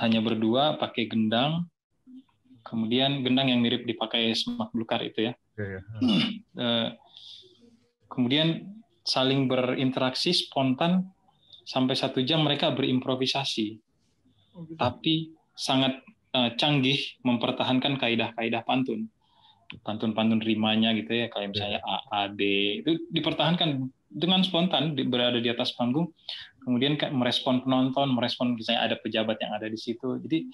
hanya 0.01 0.19
berdua 0.23 0.79
pakai 0.81 1.05
gendang 1.05 1.69
kemudian 2.63 3.21
gendang 3.21 3.51
yang 3.51 3.59
mirip 3.61 3.83
dipakai 3.83 4.33
semak 4.33 4.71
belukar 4.71 5.03
itu 5.03 5.29
ya. 5.29 5.33
Iya, 5.59 5.65
iya. 5.69 5.81
Eh, 6.53 6.89
kemudian 8.05 8.61
saling 9.01 9.49
berinteraksi 9.49 10.29
spontan 10.29 11.09
sampai 11.65 11.97
satu 11.97 12.21
jam 12.21 12.45
mereka 12.45 12.69
berimprovisasi, 12.69 13.81
Oh, 14.53 14.69
gitu. 14.69 14.77
tapi 14.77 15.33
sangat 15.57 15.97
eh, 16.37 16.53
canggih 16.61 17.01
mempertahankan 17.25 17.97
kaidah-kaidah 17.97 18.61
pantun, 18.69 19.09
pantun-pantun 19.81 20.45
rimanya 20.45 20.93
gitu 20.93 21.25
ya, 21.25 21.27
kayak 21.33 21.57
misalnya 21.57 21.81
A, 21.81 21.95
A, 22.13 22.21
D 22.29 22.41
itu 22.85 23.01
dipertahankan 23.09 23.89
dengan 24.13 24.45
spontan 24.45 24.93
berada 25.09 25.41
di 25.41 25.49
atas 25.49 25.73
panggung, 25.73 26.13
kemudian 26.61 26.95
merespon 27.11 27.65
penonton, 27.65 28.13
merespon 28.13 28.53
misalnya 28.53 28.93
ada 28.93 28.95
pejabat 29.01 29.41
yang 29.41 29.51
ada 29.57 29.67
di 29.67 29.77
situ, 29.77 30.21
jadi 30.21 30.45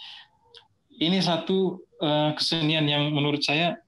ini 0.99 1.17
satu 1.23 1.79
eh, 1.99 2.31
kesenian 2.35 2.87
yang 2.87 3.11
menurut 3.15 3.39
saya 3.43 3.79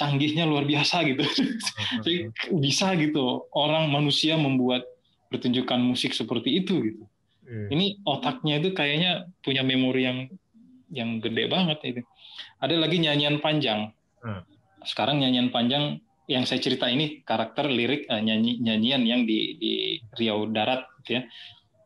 canggihnya 0.00 0.48
luar 0.48 0.64
biasa 0.64 1.04
gitu. 1.04 1.24
Jadi 2.04 2.32
bisa 2.56 2.96
gitu 2.96 3.44
orang 3.52 3.92
manusia 3.92 4.40
membuat 4.40 4.88
pertunjukan 5.28 5.76
musik 5.76 6.16
seperti 6.16 6.64
itu 6.64 6.74
gitu. 6.80 7.04
Iya. 7.44 7.66
Ini 7.68 7.86
otaknya 8.08 8.64
itu 8.64 8.72
kayaknya 8.72 9.28
punya 9.44 9.60
memori 9.60 10.08
yang 10.08 10.18
yang 10.88 11.20
gede 11.20 11.52
banget 11.52 11.78
itu. 11.84 12.02
Ada 12.64 12.80
lagi 12.80 12.96
nyanyian 12.96 13.44
panjang. 13.44 13.92
Hmm. 14.24 14.42
Sekarang 14.88 15.20
nyanyian 15.20 15.52
panjang 15.52 16.00
yang 16.30 16.46
saya 16.46 16.62
cerita 16.62 16.86
ini 16.86 17.26
karakter 17.26 17.66
lirik 17.66 18.06
eh, 18.06 18.22
nyanyi 18.22 18.62
nyanyian 18.62 19.02
yang 19.02 19.26
di 19.26 19.58
di 19.58 19.72
Riau 20.14 20.46
Darat 20.46 20.86
gitu 21.02 21.18
ya. 21.18 21.22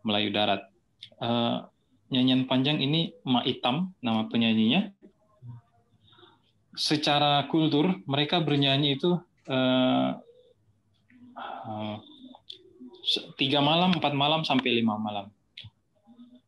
Melayu 0.05 0.29
Darat. 0.37 0.69
Eh, 1.17 1.57
nyanyian 2.13 2.45
panjang 2.45 2.77
ini 2.77 3.17
Ma 3.25 3.41
Itam 3.49 3.97
nama 4.05 4.29
penyanyinya. 4.29 4.93
Secara 6.77 7.49
kultur 7.49 8.05
mereka 8.05 8.45
bernyanyi 8.45 9.01
itu 9.01 9.17
eh, 9.49 10.11
se- 13.09 13.33
tiga 13.41 13.65
malam, 13.65 13.97
empat 13.97 14.13
malam 14.13 14.45
sampai 14.45 14.77
lima 14.77 15.01
malam. 15.01 15.33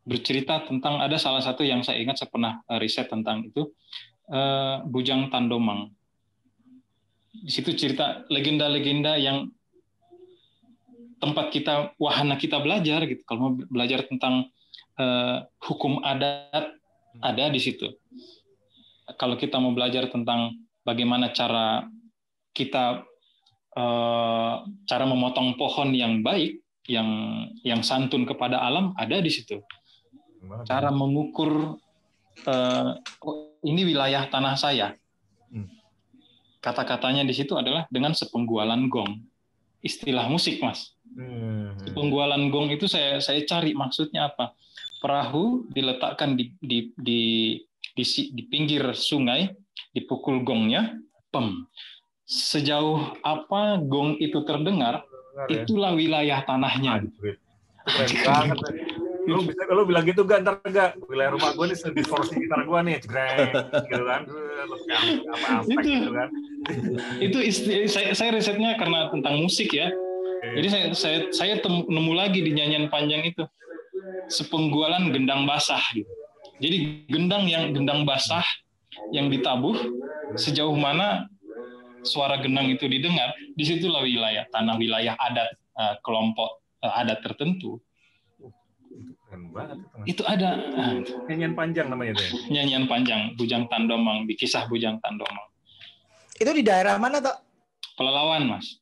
Bercerita 0.05 0.63
tentang 0.69 1.01
ada 1.01 1.17
salah 1.17 1.41
satu 1.41 1.65
yang 1.65 1.81
saya 1.81 1.97
ingat 1.97 2.21
saya 2.21 2.29
pernah 2.29 2.61
riset 2.77 3.09
tentang 3.09 3.41
itu 3.41 3.73
eh, 4.29 4.85
Bujang 4.85 5.33
Tandomang. 5.33 5.96
Di 7.43 7.51
situ 7.53 7.73
cerita 7.77 8.25
legenda-legenda 8.31 9.17
yang 9.19 9.51
tempat 11.17 11.49
kita 11.49 11.97
wahana 11.97 12.37
kita 12.37 12.61
belajar 12.61 13.05
gitu. 13.09 13.21
Kalau 13.25 13.39
mau 13.41 13.53
belajar 13.57 14.05
tentang 14.05 14.49
eh, 14.97 15.37
hukum 15.65 16.01
adat 16.05 16.77
ada 17.21 17.45
di 17.49 17.59
situ. 17.61 17.89
Kalau 19.17 19.39
kita 19.39 19.57
mau 19.57 19.73
belajar 19.73 20.11
tentang 20.11 20.53
bagaimana 20.85 21.33
cara 21.33 21.85
kita 22.53 23.01
eh, 23.73 24.55
cara 24.85 25.05
memotong 25.05 25.57
pohon 25.57 25.93
yang 25.93 26.21
baik, 26.21 26.61
yang 26.89 27.09
yang 27.65 27.81
santun 27.81 28.25
kepada 28.29 28.61
alam 28.61 28.93
ada 28.97 29.17
di 29.17 29.29
situ. 29.33 29.61
Cara 30.69 30.93
mengukur 30.93 31.81
eh, 32.45 32.91
oh, 33.25 33.57
ini 33.65 33.81
wilayah 33.89 34.29
tanah 34.29 34.53
saya. 34.53 34.93
Kata-katanya 36.59 37.23
di 37.23 37.33
situ 37.33 37.53
adalah 37.53 37.85
dengan 37.93 38.17
sepenggualan 38.17 38.89
gong. 38.89 39.21
Istilah 39.85 40.25
musik, 40.27 40.59
Mas. 40.59 40.97
Hmm. 41.13 41.73
Penggualan 41.93 42.49
gong 42.51 42.73
itu 42.73 42.89
saya 42.89 43.21
saya 43.23 43.41
cari 43.45 43.73
maksudnya 43.77 44.33
apa? 44.33 44.53
Perahu 44.97 45.69
diletakkan 45.71 46.33
di 46.33 46.53
di 46.57 46.91
di 46.97 47.21
di, 47.97 48.03
di 48.33 48.43
pinggir 48.45 48.83
sungai, 48.93 49.49
dipukul 49.93 50.41
gongnya, 50.45 50.97
pem. 51.33 51.65
Sejauh 52.27 53.17
apa 53.23 53.79
gong 53.81 54.19
itu 54.19 54.43
terdengar, 54.43 55.07
ya. 55.47 55.63
itulah 55.63 55.95
wilayah 55.95 56.43
tanahnya. 56.43 57.07
Keren 57.87 58.11
banget. 58.27 58.57
Lu 59.27 59.43
bisa 59.43 59.67
lu 59.67 59.83
bilang 59.83 60.07
gitu 60.07 60.23
gak 60.23 60.47
ntar 60.47 60.63
gak 60.71 60.95
wilayah 61.11 61.35
rumah 61.35 61.51
gue 61.51 61.65
nih 61.67 61.77
distorsi 61.91 62.39
gitar 62.39 62.63
gue 62.63 62.79
nih 62.87 62.95
cegreng 63.03 63.37
gitu 63.91 64.03
kan 64.07 64.21
terus 64.23 64.81
apa 65.27 65.47
apa 65.59 65.67
Itu. 65.67 65.89
gitu 65.91 66.11
kan 66.15 66.29
Itu 67.19 67.37
saya, 67.91 68.15
saya 68.15 68.29
risetnya 68.35 68.79
karena 68.79 69.11
tentang 69.11 69.39
musik 69.39 69.71
ya. 69.71 69.91
Jadi 70.37 70.67
saya 70.71 70.85
saya 70.95 71.19
saya 71.35 71.53
tem- 71.59 71.87
nemu 71.87 72.13
lagi 72.15 72.39
di 72.39 72.55
nyanyian 72.55 72.87
panjang 72.87 73.23
itu 73.27 73.43
sepenggualan 74.31 75.11
gendang 75.11 75.43
basah 75.43 75.81
gitu. 75.91 76.09
Jadi 76.57 77.07
gendang 77.11 77.45
yang 77.47 77.71
gendang 77.75 78.03
basah 78.07 78.43
yang 79.13 79.29
ditabuh 79.29 79.75
sejauh 80.35 80.75
mana 80.75 81.29
suara 82.03 82.39
gendang 82.39 82.71
itu 82.71 82.87
didengar, 82.87 83.35
di 83.55 83.63
situlah 83.63 84.03
wilayah 84.03 84.47
tanah 84.51 84.75
wilayah 84.79 85.15
adat 85.19 85.49
eh, 85.55 85.95
kelompok 86.03 86.63
eh, 86.83 86.99
adat 87.03 87.19
tertentu 87.23 87.79
keren 89.37 89.53
banget 89.53 89.77
itu 89.77 89.87
Mas. 89.93 90.07
itu 90.07 90.23
ada 90.25 90.49
eh, 90.57 90.93
nyanyian 91.27 91.53
panjang 91.53 91.87
namanya 91.87 92.11
itu 92.13 92.23
ya 92.23 92.31
nyanyian 92.51 92.85
panjang 92.85 93.21
Bujang 93.33 93.63
Tandomang 93.67 94.25
di 94.25 94.33
kisah 94.33 94.65
Bujang 94.65 94.97
Tandomang 94.97 95.47
Itu 96.33 96.49
di 96.51 96.61
daerah 96.61 96.97
mana 96.97 97.17
toh? 97.17 97.33
Pelalawan 97.93 98.45
mas 98.47 98.77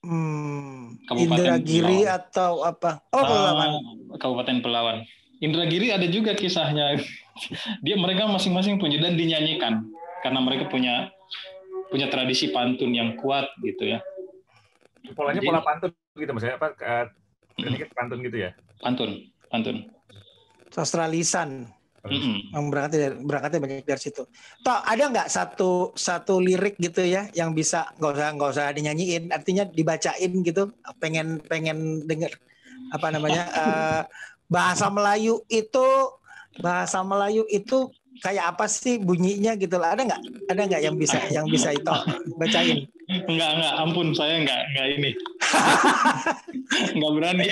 Hmm, 0.00 1.00
Kabupaten 1.02 1.32
Indragiri 1.56 2.04
Pelawan. 2.04 2.18
atau 2.20 2.52
apa? 2.60 3.00
Oh, 3.08 3.24
Pelawan. 3.24 3.68
Ah, 4.12 4.18
Kabupaten 4.20 4.60
Pelawan. 4.60 4.96
Indragiri 5.40 5.88
ada 5.90 6.04
juga 6.04 6.36
kisahnya. 6.36 7.00
Dia 7.84 7.96
mereka 7.96 8.28
masing-masing 8.28 8.76
punya 8.76 9.00
dan 9.00 9.16
dinyanyikan 9.16 9.88
karena 10.20 10.40
mereka 10.40 10.68
punya 10.68 11.08
punya 11.88 12.12
tradisi 12.12 12.48
pantun 12.48 12.92
yang 12.92 13.16
kuat 13.16 13.48
gitu 13.60 13.96
ya. 13.96 14.04
polanya 15.12 15.40
Jadi- 15.40 15.48
pola 15.48 15.60
pantun 15.60 15.88
gitu 16.14 16.30
maksudnya 16.32 16.56
apa 16.56 16.68
eh, 16.76 17.04
ini 17.60 17.76
pantun 17.88 18.20
gitu 18.20 18.36
ya 18.40 18.50
Pantun, 18.84 19.32
pantun. 19.48 19.88
Sastra 20.68 21.08
lisan. 21.08 21.72
Yang 22.52 22.64
berangkatnya 22.68 23.08
berangkatnya 23.16 23.60
banyak 23.64 23.88
dari 23.88 23.96
situ. 23.96 24.28
Toh 24.60 24.78
ada 24.84 25.08
nggak 25.08 25.32
satu 25.32 25.96
satu 25.96 26.36
lirik 26.36 26.76
gitu 26.76 27.00
ya 27.00 27.32
yang 27.32 27.56
bisa 27.56 27.88
nggak 27.96 28.12
usah 28.12 28.28
nggak 28.36 28.50
usah 28.52 28.66
dinyanyiin, 28.76 29.32
artinya 29.32 29.64
dibacain 29.64 30.32
gitu. 30.44 30.68
Pengen 31.00 31.40
pengen 31.48 32.04
denger 32.04 32.36
apa 32.92 33.08
namanya 33.08 33.48
eh, 33.64 34.02
bahasa 34.52 34.92
Melayu 34.92 35.40
itu 35.48 35.86
bahasa 36.60 37.00
Melayu 37.00 37.48
itu 37.48 37.88
kayak 38.22 38.54
apa 38.54 38.70
sih 38.70 39.00
bunyinya 39.00 39.56
gitu 39.58 39.76
lah. 39.80 39.96
Ada 39.96 40.02
nggak? 40.06 40.22
Ada 40.50 40.62
nggak 40.70 40.82
yang 40.82 40.96
bisa 40.98 41.18
yang 41.32 41.46
bisa 41.48 41.72
itu 41.74 41.94
bacain? 42.38 42.86
Enggak, 43.04 43.50
enggak, 43.58 43.74
ampun 43.80 44.08
saya 44.14 44.40
enggak 44.40 44.60
enggak 44.72 44.86
ini. 44.98 45.10
enggak 46.94 47.12
berani. 47.18 47.48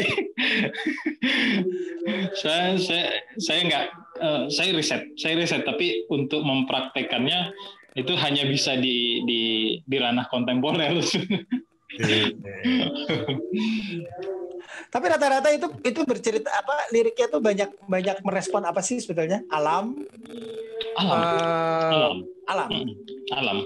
saya 2.38 2.78
saya 2.78 3.06
saya 3.38 3.60
enggak 3.64 3.84
eh, 4.20 4.42
saya 4.52 4.70
riset, 4.76 5.02
saya 5.18 5.34
riset 5.40 5.62
tapi 5.66 6.06
untuk 6.12 6.44
mempraktekannya 6.44 7.52
itu 7.92 8.16
hanya 8.16 8.48
bisa 8.48 8.76
di 8.78 9.20
di 9.28 9.40
di 9.84 9.96
ranah 9.96 10.28
kontemporer. 10.30 11.00
Tapi 14.88 15.04
rata-rata 15.08 15.48
itu 15.50 15.66
itu 15.82 16.00
bercerita 16.04 16.48
apa 16.48 16.88
liriknya 16.90 17.26
tuh 17.28 17.40
banyak 17.40 17.70
banyak 17.84 18.16
merespon 18.24 18.64
apa 18.64 18.80
sih 18.80 19.00
sebetulnya? 19.00 19.44
Alam, 19.48 20.04
alam, 20.96 21.16
eh, 21.18 21.90
alam, 21.92 22.16
alam. 22.48 22.70
Alam. 23.32 23.58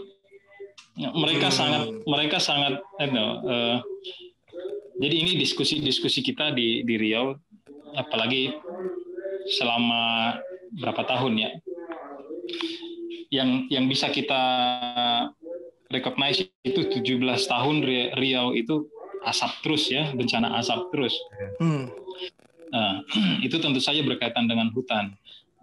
Ya, 0.97 1.13
Mereka 1.13 1.53
Hmm. 1.53 1.57
sangat 1.57 1.83
mereka 2.09 2.39
sangat 2.41 2.81
know, 3.13 3.45
eh, 3.45 3.77
jadi 4.97 5.15
ini 5.21 5.33
diskusi-diskusi 5.37 6.25
kita 6.25 6.57
di 6.57 6.81
di 6.83 6.95
Riau 6.97 7.37
apalagi 7.93 8.57
selama 9.53 10.35
berapa 10.73 11.05
tahun 11.05 11.37
ya 11.37 11.51
yang 13.29 13.69
yang 13.69 13.85
bisa 13.87 14.09
kita 14.09 14.43
recognize 15.93 16.43
itu 16.65 16.81
17 16.89 17.45
tahun 17.47 17.85
Ri- 17.85 18.11
Riau 18.17 18.57
itu 18.57 18.89
asap 19.27 19.53
terus 19.67 19.91
ya 19.91 20.15
bencana 20.15 20.57
asap 20.63 20.89
terus 20.95 21.15
Hmm. 21.59 21.91
Nah, 22.71 23.01
itu 23.47 23.57
tentu 23.63 23.79
saja 23.79 24.03
berkaitan 24.03 24.51
dengan 24.51 24.71
hutan. 24.75 25.15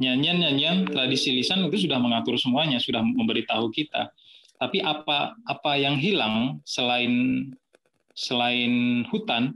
Nyanyian-nyanyian 0.02 0.90
tradisi 0.90 1.30
lisan 1.36 1.70
itu 1.70 1.86
sudah 1.86 2.02
mengatur 2.02 2.36
semuanya, 2.42 2.82
sudah 2.82 3.04
memberitahu 3.06 3.70
kita. 3.70 4.10
Tapi 4.58 4.80
apa 4.80 5.36
apa 5.46 5.72
yang 5.76 6.00
hilang 6.00 6.64
selain 6.64 7.46
selain 8.16 9.04
hutan 9.10 9.54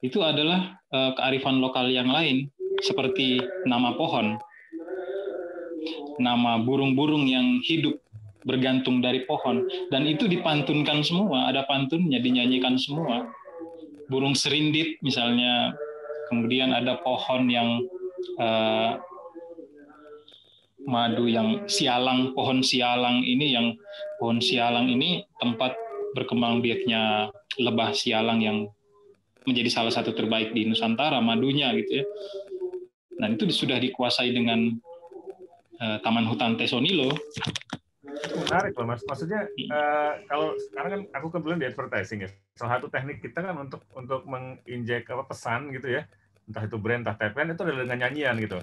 itu 0.00 0.22
adalah 0.22 0.78
eh, 0.90 1.10
kearifan 1.14 1.62
lokal 1.62 1.90
yang 1.90 2.10
lain 2.10 2.48
seperti 2.82 3.42
nama 3.66 3.94
pohon, 3.98 4.38
nama 6.22 6.62
burung-burung 6.62 7.26
yang 7.26 7.58
hidup 7.66 7.98
bergantung 8.46 9.02
dari 9.02 9.26
pohon 9.26 9.66
dan 9.90 10.06
itu 10.06 10.30
dipantunkan 10.30 11.02
semua, 11.02 11.50
ada 11.50 11.66
pantunnya 11.66 12.22
dinyanyikan 12.22 12.78
semua. 12.78 13.26
Burung 14.08 14.32
serindit 14.32 14.96
misalnya 15.04 15.76
kemudian 16.32 16.72
ada 16.72 16.96
pohon 17.04 17.50
yang 17.50 17.84
eh, 18.40 18.92
madu 20.88 21.28
yang 21.28 21.68
sialang, 21.68 22.32
pohon 22.32 22.64
sialang 22.64 23.20
ini 23.20 23.52
yang 23.52 23.76
pohon 24.16 24.40
sialang 24.40 24.88
ini 24.88 25.28
tempat 25.36 25.76
berkembang 26.16 26.64
biaknya 26.64 27.28
lebah 27.60 27.92
sialang 27.92 28.40
yang 28.40 28.58
menjadi 29.44 29.68
salah 29.68 29.92
satu 29.92 30.16
terbaik 30.16 30.56
di 30.56 30.64
Nusantara 30.64 31.20
madunya 31.20 31.72
gitu 31.76 32.02
ya. 32.02 32.04
Dan 33.18 33.34
itu 33.34 33.50
sudah 33.50 33.76
dikuasai 33.82 34.30
dengan 34.30 34.78
uh, 35.82 35.98
Taman 36.00 36.28
Hutan 36.28 36.54
Tesonilo. 36.56 37.10
Menarik 38.34 38.72
loh 38.76 38.86
mas. 38.88 39.02
Maksudnya 39.04 39.48
uh, 39.72 40.12
kalau 40.28 40.52
sekarang 40.58 40.90
kan 40.90 41.02
aku 41.16 41.26
kebetulan 41.32 41.58
di 41.62 41.68
advertising 41.68 42.18
ya. 42.26 42.30
Salah 42.58 42.78
satu 42.78 42.86
teknik 42.92 43.22
kita 43.24 43.40
kan 43.40 43.56
untuk 43.56 43.82
untuk 43.94 44.26
menginjek 44.28 45.08
apa 45.08 45.24
pesan 45.24 45.72
gitu 45.72 45.88
ya. 46.00 46.04
Entah 46.48 46.64
itu 46.64 46.76
brand, 46.80 47.04
entah 47.04 47.16
tagline 47.16 47.52
itu 47.52 47.62
adalah 47.64 47.84
dengan 47.84 47.98
nyanyian 48.08 48.34
gitu. 48.40 48.58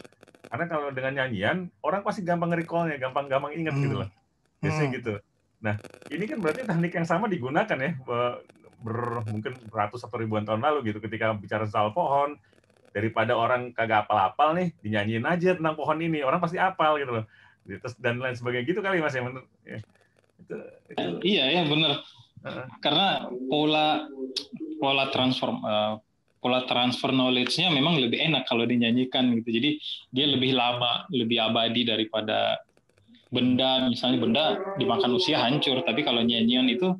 Karena 0.45 0.65
kalau 0.69 0.87
dengan 0.89 1.13
nyanyian 1.21 1.57
orang 1.85 2.01
pasti 2.01 2.21
gampang 2.25 2.53
recallnya, 2.53 2.97
gampang-gampang 2.97 3.53
ingat 3.53 3.73
gitu 3.77 3.79
hmm. 3.79 3.85
gitu 3.85 3.95
loh. 4.01 4.09
Biasanya 4.61 4.89
hmm. 4.89 4.97
gitu. 5.01 5.13
Nah, 5.65 5.75
ini 6.13 6.23
kan 6.29 6.37
berarti 6.41 6.61
teknik 6.65 6.93
yang 6.93 7.07
sama 7.07 7.25
digunakan 7.25 7.77
ya 7.77 7.91
ber, 8.85 9.25
mungkin 9.25 9.57
ratus 9.73 10.05
atau 10.05 10.17
ribuan 10.21 10.45
tahun 10.45 10.61
lalu 10.61 10.93
gitu 10.93 11.01
ketika 11.01 11.33
bicara 11.33 11.65
soal 11.65 11.89
pohon 11.89 12.37
daripada 12.93 13.33
orang 13.33 13.73
kagak 13.73 14.05
apal-apal 14.05 14.53
nih 14.53 14.71
dinyanyiin 14.85 15.25
aja 15.25 15.57
tentang 15.57 15.73
pohon 15.73 15.97
ini 15.99 16.21
orang 16.21 16.37
pasti 16.37 16.61
apal 16.61 17.01
gitu 17.01 17.19
loh 17.19 17.25
terus 17.65 17.95
dan 17.97 18.21
lain 18.21 18.37
sebagainya 18.37 18.65
gitu 18.69 18.79
kali 18.85 19.01
mas 19.01 19.17
ya 19.17 19.23
menurut 19.25 19.49
ya. 19.65 19.79
itu, 20.41 20.55
itu. 20.93 21.17
iya 21.25 21.45
ya 21.49 21.61
benar 21.65 21.91
uh. 22.45 22.65
karena 22.79 23.29
pola 23.49 24.05
pola 24.77 25.05
transform 25.09 25.57
uh, 25.65 25.97
pola 26.37 26.61
transfer 26.69 27.09
knowledge-nya 27.09 27.73
memang 27.73 27.97
lebih 27.97 28.21
enak 28.21 28.45
kalau 28.45 28.69
dinyanyikan 28.69 29.33
gitu 29.41 29.49
jadi 29.49 29.69
dia 30.13 30.25
lebih 30.29 30.53
lama 30.53 31.09
lebih 31.09 31.41
abadi 31.41 31.89
daripada 31.89 32.61
benda 33.33 33.89
misalnya 33.89 34.19
benda 34.21 34.43
dimakan 34.77 35.17
usia 35.17 35.41
hancur 35.41 35.81
tapi 35.81 36.05
kalau 36.05 36.21
nyanyian 36.21 36.69
itu 36.69 36.93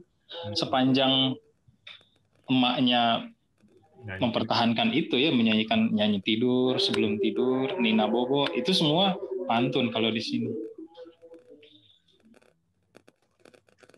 sepanjang 0.57 1.37
emaknya 2.49 3.29
Nyanyi. 4.05 4.21
mempertahankan 4.21 4.89
itu 4.93 5.17
ya 5.17 5.33
menyanyikan 5.33 5.89
nyanyi 5.89 6.21
tidur 6.21 6.77
sebelum 6.77 7.17
tidur 7.17 7.77
Nina 7.81 8.05
Bobo 8.05 8.45
itu 8.53 8.69
semua 8.69 9.17
pantun 9.45 9.89
kalau 9.93 10.09
di 10.11 10.21
sini. 10.21 10.51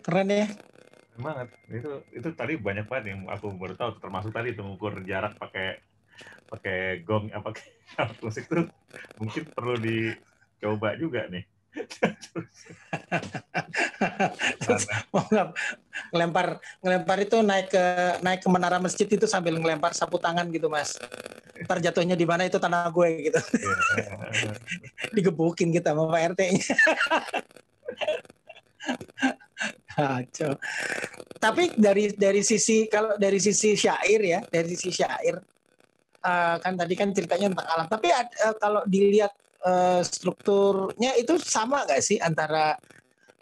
Keren 0.06 0.32
ya. 0.32 0.48
Banget. 1.18 1.48
Itu 1.68 1.92
itu 2.14 2.30
tadi 2.38 2.56
banyak 2.56 2.86
banget 2.88 3.16
yang 3.16 3.28
aku 3.28 3.52
baru 3.58 3.74
tahu 3.76 4.00
termasuk 4.00 4.32
tadi 4.32 4.54
itu 4.54 4.62
mengukur 4.62 5.02
jarak 5.04 5.36
pakai 5.36 5.82
pakai 6.48 7.04
gong 7.04 7.34
apa 7.34 7.52
musik 8.24 8.48
tuh. 8.48 8.70
Mungkin 9.20 9.52
perlu 9.52 9.76
dicoba 9.82 10.96
juga 10.96 11.28
nih 11.28 11.57
mau 15.14 15.26
ngelempar 16.14 16.60
ngelempar 16.82 17.18
itu 17.22 17.38
naik 17.42 17.68
ke 17.70 17.86
naik 18.22 18.40
ke 18.44 18.50
menara 18.50 18.78
masjid 18.82 19.06
itu 19.06 19.26
sambil 19.30 19.58
ngelempar 19.58 19.94
sapu 19.94 20.18
tangan 20.18 20.50
gitu 20.50 20.68
mas. 20.70 20.98
Ntar 21.58 21.82
jatuhnya 21.82 22.14
di 22.18 22.26
mana 22.26 22.46
itu 22.46 22.58
tanah 22.62 22.90
gue 22.94 23.30
gitu. 23.30 23.40
Iya. 23.40 24.54
Digebukin 25.16 25.74
kita 25.74 25.94
sama 25.94 26.10
Pak 26.14 26.38
RT-nya. 26.38 26.76
Kacau. 29.98 30.54
Tapi 31.42 31.74
dari 31.74 32.14
dari 32.14 32.42
sisi 32.46 32.86
kalau 32.86 33.18
dari 33.18 33.42
sisi 33.42 33.74
syair 33.74 34.22
ya, 34.22 34.40
dari 34.46 34.70
sisi 34.78 34.94
syair 34.94 35.42
uh, 36.22 36.56
kan 36.62 36.74
tadi 36.78 36.94
kan 36.94 37.10
ceritanya 37.14 37.54
tentang 37.54 37.70
alam. 37.74 37.88
Tapi 37.90 38.08
uh, 38.14 38.56
kalau 38.62 38.82
dilihat 38.86 39.34
uh, 39.68 40.02
strukturnya 40.02 41.20
itu 41.20 41.36
sama 41.44 41.84
nggak 41.84 42.00
sih 42.00 42.18
antara 42.24 42.80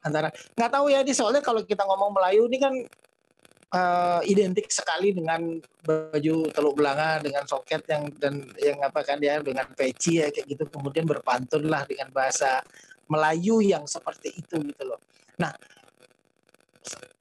antara 0.01 0.33
nggak 0.57 0.71
tahu 0.73 0.85
ya 0.89 1.05
di. 1.05 1.13
Soalnya 1.13 1.45
kalau 1.45 1.61
kita 1.61 1.85
ngomong 1.85 2.13
Melayu 2.17 2.49
ini 2.49 2.57
kan 2.57 2.73
uh, 3.73 4.21
identik 4.25 4.69
sekali 4.73 5.13
dengan 5.13 5.61
baju 5.85 6.35
teluk 6.49 6.73
belanga 6.77 7.21
dengan 7.21 7.45
soket 7.45 7.85
yang 7.89 8.09
dan 8.17 8.45
yang 8.57 8.77
apa 8.81 9.01
kan 9.05 9.21
dia 9.21 9.41
dengan 9.41 9.69
peci 9.73 10.21
ya 10.21 10.29
kayak 10.33 10.45
gitu. 10.49 10.63
Kemudian 10.69 11.05
berpantun 11.05 11.69
lah 11.69 11.85
dengan 11.85 12.09
bahasa 12.09 12.61
Melayu 13.05 13.61
yang 13.61 13.85
seperti 13.85 14.33
itu 14.33 14.57
gitu 14.65 14.83
loh. 14.85 14.97
Nah, 15.37 15.53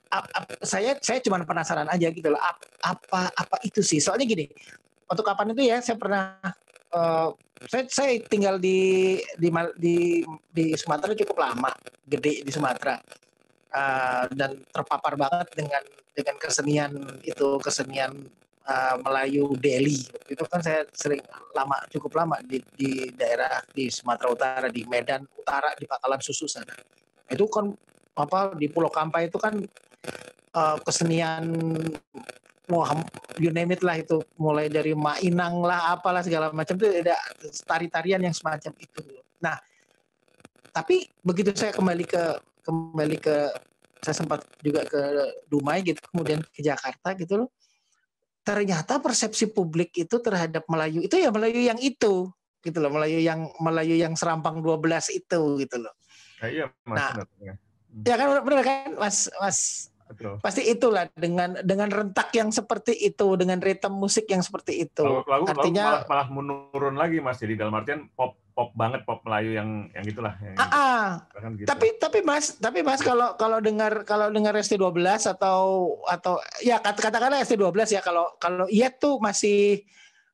ap, 0.09 0.25
ap, 0.33 0.45
saya 0.65 0.97
saya 1.01 1.21
cuma 1.21 1.43
penasaran 1.45 1.89
aja 1.93 2.09
gitu 2.09 2.33
loh 2.33 2.41
apa 2.85 3.33
apa 3.33 3.57
itu 3.65 3.85
sih? 3.85 4.01
Soalnya 4.01 4.25
gini 4.25 4.49
untuk 5.05 5.25
kapan 5.25 5.53
itu 5.53 5.63
ya 5.69 5.81
saya 5.85 6.01
pernah 6.01 6.41
uh, 6.95 7.28
saya 7.66 7.84
saya 7.90 8.12
tinggal 8.24 8.62
di 8.62 9.18
di 9.36 9.49
di 9.76 9.97
di 10.55 10.64
Sumatera 10.78 11.12
cukup 11.18 11.36
lama, 11.42 11.72
gede 12.07 12.47
di 12.47 12.51
Sumatera. 12.55 12.97
Uh, 13.74 14.30
dan 14.30 14.62
terpapar 14.70 15.18
banget 15.18 15.51
dengan 15.59 15.82
dengan 16.14 16.38
kesenian 16.38 16.95
itu 17.26 17.59
kesenian 17.59 18.30
uh, 18.70 18.97
Melayu 19.03 19.51
Delhi 19.59 19.99
itu 20.30 20.45
kan 20.47 20.62
saya 20.62 20.86
sering 20.95 21.18
lama 21.59 21.82
cukup 21.90 22.22
lama 22.22 22.38
di, 22.47 22.62
di 22.78 23.11
daerah 23.18 23.61
di 23.74 23.90
Sumatera 23.90 24.28
Utara 24.30 24.66
di 24.70 24.86
Medan 24.86 25.26
Utara 25.34 25.74
di 25.74 25.90
Pangkalan 25.90 26.22
Susu 26.22 26.47
sana 26.47 26.70
itu 27.26 27.45
kan 27.51 27.74
apa 28.14 28.55
di 28.55 28.70
Pulau 28.70 28.95
Kampai 28.95 29.26
itu 29.26 29.42
kan 29.42 29.59
uh, 30.55 30.78
kesenian 30.86 31.51
wah 32.71 32.91
you 33.41 33.51
name 33.51 33.73
it 33.75 33.83
lah 33.85 34.01
itu. 34.01 34.21
Mulai 34.41 34.73
dari 34.73 34.97
mainang 34.97 35.61
lah 35.61 35.97
apalah 35.97 36.25
segala 36.25 36.51
macam 36.51 36.77
itu 36.79 36.87
ada 37.05 37.17
tari-tarian 37.65 38.21
yang 38.23 38.35
semacam 38.35 38.73
itu. 38.79 39.03
Nah 39.41 39.59
tapi 40.75 41.07
begitu 41.23 41.55
saya 41.55 41.71
kembali 41.71 42.05
ke 42.09 42.23
kembali 42.65 43.17
ke 43.21 43.37
saya 44.05 44.17
sempat 44.21 44.45
juga 44.61 44.85
ke 44.85 45.01
Dumai 45.49 45.81
gitu 45.81 46.01
kemudian 46.12 46.43
ke 46.45 46.61
Jakarta 46.61 47.17
gitu 47.17 47.47
loh. 47.47 47.51
Ternyata 48.45 49.01
persepsi 49.01 49.49
publik 49.49 49.97
itu 49.97 50.21
terhadap 50.21 50.69
Melayu 50.69 51.01
itu 51.01 51.17
ya 51.17 51.33
Melayu 51.33 51.65
yang 51.65 51.81
itu 51.81 52.29
gitu 52.65 52.79
loh 52.81 52.91
Melayu 52.93 53.21
yang 53.21 53.49
Melayu 53.61 53.97
yang 53.97 54.17
serampang 54.17 54.61
12 54.61 54.81
itu 55.12 55.41
gitu 55.61 55.77
loh. 55.81 55.95
Nah, 56.41 56.49
iya 56.53 56.67
mas 56.85 56.99
nah, 57.01 57.12
ya 58.05 58.15
kan 58.21 58.29
benar 58.45 58.62
kan 58.65 58.91
mas 59.01 59.33
mas 59.41 59.89
Betul. 60.05 60.37
Pasti 60.45 60.63
itulah 60.69 61.09
dengan 61.17 61.57
dengan 61.65 61.89
rentak 61.89 62.29
yang 62.37 62.53
seperti 62.53 62.93
itu, 62.93 63.35
dengan 63.41 63.57
ritme 63.59 63.97
musik 63.97 64.29
yang 64.29 64.45
seperti 64.45 64.85
itu. 64.85 65.01
Lalu, 65.01 65.25
lalu, 65.25 65.45
Artinya 65.49 65.85
lalu 65.85 65.97
malah, 65.97 66.05
malah 66.09 66.27
menurun 66.29 66.97
lagi 67.01 67.19
Mas. 67.25 67.41
Jadi 67.41 67.57
dalam 67.57 67.73
artian 67.73 68.13
pop 68.13 68.37
pop 68.55 68.71
banget 68.77 69.03
pop 69.03 69.25
Melayu 69.25 69.57
yang 69.57 69.91
yang 69.97 70.05
itulah. 70.05 70.37
Yang 70.39 70.57
ah, 70.61 70.69
ah. 70.71 71.05
Gitu. 71.57 71.67
Tapi 71.67 71.87
tapi 71.97 72.19
Mas, 72.21 72.61
tapi 72.61 72.81
Mas 72.85 73.01
kalau 73.01 73.35
kalau 73.41 73.59
dengar 73.65 74.05
kalau 74.05 74.29
dengar 74.29 74.53
ST12 74.55 75.01
atau 75.35 75.59
atau 76.05 76.39
ya 76.61 76.79
katakanlah 76.79 77.41
ST12 77.41 77.97
ya 77.97 78.01
kalau 78.05 78.29
kalau 78.37 78.69
iya 78.69 78.93
tuh 78.93 79.17
masih 79.19 79.83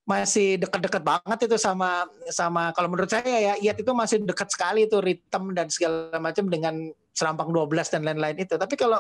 masih 0.05 0.59
dekat-dekat 0.59 1.07
banget 1.07 1.47
itu 1.47 1.55
sama 1.55 2.03
sama 2.35 2.75
kalau 2.75 2.91
menurut 2.91 3.07
saya 3.07 3.31
ya 3.31 3.55
Iyat 3.63 3.79
itu 3.79 3.93
masih 3.95 4.27
dekat 4.27 4.51
sekali 4.51 4.91
itu 4.91 4.99
ritme 4.99 5.55
dan 5.55 5.71
segala 5.71 6.19
macam 6.19 6.51
dengan 6.51 6.91
serampang 7.15 7.53
12 7.53 7.93
dan 7.93 8.03
lain-lain 8.07 8.39
itu. 8.41 8.55
Tapi 8.57 8.75
kalau 8.81 8.99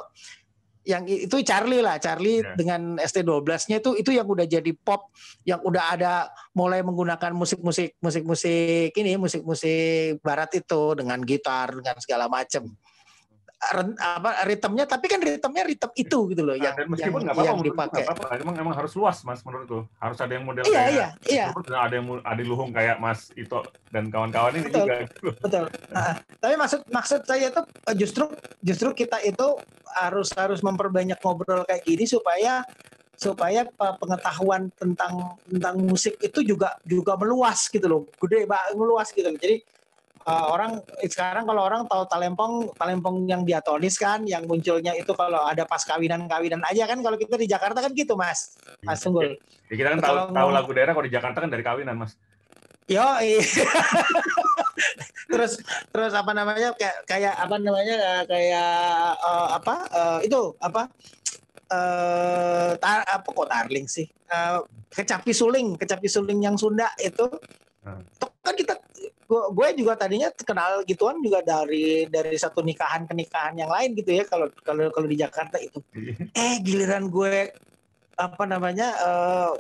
yang 0.85 1.05
itu 1.05 1.45
Charlie 1.45 1.85
lah 1.85 2.01
Charlie 2.01 2.41
yeah. 2.41 2.57
dengan 2.57 2.97
ST12-nya 2.97 3.85
itu 3.85 3.91
itu 4.01 4.11
yang 4.17 4.25
udah 4.25 4.49
jadi 4.49 4.73
pop 4.73 5.13
yang 5.45 5.61
udah 5.61 5.93
ada 5.93 6.33
mulai 6.57 6.81
menggunakan 6.81 7.37
musik-musik 7.37 8.01
musik-musik 8.01 8.97
ini 8.97 9.21
musik-musik 9.21 10.25
barat 10.25 10.57
itu 10.57 10.97
dengan 10.97 11.21
gitar 11.21 11.77
dengan 11.77 11.97
segala 12.01 12.33
macam 12.33 12.73
apa 14.01 14.49
ritmenya 14.49 14.89
tapi 14.89 15.05
kan 15.05 15.21
ritmenya 15.21 15.65
ritme 15.69 15.93
itu 15.93 16.19
gitu 16.33 16.43
loh 16.43 16.57
nah, 16.57 16.73
yang 16.73 16.89
meskipun 16.89 17.21
yang, 17.29 17.33
apa 17.37 17.43
yang 17.45 17.61
dipakai. 17.61 18.03
apa, 18.09 18.25
emang 18.41 18.57
emang 18.57 18.73
harus 18.73 18.93
luas 18.97 19.21
mas 19.21 19.45
menurutku. 19.45 19.85
Harus 20.01 20.17
ada 20.17 20.33
yang 20.33 20.49
model 20.49 20.65
iya, 20.65 20.73
kayak 20.73 20.93
iya, 20.97 21.09
iya. 21.29 21.45
ada 21.77 21.95
yang 22.01 22.07
ada 22.25 22.41
luhung 22.41 22.73
kayak 22.73 22.97
mas 22.97 23.29
Ito 23.37 23.69
dan 23.93 24.09
kawan-kawan 24.09 24.57
ini 24.57 24.65
betul, 24.65 24.89
juga 24.89 24.97
betul. 25.45 25.65
Nah, 25.93 26.13
tapi 26.41 26.55
maksud 26.57 26.81
maksud 26.89 27.21
saya 27.29 27.53
itu 27.53 27.61
eh, 27.61 27.97
justru 28.01 28.25
justru 28.65 28.89
kita 28.97 29.21
itu 29.29 29.47
harus 29.93 30.33
harus 30.33 30.65
memperbanyak 30.65 31.21
ngobrol 31.21 31.61
kayak 31.69 31.85
gini 31.85 32.09
supaya 32.09 32.65
supaya 33.21 33.69
pengetahuan 33.77 34.73
tentang 34.81 35.37
tentang 35.45 35.77
musik 35.85 36.17
itu 36.25 36.41
juga 36.41 36.81
juga 36.89 37.13
meluas 37.21 37.69
gitu 37.69 37.85
loh. 37.85 38.03
Gede 38.17 38.49
banget 38.49 38.73
meluas 38.73 39.13
gitu 39.13 39.29
loh. 39.29 39.37
Jadi 39.37 39.61
uh, 40.27 40.47
orang 40.53 40.81
sekarang 41.07 41.45
kalau 41.49 41.63
orang 41.65 41.83
tahu 41.89 42.05
talempong 42.11 42.73
talempong 42.77 43.25
yang 43.25 43.43
diatonis 43.47 43.97
kan 43.97 44.25
yang 44.29 44.45
munculnya 44.45 44.93
itu 44.97 45.13
kalau 45.17 45.47
ada 45.47 45.65
pas 45.65 45.81
kawinan 45.85 46.29
kawinan 46.29 46.61
aja 46.69 46.85
kan 46.85 47.01
kalau 47.01 47.17
kita 47.17 47.41
di 47.41 47.49
Jakarta 47.49 47.81
kan 47.81 47.93
gitu 47.97 48.19
mas. 48.19 48.57
Mas 48.85 49.01
Tunggul 49.01 49.37
ya, 49.71 49.75
kita 49.77 49.89
kan 49.97 50.01
tahu 50.03 50.17
tahu 50.35 50.49
lagu 50.53 50.71
daerah 50.75 50.93
kalau 50.93 51.07
di 51.07 51.15
Jakarta 51.15 51.39
kan 51.41 51.51
dari 51.51 51.65
kawinan 51.65 51.97
mas. 51.97 52.17
Yo 52.91 53.07
terus 55.31 55.63
terus 55.95 56.11
apa 56.11 56.35
namanya 56.35 56.75
kayak 56.75 57.07
kayak 57.07 57.35
apa 57.39 57.55
namanya 57.63 58.27
kayak 58.27 59.15
uh, 59.23 59.49
apa 59.55 59.75
uh, 59.95 60.19
itu 60.27 60.59
apa 60.59 60.91
uh, 61.71 62.75
tar, 62.83 63.07
apa 63.07 63.29
kok 63.31 63.47
tarling 63.47 63.87
sih? 63.87 64.11
Uh, 64.27 64.67
kecapi 64.91 65.31
suling 65.31 65.79
kecapi 65.79 66.11
suling 66.11 66.43
yang 66.43 66.59
Sunda 66.59 66.91
itu. 66.99 67.31
Hmm. 67.81 68.05
kan 68.45 68.53
kita 68.53 68.77
gue 69.31 69.43
gue 69.55 69.69
juga 69.79 69.95
tadinya 69.95 70.27
kenal 70.35 70.83
gituan 70.83 71.23
juga 71.23 71.39
dari 71.39 72.11
dari 72.11 72.35
satu 72.35 72.67
nikahan 72.67 73.07
ke 73.07 73.15
nikahan 73.15 73.55
yang 73.55 73.71
lain 73.71 73.95
gitu 73.95 74.11
ya 74.11 74.27
kalau 74.27 74.51
kalau 74.67 74.91
kalau 74.91 75.07
di 75.07 75.23
Jakarta 75.23 75.63
itu. 75.63 75.79
Eh 76.35 76.59
giliran 76.67 77.07
gue 77.07 77.55
apa 78.19 78.45
namanya 78.45 78.91
uh, 78.99 79.55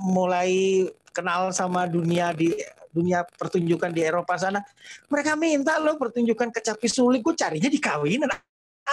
mulai 0.00 0.88
kenal 1.12 1.52
sama 1.52 1.84
dunia 1.84 2.32
di 2.32 2.56
dunia 2.90 3.22
pertunjukan 3.22 3.92
di 3.94 4.02
Eropa 4.02 4.34
sana 4.34 4.64
mereka 5.06 5.38
minta 5.38 5.78
lo 5.78 5.94
pertunjukan 5.94 6.50
kecapi 6.50 6.88
sulit 6.90 7.20
gue 7.20 7.36
carinya 7.36 7.68
di 7.68 7.76
kawinan 7.76 8.32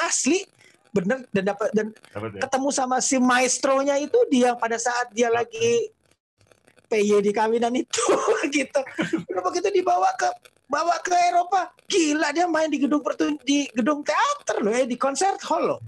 asli. 0.03 0.43
Bener. 0.91 1.23
Dan 1.31 1.43
dapat 1.55 1.69
dan 1.71 1.87
ya? 1.95 2.43
ketemu 2.43 2.69
sama 2.75 2.99
si 2.99 3.15
maestronya 3.15 3.95
itu 3.95 4.17
dia 4.27 4.59
pada 4.59 4.75
saat 4.75 5.07
dia 5.15 5.31
lagi 5.31 5.93
PY 6.87 7.19
di 7.21 7.31
kawinan 7.35 7.75
itu 7.75 8.03
gitu. 8.55 8.81
Udah 9.27 9.41
begitu 9.43 9.67
dibawa 9.71 10.09
ke 10.15 10.27
bawa 10.67 10.99
ke 10.99 11.15
Eropa, 11.15 11.71
gila 11.87 12.35
dia 12.35 12.43
main 12.47 12.67
di 12.67 12.79
gedung 12.83 12.99
pertun 12.99 13.39
di 13.47 13.71
gedung 13.71 14.03
teater 14.03 14.59
loh 14.59 14.71
ya 14.75 14.83
di 14.83 14.99
konser 14.99 15.35
hall 15.47 15.75
loh. 15.75 15.81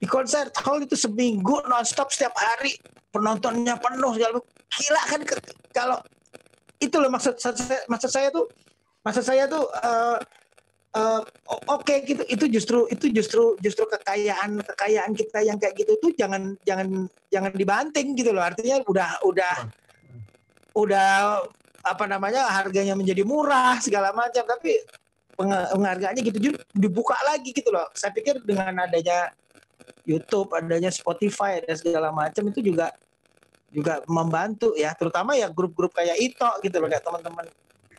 Di 0.00 0.08
konser 0.08 0.48
hall 0.64 0.88
itu 0.88 0.96
seminggu 0.96 1.60
nonstop 1.68 2.08
setiap 2.08 2.32
hari 2.36 2.72
penontonnya 3.12 3.76
penuh 3.76 4.16
segala 4.16 4.40
gila 4.72 5.02
kan 5.04 5.20
kalau 5.76 5.98
itu 6.80 6.96
loh 6.96 7.12
maksud 7.12 7.36
maksud 7.92 8.10
saya 8.10 8.32
tuh 8.32 8.48
maksud 9.04 9.20
saya 9.20 9.44
tuh 9.44 9.68
uh, 9.84 10.16
uh, 10.96 11.20
oke 11.68 11.84
okay, 11.84 12.00
gitu. 12.08 12.24
Itu 12.24 12.48
justru 12.48 12.88
itu 12.88 13.12
justru 13.12 13.60
justru 13.60 13.84
kekayaan 13.84 14.64
kekayaan 14.64 15.12
kita 15.12 15.44
yang 15.44 15.60
kayak 15.60 15.76
gitu 15.76 16.00
tuh 16.00 16.10
jangan 16.16 16.56
jangan 16.64 17.04
jangan 17.28 17.52
dibanting 17.52 18.16
gitu 18.16 18.32
loh. 18.32 18.40
Artinya 18.40 18.80
udah 18.88 19.20
udah 19.28 19.54
udah 20.84 21.42
apa 21.80 22.04
namanya 22.04 22.44
harganya 22.48 22.92
menjadi 22.92 23.24
murah 23.24 23.80
segala 23.80 24.12
macam. 24.12 24.44
Tapi 24.44 24.80
penghargaannya 25.40 26.20
gitu 26.20 26.38
dibuka 26.76 27.16
lagi 27.24 27.56
gitu 27.56 27.72
loh. 27.72 27.88
Saya 27.96 28.12
pikir 28.12 28.44
dengan 28.44 28.84
adanya 28.84 29.32
YouTube 30.04 30.52
adanya 30.52 30.92
Spotify 30.92 31.60
dan 31.64 31.76
segala 31.76 32.12
macam 32.12 32.48
itu 32.48 32.60
juga 32.60 32.92
juga 33.70 34.02
membantu 34.10 34.74
ya. 34.76 34.92
Terutama 34.96 35.38
ya 35.38 35.48
grup-grup 35.48 35.94
kayak 35.96 36.16
itu 36.20 36.48
gitu 36.64 36.76
loh 36.80 36.88
kayak 36.90 37.04
teman-teman 37.04 37.46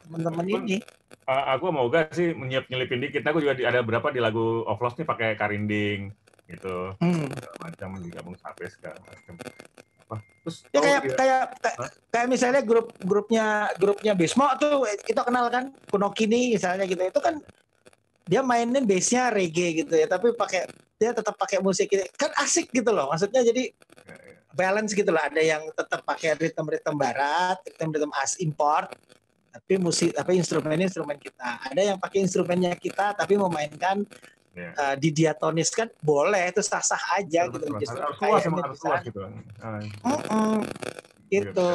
teman-teman 0.06 0.46
ini. 0.66 0.78
aku 1.26 1.72
mau 1.72 1.88
gak 1.88 2.12
sih 2.12 2.36
menyiap 2.36 2.68
nyelipin 2.68 3.00
dikit? 3.00 3.24
Aku 3.24 3.40
juga 3.40 3.56
ada 3.56 3.80
berapa 3.80 4.12
di 4.12 4.20
lagu 4.20 4.68
Of 4.68 4.84
Lost 4.84 5.00
nih 5.00 5.08
pakai 5.08 5.40
karinding 5.40 6.12
gitu. 6.52 6.92
Hmm. 7.00 7.32
macam 7.64 7.96
digabung 8.04 8.36
sampai 8.36 8.68
segala 8.68 9.00
macam 9.08 9.40
apa? 10.12 10.20
Terus 10.44 10.58
ya 10.76 10.80
kayak, 10.84 11.02
dia, 11.08 11.16
kayak 11.16 11.42
kayak 11.64 11.78
kayak 12.12 12.28
misalnya 12.28 12.62
grup 12.66 12.92
grupnya 13.00 13.72
grupnya 13.80 14.12
Bismo 14.12 14.44
tuh 14.60 14.84
kita 15.08 15.24
kenal 15.24 15.48
kan 15.48 15.72
Kunokini 15.88 16.60
misalnya 16.60 16.84
gitu. 16.84 17.00
Itu 17.00 17.24
kan 17.24 17.40
dia 18.28 18.44
mainin 18.44 18.84
bassnya 18.84 19.32
reggae 19.32 19.84
gitu 19.84 19.94
ya 19.96 20.06
tapi 20.06 20.36
pakai 20.36 20.68
dia 21.02 21.12
tetap 21.12 21.34
pakai 21.36 21.58
musik 21.58 21.90
gitu 21.90 22.06
kan 22.16 22.30
asik 22.40 22.70
gitu 22.70 22.94
loh 22.94 23.10
maksudnya 23.10 23.42
jadi 23.42 23.74
ya, 23.74 24.16
ya. 24.16 24.36
balance 24.54 24.92
gitu 24.94 25.10
loh. 25.10 25.24
Ada 25.24 25.42
yang 25.42 25.64
tetap 25.72 26.04
pakai 26.04 26.36
ritme 26.36 26.68
ritme 26.68 26.96
barat 27.00 27.58
ritme 27.64 27.92
ritme 27.96 28.14
as 28.20 28.36
import 28.44 28.92
tapi 29.52 29.76
musik 29.80 30.12
tapi 30.16 30.40
instrumennya 30.40 30.88
instrumen 30.92 31.20
kita. 31.20 31.60
Ada 31.72 31.82
yang 31.96 31.98
pakai 32.00 32.20
instrumennya 32.24 32.76
kita 32.76 33.16
tapi 33.16 33.36
memainkan 33.40 34.04
yeah. 34.56 34.74
uh, 34.76 34.96
didiatonis 35.00 35.72
kan 35.72 35.88
boleh 36.04 36.52
itu 36.52 36.62
sah 36.64 36.84
sah 36.84 37.00
aja 37.20 37.48
betul, 37.48 37.80
gitu. 37.80 37.96
betul. 37.96 38.02
harus 38.04 38.20
luas 38.20 38.42
emang 38.48 38.64
harus 38.66 38.80
luas 38.84 39.02
gitu. 39.04 39.20
Uh, 39.24 39.32
mm 40.04 40.20
-mm, 40.28 40.56
gitu. 41.32 41.70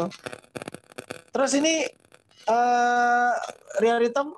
Terus 1.33 1.53
ini 1.57 1.75
uh, 2.49 3.33
Real 3.81 4.01
Rhythm 4.01 4.37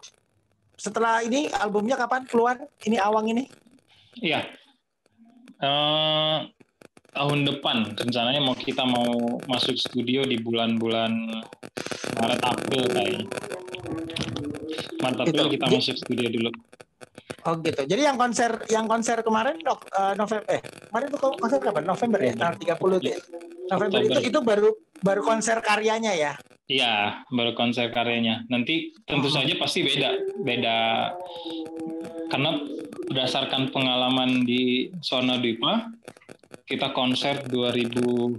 setelah 0.78 1.22
ini 1.26 1.51
albumnya 1.51 1.99
kapan 1.99 2.22
keluar? 2.26 2.57
Ini 2.86 3.03
awang 3.03 3.26
ini? 3.30 3.51
Iya. 4.18 4.47
Uh, 5.59 6.47
tahun 7.14 7.47
depan. 7.47 7.99
Rencananya 7.99 8.39
mau 8.43 8.55
kita 8.55 8.86
mau 8.86 9.39
masuk 9.51 9.74
studio 9.74 10.22
di 10.22 10.39
bulan-bulan 10.39 11.11
Maret 12.22 12.43
April 12.47 12.82
kayaknya. 12.95 13.26
Maret 15.03 15.18
April 15.26 15.47
kita 15.51 15.66
masuk 15.66 15.97
studio 15.99 16.30
dulu 16.30 16.51
Oh 17.46 17.54
gitu. 17.62 17.82
Jadi 17.86 18.02
yang 18.02 18.18
konser 18.18 18.50
yang 18.68 18.86
konser 18.90 19.22
kemarin 19.22 19.56
uh, 19.64 20.12
November 20.18 20.44
eh 20.50 20.60
kemarin 20.90 21.06
itu 21.08 21.18
konser 21.18 21.58
kapan? 21.62 21.84
November 21.86 22.20
ya, 22.20 22.32
tanggal 22.34 22.56
30 22.58 22.76
tuh 22.76 23.08
ya. 23.08 23.18
November 23.68 24.00
itu 24.04 24.20
itu 24.32 24.38
baru 24.42 24.68
baru 25.00 25.22
konser 25.22 25.62
karyanya 25.62 26.12
ya. 26.14 26.32
Iya, 26.68 27.24
baru 27.32 27.56
konser 27.56 27.88
karyanya. 27.88 28.44
Nanti 28.52 28.92
tentu 29.08 29.32
saja 29.32 29.56
pasti 29.56 29.88
beda, 29.88 30.10
beda 30.44 30.78
karena 32.28 32.60
berdasarkan 33.08 33.72
pengalaman 33.72 34.44
di 34.44 34.92
Sona 35.00 35.40
Dipa, 35.40 35.88
kita 36.68 36.92
konser 36.92 37.48
2000 37.48 38.36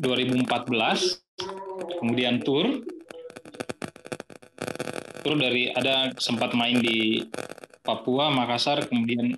2014, 0.00 2.00
kemudian 2.00 2.40
tour, 2.40 2.80
Terus 5.20 5.38
dari 5.38 5.68
ada 5.72 6.12
sempat 6.16 6.56
main 6.56 6.80
di 6.80 7.20
Papua, 7.80 8.32
Makassar, 8.32 8.84
kemudian 8.88 9.36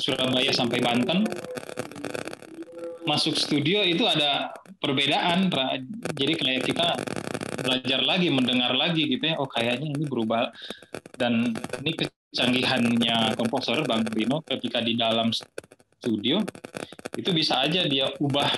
Surabaya 0.00 0.52
sampai 0.52 0.80
Banten. 0.80 1.24
Masuk 3.04 3.36
studio 3.36 3.82
itu 3.84 4.04
ada 4.06 4.54
perbedaan, 4.80 5.52
jadi 6.14 6.32
kayak 6.36 6.62
kita 6.64 6.86
belajar 7.60 8.00
lagi, 8.04 8.28
mendengar 8.32 8.72
lagi 8.72 9.04
gitu 9.08 9.24
ya. 9.24 9.36
Oh 9.36 9.48
kayaknya 9.48 9.92
ini 9.92 10.04
berubah. 10.08 10.52
Dan 11.16 11.52
ini 11.84 11.92
kecanggihannya 11.96 13.36
komposer 13.36 13.84
Bang 13.84 14.08
Rino 14.08 14.40
ketika 14.46 14.80
di 14.80 14.96
dalam 14.96 15.28
studio 16.00 16.40
itu 17.18 17.30
bisa 17.36 17.60
aja 17.60 17.84
dia 17.84 18.08
ubah 18.16 18.48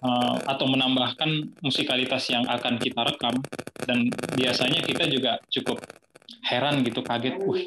uh, 0.00 0.36
atau 0.48 0.64
menambahkan 0.64 1.60
musikalitas 1.60 2.30
yang 2.32 2.48
akan 2.48 2.80
kita 2.80 3.04
rekam 3.04 3.36
dan 3.84 4.08
biasanya 4.36 4.80
kita 4.84 5.08
juga 5.08 5.38
cukup 5.48 5.80
heran 6.44 6.84
gitu 6.84 7.00
kaget, 7.00 7.40
wah 7.44 7.62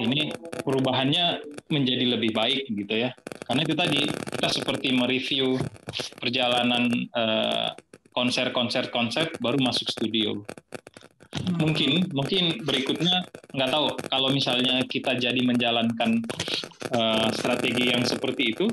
ini 0.00 0.32
perubahannya 0.64 1.44
menjadi 1.68 2.04
lebih 2.16 2.32
baik 2.32 2.68
gitu 2.68 2.94
ya. 2.96 3.12
Karena 3.48 3.60
itu 3.64 3.74
tadi 3.76 4.00
kita 4.08 4.48
seperti 4.48 4.88
mereview 4.92 5.60
perjalanan 6.20 6.88
konser-konser 8.12 8.92
konser 8.92 9.32
baru 9.40 9.58
masuk 9.60 9.88
studio. 9.88 10.44
Mungkin 11.56 12.12
mungkin 12.12 12.60
berikutnya 12.64 13.24
nggak 13.56 13.70
tahu 13.72 13.86
kalau 14.08 14.28
misalnya 14.32 14.84
kita 14.84 15.16
jadi 15.16 15.40
menjalankan 15.40 16.20
uh, 16.92 17.28
strategi 17.32 17.88
yang 17.88 18.04
seperti 18.04 18.52
itu 18.52 18.68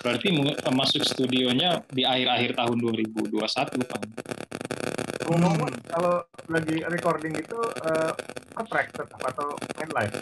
berarti 0.00 0.32
masuk 0.72 1.04
studionya 1.04 1.84
di 1.92 2.08
akhir-akhir 2.08 2.56
tahun 2.56 2.76
2021 2.80 3.38
kan 3.88 4.04
ngomong 5.36 5.72
kalau 5.92 6.24
lagi 6.48 6.80
recording 6.88 7.34
itu 7.36 7.58
uh, 7.84 8.12
track 8.68 8.94
tetap 8.96 9.20
atau 9.20 9.52
main 9.76 9.90
live? 9.92 10.16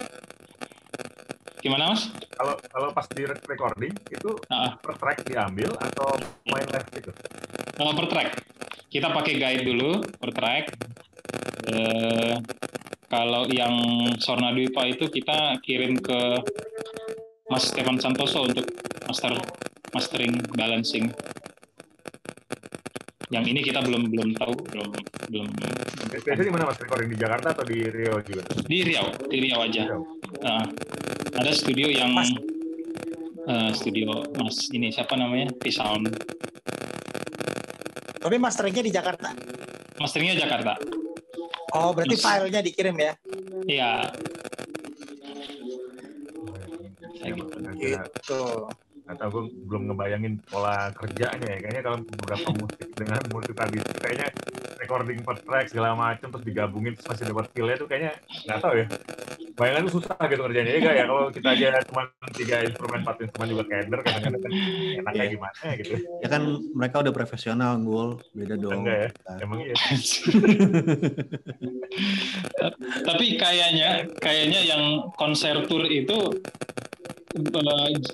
Gimana 1.62 1.94
mas? 1.94 2.10
Kalau 2.34 2.54
kalau 2.70 2.88
pas 2.90 3.06
di 3.14 3.22
recording 3.26 3.94
itu 4.10 4.30
uh. 4.50 4.74
per 4.82 4.94
track 4.98 5.22
diambil 5.28 5.70
atau 5.78 6.18
main 6.50 6.66
live 6.66 6.88
gitu? 6.96 7.10
Uh, 7.78 7.92
per 7.94 8.06
track 8.10 8.56
kita 8.96 9.12
pakai 9.12 9.34
guide 9.36 9.64
dulu 9.66 10.00
per 10.16 10.30
track. 10.32 10.64
Eh, 11.66 12.34
kalau 13.12 13.44
yang 13.50 13.74
Sorna 14.18 14.54
Dwipa 14.54 14.86
itu 14.86 15.10
kita 15.10 15.60
kirim 15.62 15.98
ke 15.98 16.40
Mas 17.52 17.70
Stefan 17.70 18.00
Santoso 18.00 18.46
untuk 18.46 18.66
master 19.06 19.36
mastering 19.94 20.40
balancing. 20.54 21.10
Yang 23.26 23.44
ini 23.50 23.60
kita 23.66 23.82
belum 23.82 24.06
belum 24.06 24.28
tahu 24.38 24.54
belum 24.70 24.88
belum. 25.30 25.46
Biasanya 26.14 26.46
di 26.46 26.52
mana 26.54 26.64
mas 26.70 26.78
recording 26.78 27.10
di 27.10 27.18
Jakarta 27.18 27.50
atau 27.58 27.64
di 27.66 27.82
Riau 27.82 28.22
juga? 28.22 28.42
Di 28.62 28.78
Riau, 28.86 29.06
di 29.26 29.36
Riau 29.42 29.60
aja. 29.66 29.82
Riau. 29.90 30.02
Uh, 30.42 30.66
ada 31.34 31.50
studio 31.50 31.90
yang 31.90 32.14
mas. 32.14 32.30
Uh, 33.46 33.70
studio 33.74 34.26
Mas 34.34 34.66
ini 34.74 34.90
siapa 34.90 35.14
namanya? 35.14 35.54
P-Sound. 35.62 36.10
Tapi 38.18 38.36
masteringnya 38.42 38.82
di 38.82 38.90
Jakarta. 38.90 39.30
Masteringnya 40.02 40.34
Jakarta. 40.42 40.74
Oh, 41.78 41.94
berarti 41.94 42.18
Terus, 42.18 42.26
filenya 42.26 42.60
dikirim 42.62 42.96
ya? 42.98 43.12
Iya. 43.70 43.92
Gitu. 47.78 48.42
Atau 49.06 49.26
gue 49.30 49.44
belum 49.70 49.92
ngebayangin 49.92 50.42
pola 50.50 50.90
kerjanya 50.94 51.46
ya. 51.46 51.58
Kayaknya 51.62 51.82
kalau 51.82 51.98
beberapa 52.02 52.48
musik 52.58 52.88
dengan 52.94 53.20
musik 53.30 53.54
tadi 53.54 53.78
kayaknya 54.02 54.28
recording 54.86 55.18
per 55.26 55.36
track 55.42 55.66
segala 55.74 55.98
macam 55.98 56.30
terus 56.30 56.44
digabungin 56.46 56.94
terus 56.94 57.10
masih 57.10 57.24
dapat 57.34 57.50
feel-nya 57.50 57.76
tuh 57.76 57.88
kayaknya 57.90 58.12
nggak 58.46 58.58
tahu 58.62 58.74
ya. 58.78 58.86
bayangan 59.56 59.88
susah 59.88 60.16
gitu 60.28 60.42
kerjanya 60.44 60.72
ya 60.76 60.92
ya 60.92 61.04
kalau 61.08 61.32
kita 61.32 61.48
aja 61.56 61.80
cuma 61.88 62.02
tiga 62.36 62.56
instrumen 62.60 63.00
empat 63.00 63.16
instrumen 63.24 63.48
juga 63.56 63.64
keder 63.64 64.00
kadang-kadang 64.04 64.42
kan 64.44 64.52
enaknya 65.00 65.24
yeah. 65.24 65.32
gimana 65.32 65.60
gitu 65.80 65.92
ya 65.96 66.28
kan 66.28 66.42
mereka 66.76 66.96
udah 67.00 67.14
profesional 67.16 67.72
gul 67.80 68.20
beda 68.36 68.54
dong 68.60 68.84
enggak 68.84 68.98
ya 69.00 69.08
nah. 69.24 69.38
emang 69.40 69.58
iya 69.64 69.76
tapi 73.08 73.26
kayaknya 73.40 73.88
kayaknya 74.20 74.60
yang 74.60 74.82
konser 75.16 75.64
tour 75.64 75.88
itu 75.88 76.36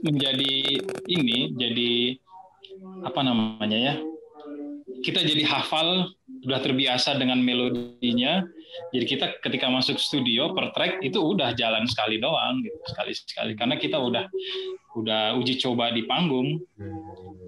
menjadi 0.03 0.53
ini 1.07 1.55
jadi 1.55 1.93
apa 3.07 3.21
namanya 3.23 3.79
ya 3.79 3.95
kita 5.03 5.21
jadi 5.27 5.43
hafal 5.45 6.15
sudah 6.43 6.61
terbiasa 6.63 7.19
dengan 7.19 7.43
melodinya. 7.43 8.47
Jadi 8.95 9.05
kita 9.05 9.27
ketika 9.43 9.69
masuk 9.69 10.01
studio 10.01 10.57
per 10.57 10.73
track 10.73 11.05
itu 11.05 11.21
udah 11.21 11.53
jalan 11.59 11.85
sekali 11.85 12.17
doang 12.23 12.63
gitu 12.65 12.79
sekali 12.89 13.13
sekali. 13.13 13.53
Karena 13.59 13.77
kita 13.77 13.99
udah 13.99 14.25
udah 14.97 15.37
uji 15.37 15.61
coba 15.61 15.93
di 15.93 16.07
panggung. 16.09 16.63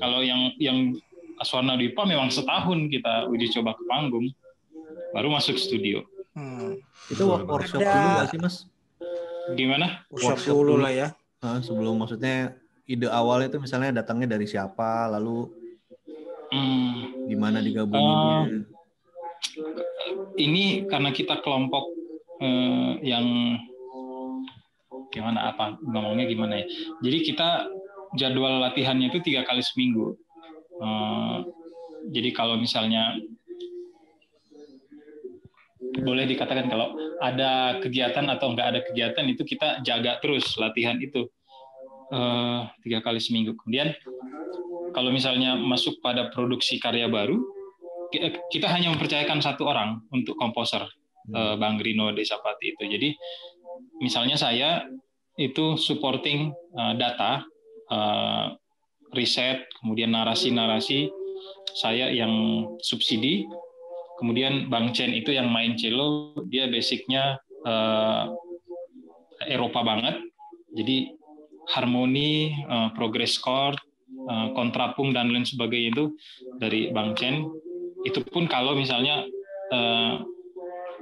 Kalau 0.02 0.20
yang 0.20 0.52
yang 0.60 0.92
Aswarna 1.40 1.74
Dipa 1.80 2.04
memang 2.04 2.28
setahun 2.28 2.90
kita 2.92 3.30
uji 3.30 3.50
coba 3.56 3.74
ke 3.78 3.82
panggung 3.88 4.26
baru 5.16 5.30
masuk 5.32 5.56
studio. 5.56 6.02
Hmm. 6.34 6.82
itu 7.14 7.22
workshop 7.22 7.78
dulu 7.78 8.08
nggak 8.10 8.26
sih 8.26 8.38
mas? 8.42 8.66
Gimana? 9.54 10.02
Workshop, 10.10 10.34
workshop 10.34 10.56
dulu. 10.58 10.82
lah 10.82 10.90
ya 10.90 11.08
sebelum 11.60 12.00
maksudnya 12.00 12.56
ide 12.84 13.08
awal 13.08 13.44
itu 13.44 13.56
misalnya 13.60 14.04
datangnya 14.04 14.36
dari 14.36 14.44
siapa 14.48 15.08
lalu 15.08 15.48
hmm. 16.52 17.28
gimana 17.32 17.64
digabunginnya 17.64 18.64
uh, 18.64 18.74
ini 20.36 20.86
karena 20.90 21.10
kita 21.14 21.40
kelompok 21.42 21.84
eh, 22.42 22.92
yang 23.06 23.58
gimana 25.14 25.54
apa 25.54 25.78
ngomongnya 25.78 26.26
gimana 26.26 26.54
ya. 26.62 26.66
Jadi 27.06 27.18
kita 27.22 27.70
jadwal 28.18 28.62
latihannya 28.62 29.14
itu 29.14 29.22
tiga 29.22 29.46
kali 29.46 29.62
seminggu. 29.62 30.18
Eh, 30.82 31.38
jadi 32.10 32.30
kalau 32.34 32.58
misalnya 32.58 33.14
boleh 35.94 36.26
dikatakan 36.26 36.66
kalau 36.66 36.98
ada 37.22 37.78
kegiatan 37.78 38.26
atau 38.26 38.50
enggak 38.50 38.68
ada 38.74 38.80
kegiatan 38.82 39.24
itu 39.30 39.46
kita 39.46 39.78
jaga 39.86 40.18
terus 40.18 40.58
latihan 40.58 40.98
itu 40.98 41.30
tiga 42.82 42.98
kali 43.02 43.18
seminggu. 43.18 43.58
Kemudian 43.58 43.90
kalau 44.94 45.10
misalnya 45.10 45.58
masuk 45.58 45.98
pada 45.98 46.30
produksi 46.30 46.78
karya 46.78 47.10
baru, 47.10 47.42
kita 48.50 48.70
hanya 48.70 48.94
mempercayakan 48.94 49.42
satu 49.42 49.66
orang 49.66 49.98
untuk 50.14 50.38
komposer 50.38 50.86
hmm. 51.26 51.34
Eh, 51.34 51.54
Bang 51.58 51.82
Rino 51.82 52.14
Desapati 52.14 52.76
itu. 52.76 52.84
Jadi 52.86 53.08
misalnya 53.98 54.38
saya 54.38 54.86
itu 55.34 55.74
supporting 55.74 56.54
data, 56.94 57.42
riset, 59.10 59.66
kemudian 59.82 60.14
narasi-narasi, 60.14 61.10
saya 61.74 62.06
yang 62.14 62.62
subsidi, 62.78 63.42
kemudian 64.22 64.70
Bang 64.70 64.94
Chen 64.94 65.10
itu 65.10 65.34
yang 65.34 65.50
main 65.50 65.74
cello, 65.74 66.38
dia 66.46 66.70
basicnya 66.70 67.42
Eropa 69.50 69.82
banget, 69.82 70.22
jadi 70.70 71.10
harmoni, 71.72 72.52
uh, 72.68 72.92
progress 72.92 73.40
chord, 73.40 73.78
uh, 74.28 74.52
kontrapung 74.52 75.16
dan 75.16 75.32
lain 75.32 75.46
sebagainya 75.46 75.90
itu 75.94 76.04
dari 76.60 76.92
Bang 76.92 77.16
Chen. 77.16 77.48
Itu 78.04 78.20
pun 78.28 78.44
kalau 78.50 78.76
misalnya 78.76 79.24
uh, 79.72 80.20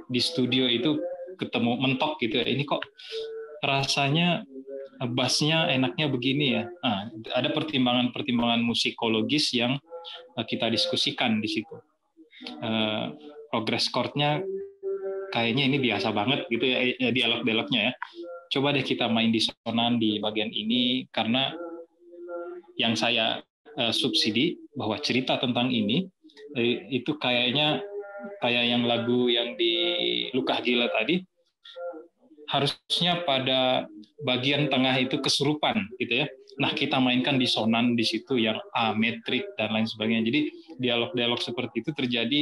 di 0.07 0.19
studio 0.19 0.67
itu 0.67 0.99
ketemu 1.35 1.81
mentok 1.81 2.21
gitu 2.21 2.39
ya 2.39 2.45
ini 2.45 2.61
kok 2.63 2.85
rasanya 3.65 4.45
bassnya 5.17 5.67
enaknya 5.67 6.07
begini 6.07 6.45
ya. 6.61 6.63
Nah, 6.85 7.11
ada 7.35 7.49
pertimbangan-pertimbangan 7.51 8.61
musikologis 8.63 9.51
yang 9.51 9.75
kita 10.47 10.69
diskusikan 10.71 11.43
di 11.43 11.49
situ. 11.49 11.75
Uh, 12.59 13.11
progress 13.53 13.87
chordnya 13.93 14.43
kayaknya 15.33 15.63
ini 15.69 15.77
biasa 15.81 16.13
banget 16.13 16.45
gitu 16.49 16.65
ya 16.65 17.09
dialog-dialognya 17.09 17.89
ya 17.89 17.93
coba 18.53 18.69
deh 18.77 18.85
kita 18.85 19.09
main 19.09 19.33
di 19.33 19.41
sonan 19.41 19.97
di 19.97 20.21
bagian 20.21 20.53
ini 20.53 21.09
karena 21.09 21.49
yang 22.77 22.93
saya 22.93 23.41
uh, 23.77 23.89
subsidi 23.89 24.61
bahwa 24.77 25.01
cerita 25.01 25.41
tentang 25.41 25.73
ini 25.73 26.05
Eh, 26.53 27.01
itu 27.01 27.17
kayaknya 27.17 27.81
kayak 28.39 28.65
yang 28.69 28.83
lagu 28.85 29.25
yang 29.25 29.57
di 29.57 29.73
Lukah 30.37 30.61
Gila 30.61 30.85
tadi 30.93 31.25
harusnya 32.45 33.25
pada 33.25 33.89
bagian 34.21 34.69
tengah 34.69 34.93
itu 35.01 35.17
kesurupan 35.17 35.89
gitu 35.97 36.23
ya. 36.23 36.27
Nah, 36.61 36.69
kita 36.77 37.01
mainkan 37.01 37.41
di 37.41 37.49
sonan 37.49 37.97
di 37.97 38.05
situ 38.05 38.37
yang 38.37 38.61
ametrik 38.77 39.57
dan 39.57 39.73
lain 39.73 39.89
sebagainya. 39.89 40.29
Jadi 40.29 40.41
dialog-dialog 40.77 41.41
seperti 41.41 41.81
itu 41.81 41.91
terjadi 41.97 42.41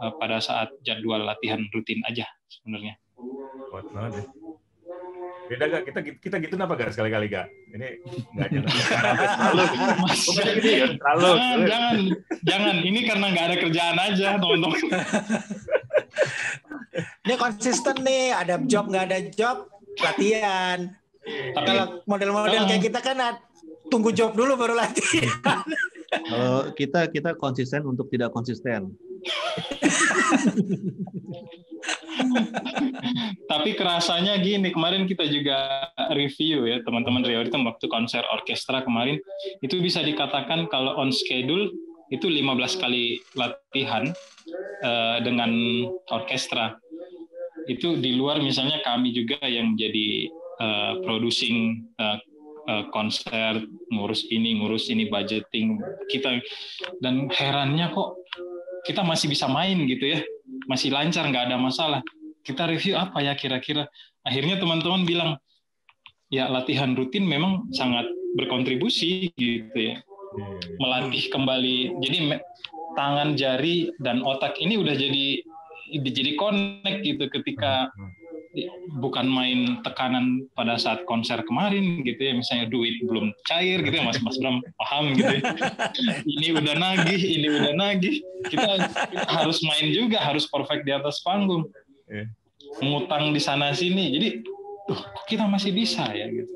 eh, 0.00 0.12
pada 0.16 0.40
saat 0.40 0.72
jadwal 0.80 1.20
latihan 1.20 1.60
rutin 1.76 2.00
aja 2.08 2.24
sebenarnya. 2.48 2.96
Kuat 3.68 3.92
banget 3.92 4.24
ya. 4.24 4.43
Beda 5.44 5.64
gak? 5.68 5.82
Kita 5.88 5.98
kita 6.20 6.36
gitu 6.40 6.54
apa 6.56 6.74
gak 6.76 6.92
sekali-kali 6.96 7.26
gak? 7.28 7.46
Ini 7.74 7.88
nggak. 8.34 8.48
Terlalu. 9.34 9.64
Terlalu. 10.98 11.30
Jangan, 11.34 11.58
jangan, 11.68 11.96
jangan. 12.44 12.76
Ini 12.80 13.00
karena 13.04 13.26
nggak 13.34 13.46
ada 13.50 13.56
kerjaan 13.60 13.96
aja, 14.00 14.28
teman-teman. 14.40 14.82
Ini 17.24 17.34
konsisten 17.40 17.96
nih, 18.06 18.30
ada 18.30 18.54
job 18.62 18.86
nggak 18.86 19.04
ada 19.10 19.18
job, 19.32 19.66
latihan. 19.98 20.78
Tapi 21.24 21.66
kalau 21.66 21.86
model-model 22.04 22.68
kayak 22.68 22.82
kita 22.84 23.00
kan 23.00 23.40
tunggu 23.88 24.12
job 24.12 24.36
dulu 24.36 24.54
baru 24.60 24.76
latihan. 24.76 25.64
Kalau 26.14 26.70
kita 26.78 27.10
kita 27.10 27.34
konsisten 27.34 27.82
untuk 27.82 28.06
tidak 28.06 28.30
konsisten. 28.30 28.94
Tapi 33.52 33.76
kerasanya 33.76 34.38
gini, 34.40 34.72
kemarin 34.72 35.04
kita 35.04 35.26
juga 35.28 35.88
review 36.14 36.66
ya 36.66 36.80
teman-teman 36.82 37.22
itu 37.24 37.54
waktu 37.54 37.86
konser 37.90 38.22
orkestra 38.32 38.82
kemarin 38.82 39.20
itu 39.60 39.78
bisa 39.80 40.00
dikatakan 40.00 40.66
kalau 40.68 40.96
on 40.98 41.12
schedule 41.12 41.70
itu 42.12 42.26
15 42.28 42.82
kali 42.82 43.20
latihan 43.34 44.12
uh, 44.84 45.18
dengan 45.24 45.50
orkestra. 46.12 46.76
Itu 47.64 47.96
di 47.96 48.12
luar 48.14 48.44
misalnya 48.44 48.84
kami 48.84 49.16
juga 49.16 49.40
yang 49.48 49.72
menjadi 49.72 50.28
uh, 50.60 50.92
producing 51.00 51.88
uh, 51.96 52.20
uh, 52.68 52.84
konser, 52.92 53.64
ngurus 53.88 54.28
ini, 54.28 54.60
ngurus 54.60 54.92
ini, 54.92 55.08
budgeting 55.08 55.80
kita 56.12 56.44
dan 57.00 57.28
herannya 57.32 57.88
kok 57.92 58.20
kita 58.84 59.00
masih 59.00 59.32
bisa 59.32 59.48
main 59.48 59.80
gitu 59.88 60.12
ya 60.12 60.20
masih 60.70 60.92
lancar 60.92 61.26
nggak 61.28 61.50
ada 61.50 61.56
masalah. 61.56 62.00
Kita 62.44 62.68
review 62.68 62.96
apa 63.00 63.24
ya 63.24 63.32
kira-kira? 63.36 63.88
Akhirnya 64.24 64.60
teman-teman 64.60 65.04
bilang 65.08 65.30
ya 66.28 66.48
latihan 66.48 66.92
rutin 66.92 67.24
memang 67.24 67.68
sangat 67.72 68.04
berkontribusi 68.36 69.32
gitu 69.36 69.78
ya. 69.78 70.00
Melatih 70.82 71.30
kembali. 71.30 72.00
Jadi 72.02 72.36
tangan 72.98 73.38
jari 73.38 73.90
dan 74.02 74.22
otak 74.22 74.58
ini 74.58 74.78
udah 74.78 74.94
jadi 74.94 75.42
jadi 75.94 76.32
connect 76.40 77.06
gitu 77.06 77.24
ketika 77.30 77.92
bukan 79.02 79.26
main 79.26 79.82
tekanan 79.82 80.46
pada 80.54 80.78
saat 80.78 81.02
konser 81.10 81.42
kemarin 81.42 82.06
gitu 82.06 82.18
ya 82.22 82.32
misalnya 82.38 82.70
duit 82.70 83.02
belum 83.02 83.34
cair 83.50 83.82
gitu 83.82 83.98
ya 83.98 84.04
Mas. 84.06 84.22
Mas 84.22 84.38
Bram 84.38 84.62
paham 84.78 85.14
gitu 85.18 85.32
ya. 85.38 85.42
ini 86.38 86.48
udah 86.54 86.74
nagih 86.78 87.20
ini 87.20 87.46
udah 87.50 87.72
nagih. 87.74 88.14
Kita, 88.46 88.72
kita 89.10 89.26
harus 89.26 89.58
main 89.66 89.90
juga 89.90 90.22
harus 90.22 90.46
perfect 90.46 90.86
di 90.86 90.92
atas 90.94 91.20
panggung. 91.26 91.66
Yeah. 92.06 92.28
ngutang 92.82 93.30
di 93.30 93.38
sana 93.38 93.70
sini. 93.70 94.14
Jadi 94.18 94.28
tuh 94.90 94.98
kita 95.30 95.46
masih 95.46 95.70
bisa 95.70 96.10
ya? 96.10 96.26
Gitu. 96.26 96.52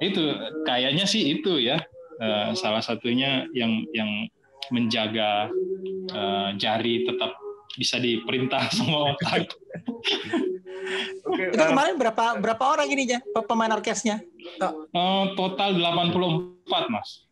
Itu 0.00 0.22
kayaknya 0.64 1.04
sih 1.04 1.36
itu 1.36 1.60
ya. 1.60 1.80
Uh, 2.16 2.56
salah 2.56 2.80
satunya 2.80 3.44
yang 3.52 3.84
yang 3.92 4.08
menjaga 4.72 5.52
uh, 6.16 6.56
jari 6.56 7.04
tetap 7.04 7.36
bisa 7.76 8.00
diperintah 8.00 8.70
sama 8.76 9.12
otak 9.12 9.52
Okay, 11.26 11.50
itu 11.50 11.62
uh, 11.62 11.68
kemarin 11.74 11.94
berapa 11.98 12.24
berapa 12.38 12.64
orang 12.64 12.86
ini 12.90 13.18
ya 13.18 13.18
pemain 13.46 13.72
orkesnya? 13.74 14.22
Uh, 14.62 15.34
total 15.34 15.74
84 15.74 16.94
mas. 16.94 17.26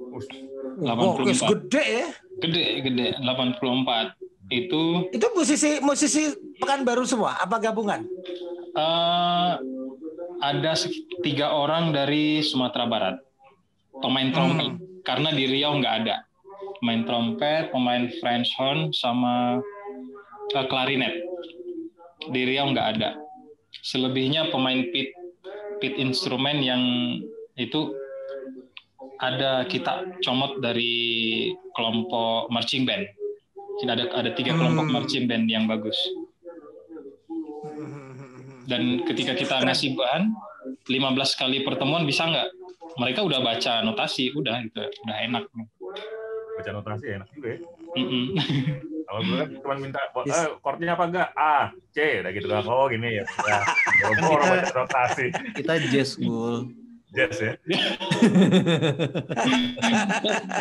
84. 0.00 0.98
Oh, 0.98 1.14
orkes 1.20 1.40
gede 1.44 1.84
ya? 1.84 2.08
Gede 2.42 2.62
gede 2.82 3.06
84 3.22 4.16
itu. 4.50 4.84
Itu 5.14 5.26
musisi 5.36 5.78
musisi 5.84 6.22
Pekanbaru 6.60 7.08
semua 7.08 7.40
apa 7.40 7.56
gabungan? 7.56 8.04
Uh, 8.76 9.56
ada 10.44 10.72
tiga 11.24 11.52
orang 11.56 11.92
dari 11.92 12.44
Sumatera 12.44 12.84
Barat 12.84 13.16
pemain 14.00 14.28
trompet 14.32 14.76
hmm. 14.76 15.04
karena 15.04 15.28
di 15.32 15.44
Riau 15.48 15.76
nggak 15.80 15.94
ada 16.04 16.24
pemain 16.80 17.02
trompet, 17.04 17.68
pemain 17.72 18.08
French 18.20 18.48
horn 18.56 18.88
sama 18.92 19.60
uh, 20.56 20.66
klarinet 20.68 21.12
di 22.28 22.40
Riau 22.44 22.68
nggak 22.72 22.88
ada. 22.98 23.10
selebihnya 23.70 24.50
pemain 24.50 24.82
pit 24.92 25.14
pit 25.80 25.94
instrumen 25.96 26.60
yang 26.60 26.82
itu 27.56 27.96
ada 29.20 29.64
kita 29.64 30.04
comot 30.20 30.60
dari 30.60 31.48
kelompok 31.72 32.50
marching 32.52 32.84
band. 32.84 33.08
Ada 33.80 34.12
ada 34.12 34.30
tiga 34.36 34.52
kelompok 34.52 34.90
hmm. 34.90 34.92
marching 34.92 35.24
band 35.24 35.48
yang 35.48 35.64
bagus. 35.64 35.96
Dan 38.68 39.02
ketika 39.08 39.32
kita 39.34 39.64
ngasih 39.64 39.96
bahan, 39.96 40.30
15 40.86 41.40
kali 41.40 41.64
pertemuan 41.64 42.04
bisa 42.04 42.28
nggak? 42.28 42.48
Mereka 43.00 43.24
udah 43.24 43.40
baca 43.40 43.80
notasi, 43.80 44.34
udah 44.34 44.60
gitu, 44.66 44.84
udah 45.08 45.16
enak. 45.24 45.44
Baca 46.58 46.70
notasi 46.74 47.06
enak 47.16 47.28
juga 47.32 47.48
ya. 47.56 47.58
Mm 47.96 48.06
-mm. 48.06 48.24
Kalau 49.10 49.26
gue 49.26 49.42
kan 49.42 49.50
cuma 49.58 49.74
minta, 49.74 49.98
eh, 50.22 50.54
chordnya 50.62 50.94
apa 50.94 51.04
enggak? 51.10 51.28
A, 51.34 51.74
C, 51.90 52.22
udah 52.22 52.30
gitu 52.30 52.46
kan. 52.46 52.62
Oh 52.62 52.86
gini 52.86 53.18
ya. 53.18 53.26
Udah, 53.26 53.62
orang 54.30 54.46
baca 54.54 54.70
notasi. 54.70 55.34
Kita 55.58 55.82
jazz, 55.90 56.14
Gul. 56.14 56.70
Jazz 57.10 57.42
ya. 57.42 57.58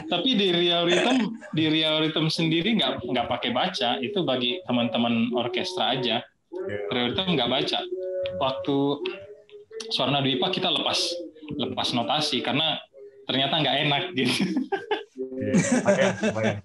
Tapi 0.09 0.29
di 0.33 0.49
real 0.49 0.89
rhythm, 0.89 1.37
di 1.53 1.69
real 1.69 2.01
rhythm 2.01 2.25
sendiri 2.25 2.73
nggak 2.73 3.05
nggak 3.05 3.29
pakai 3.29 3.53
baca. 3.53 4.01
Itu 4.01 4.25
bagi 4.25 4.57
teman-teman 4.65 5.29
orkestra 5.37 5.93
aja. 5.93 6.25
Yeah. 6.49 6.89
Real 6.89 7.13
rhythm 7.13 7.37
nggak 7.37 7.53
baca. 7.53 7.85
Waktu 8.41 8.77
Suarna 9.93 10.25
Dwipa 10.25 10.49
kita 10.49 10.73
lepas 10.73 10.97
lepas 11.53 11.93
notasi 11.93 12.41
karena 12.41 12.81
ternyata 13.29 13.61
nggak 13.61 13.77
enak 13.85 14.03
gitu. 14.17 14.57
Yeah, 15.39 16.59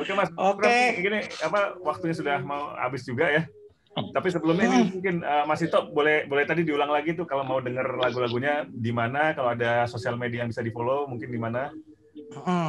Oke 0.00 0.12
mas. 0.16 0.30
Oke. 0.36 0.64
Okay. 0.64 0.84
Gini 1.00 1.18
apa 1.40 1.76
waktunya 1.80 2.14
sudah 2.16 2.36
mau 2.44 2.72
habis 2.76 3.04
juga 3.04 3.28
ya. 3.28 3.42
Tapi 3.90 4.28
sebelumnya 4.30 4.70
ini 4.70 4.80
mungkin 4.86 5.26
uh, 5.26 5.44
Mas 5.50 5.66
Ito 5.66 5.90
boleh 5.90 6.22
boleh 6.30 6.46
tadi 6.46 6.62
diulang 6.62 6.94
lagi 6.94 7.10
tuh 7.18 7.26
kalau 7.26 7.42
mau 7.42 7.58
dengar 7.58 7.98
lagu-lagunya 7.98 8.62
di 8.70 8.94
mana, 8.94 9.34
kalau 9.34 9.50
ada 9.50 9.84
sosial 9.90 10.14
media 10.14 10.46
yang 10.46 10.54
bisa 10.54 10.62
di 10.62 10.70
follow 10.70 11.10
mungkin 11.10 11.26
di 11.26 11.40
mana? 11.40 11.74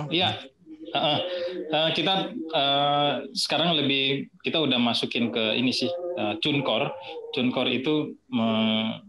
Iya. 0.09 0.49
Uh, 0.91 1.23
uh, 1.71 1.89
kita 1.95 2.35
uh, 2.51 3.23
sekarang 3.31 3.79
lebih 3.79 4.27
kita 4.43 4.59
udah 4.59 4.75
masukin 4.75 5.31
ke 5.31 5.55
ini 5.55 5.71
sih 5.71 5.87
uh, 6.17 6.35
TuneCore. 6.41 6.89
TuneCore 7.37 7.69
itu 7.69 8.17
me 8.27 8.49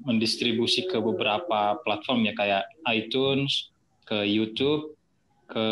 mendistribusi 0.04 0.86
ke 0.86 1.00
beberapa 1.00 1.80
platform 1.82 2.28
ya 2.28 2.36
kayak 2.38 2.64
iTunes, 2.86 3.71
ke 4.12 4.28
YouTube, 4.28 4.92
ke 5.48 5.66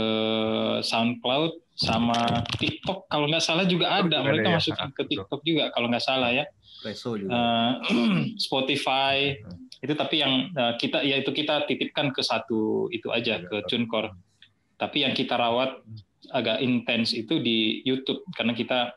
SoundCloud, 0.81 1.61
sama 1.77 2.45
TikTok. 2.57 3.05
Kalau 3.09 3.29
nggak 3.29 3.45
salah 3.45 3.69
juga 3.69 4.01
ada. 4.01 4.25
mereka 4.25 4.49
ya. 4.49 4.57
masukin 4.57 4.91
ke 4.97 5.03
TikTok 5.05 5.41
juga 5.45 5.69
kalau 5.77 5.93
nggak 5.93 6.05
salah 6.05 6.33
ya. 6.33 6.45
Juga. 6.81 7.29
Uh, 7.29 7.73
Spotify. 8.49 9.37
Hmm. 9.37 9.69
itu 9.81 9.97
tapi 9.97 10.21
yang 10.21 10.53
uh, 10.53 10.77
kita 10.77 11.01
ya 11.01 11.17
itu 11.25 11.33
kita 11.33 11.65
titipkan 11.65 12.13
ke 12.13 12.21
satu 12.21 12.93
itu 12.93 13.09
aja 13.09 13.41
ke 13.41 13.65
TuneCore. 13.65 14.13
Tapi 14.77 15.09
yang 15.09 15.17
kita 15.17 15.41
rawat 15.41 15.81
agak 16.37 16.61
intens 16.61 17.17
itu 17.17 17.41
di 17.41 17.81
YouTube. 17.85 18.25
Karena 18.37 18.53
kita 18.57 18.93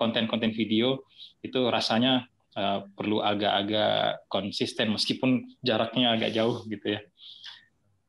konten-konten 0.00 0.52
uh, 0.52 0.56
video 0.56 1.04
itu 1.44 1.68
rasanya 1.68 2.24
uh, 2.56 2.84
perlu 2.96 3.20
agak-agak 3.20 4.28
konsisten 4.32 4.96
meskipun 4.96 5.44
jaraknya 5.60 6.16
agak 6.16 6.32
jauh 6.32 6.64
gitu 6.64 6.96
ya 6.96 7.00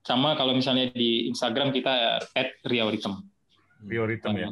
sama 0.10 0.34
kalau 0.34 0.58
misalnya 0.58 0.90
di 0.90 1.30
Instagram 1.30 1.70
kita 1.70 2.18
@riauritm 2.66 3.22
Rio 3.86 4.04
Rhythm 4.04 4.34
ya. 4.36 4.50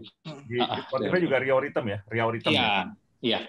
Di 0.47 0.57
ah, 0.63 0.79
ah, 0.79 0.79
Spotify 0.87 1.19
juga 1.19 1.37
Rhythm 1.43 1.85
ya, 1.91 1.99
Rio 2.07 2.27
Rhythm. 2.31 2.51
Iya, 2.53 2.63
ya? 2.63 2.71
iya. 3.19 3.39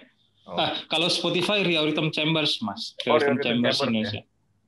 Oh. 0.49 0.57
Ah, 0.57 0.75
kalau 0.89 1.07
Spotify 1.07 1.63
Rhythm 1.63 2.11
Chambers, 2.11 2.59
Mas. 2.65 2.97
Oh, 3.07 3.15
Rhythm 3.15 3.39
Chambers, 3.39 3.79
Chambers 3.79 3.79
Indonesia. 3.85 4.21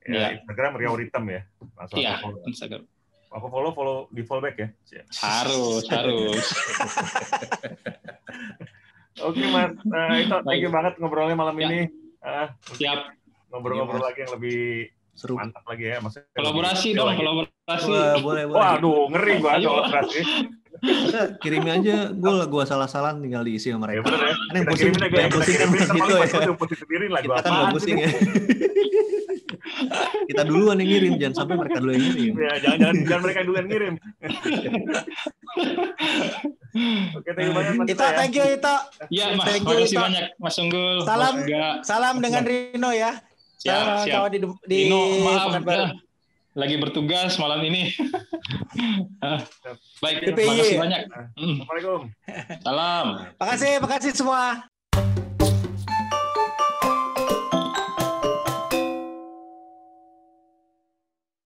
Ya. 0.08 0.14
ya. 0.16 0.28
Instagram 0.40 0.72
Rhythm 0.78 1.24
ya. 1.28 1.40
Iya, 1.98 2.12
Instagram. 2.48 2.82
Aku 3.32 3.48
follow 3.48 3.72
follow 3.72 3.98
di 4.12 4.22
fallback 4.24 4.56
ya. 4.60 4.68
Harus, 5.24 5.88
harus. 5.88 6.44
Oke 9.28 9.44
Mas, 9.52 9.76
uh, 9.76 10.16
itu 10.16 10.36
thank 10.48 10.60
you 10.64 10.72
banget 10.72 10.96
ngobrolnya 10.96 11.36
malam 11.36 11.56
ya. 11.60 11.68
ini. 11.68 11.80
Uh, 12.24 12.48
Siap. 12.76 13.12
Ngobrol-ngobrol 13.52 14.00
lagi 14.00 14.24
yang 14.24 14.32
lebih 14.36 14.88
seru 15.12 15.36
mantap 15.36 15.64
lagi 15.68 15.84
ya 15.92 16.00
maksudnya 16.00 16.28
kolaborasi 16.32 16.88
dong 16.96 17.12
kolaborasi 17.12 17.90
Wah, 17.92 18.16
boleh 18.20 18.44
boleh 18.44 18.44
waduh 18.48 19.02
ngeri 19.12 19.32
gua 19.40 19.52
kolaborasi 19.60 20.20
Kita 20.82 21.38
kirim 21.38 21.62
aja, 21.62 22.10
gue 22.10 22.34
gua 22.50 22.66
salah-salah 22.66 23.14
tinggal 23.22 23.46
diisi 23.46 23.70
sama 23.70 23.86
mereka. 23.86 24.02
Ya 24.02 24.02
bener 24.02 24.18
ya. 24.18 24.34
Ini 24.34 24.58
yang 24.58 24.66
pusing, 24.66 24.92
yang 24.98 25.30
pusing 25.30 25.56
kan 25.62 25.68
gitu 25.70 26.10
ya. 26.10 26.26
Kita 26.26 27.38
kan 27.38 27.50
gak 27.54 27.70
pusing 27.70 27.96
ya. 28.02 28.08
Kita 30.26 30.42
duluan 30.42 30.82
yang 30.82 30.90
ngirim, 30.90 31.12
jangan 31.22 31.34
sampai 31.44 31.54
mereka 31.54 31.78
dulu 31.78 31.92
yang 31.94 32.02
ngirim. 32.02 32.32
Ya, 32.34 32.54
jangan 32.58 32.78
jangan 32.82 32.96
jangan 33.06 33.22
mereka 33.22 33.40
dulu 33.46 33.56
yang 33.56 33.68
ngirim. 33.70 33.94
Oke, 37.12 37.30
thank 37.36 37.46
you 37.46 37.54
banyak. 37.54 37.72
Ita, 37.92 38.06
thank 38.16 38.34
you 38.34 38.44
Ita. 38.48 38.74
Iya, 39.12 39.26
Mas. 39.36 39.46
Thank 39.46 39.64
you, 39.68 39.78
Ita. 39.86 40.00
banyak 40.02 40.26
Mas 40.40 40.56
Unggul. 40.58 40.96
Salam, 41.04 41.34
salam 41.84 42.14
dengan 42.18 42.42
Rino 42.42 42.90
ya. 42.90 43.22
Siap, 43.62 44.10
siap. 44.10 44.26
di, 44.34 44.42
di 44.66 44.76
Rino, 44.90 45.22
maaf, 45.22 45.54
lagi 46.58 46.76
bertugas 46.82 47.38
malam 47.38 47.62
ini. 47.62 47.94
Baik, 50.02 50.16
terima 50.34 50.52
kasih 50.58 50.76
banyak. 50.82 51.00
Assalamualaikum. 51.06 52.00
Salam. 52.66 53.06
Makasih, 53.38 53.72
makasih 53.78 54.12
semua. 54.18 54.71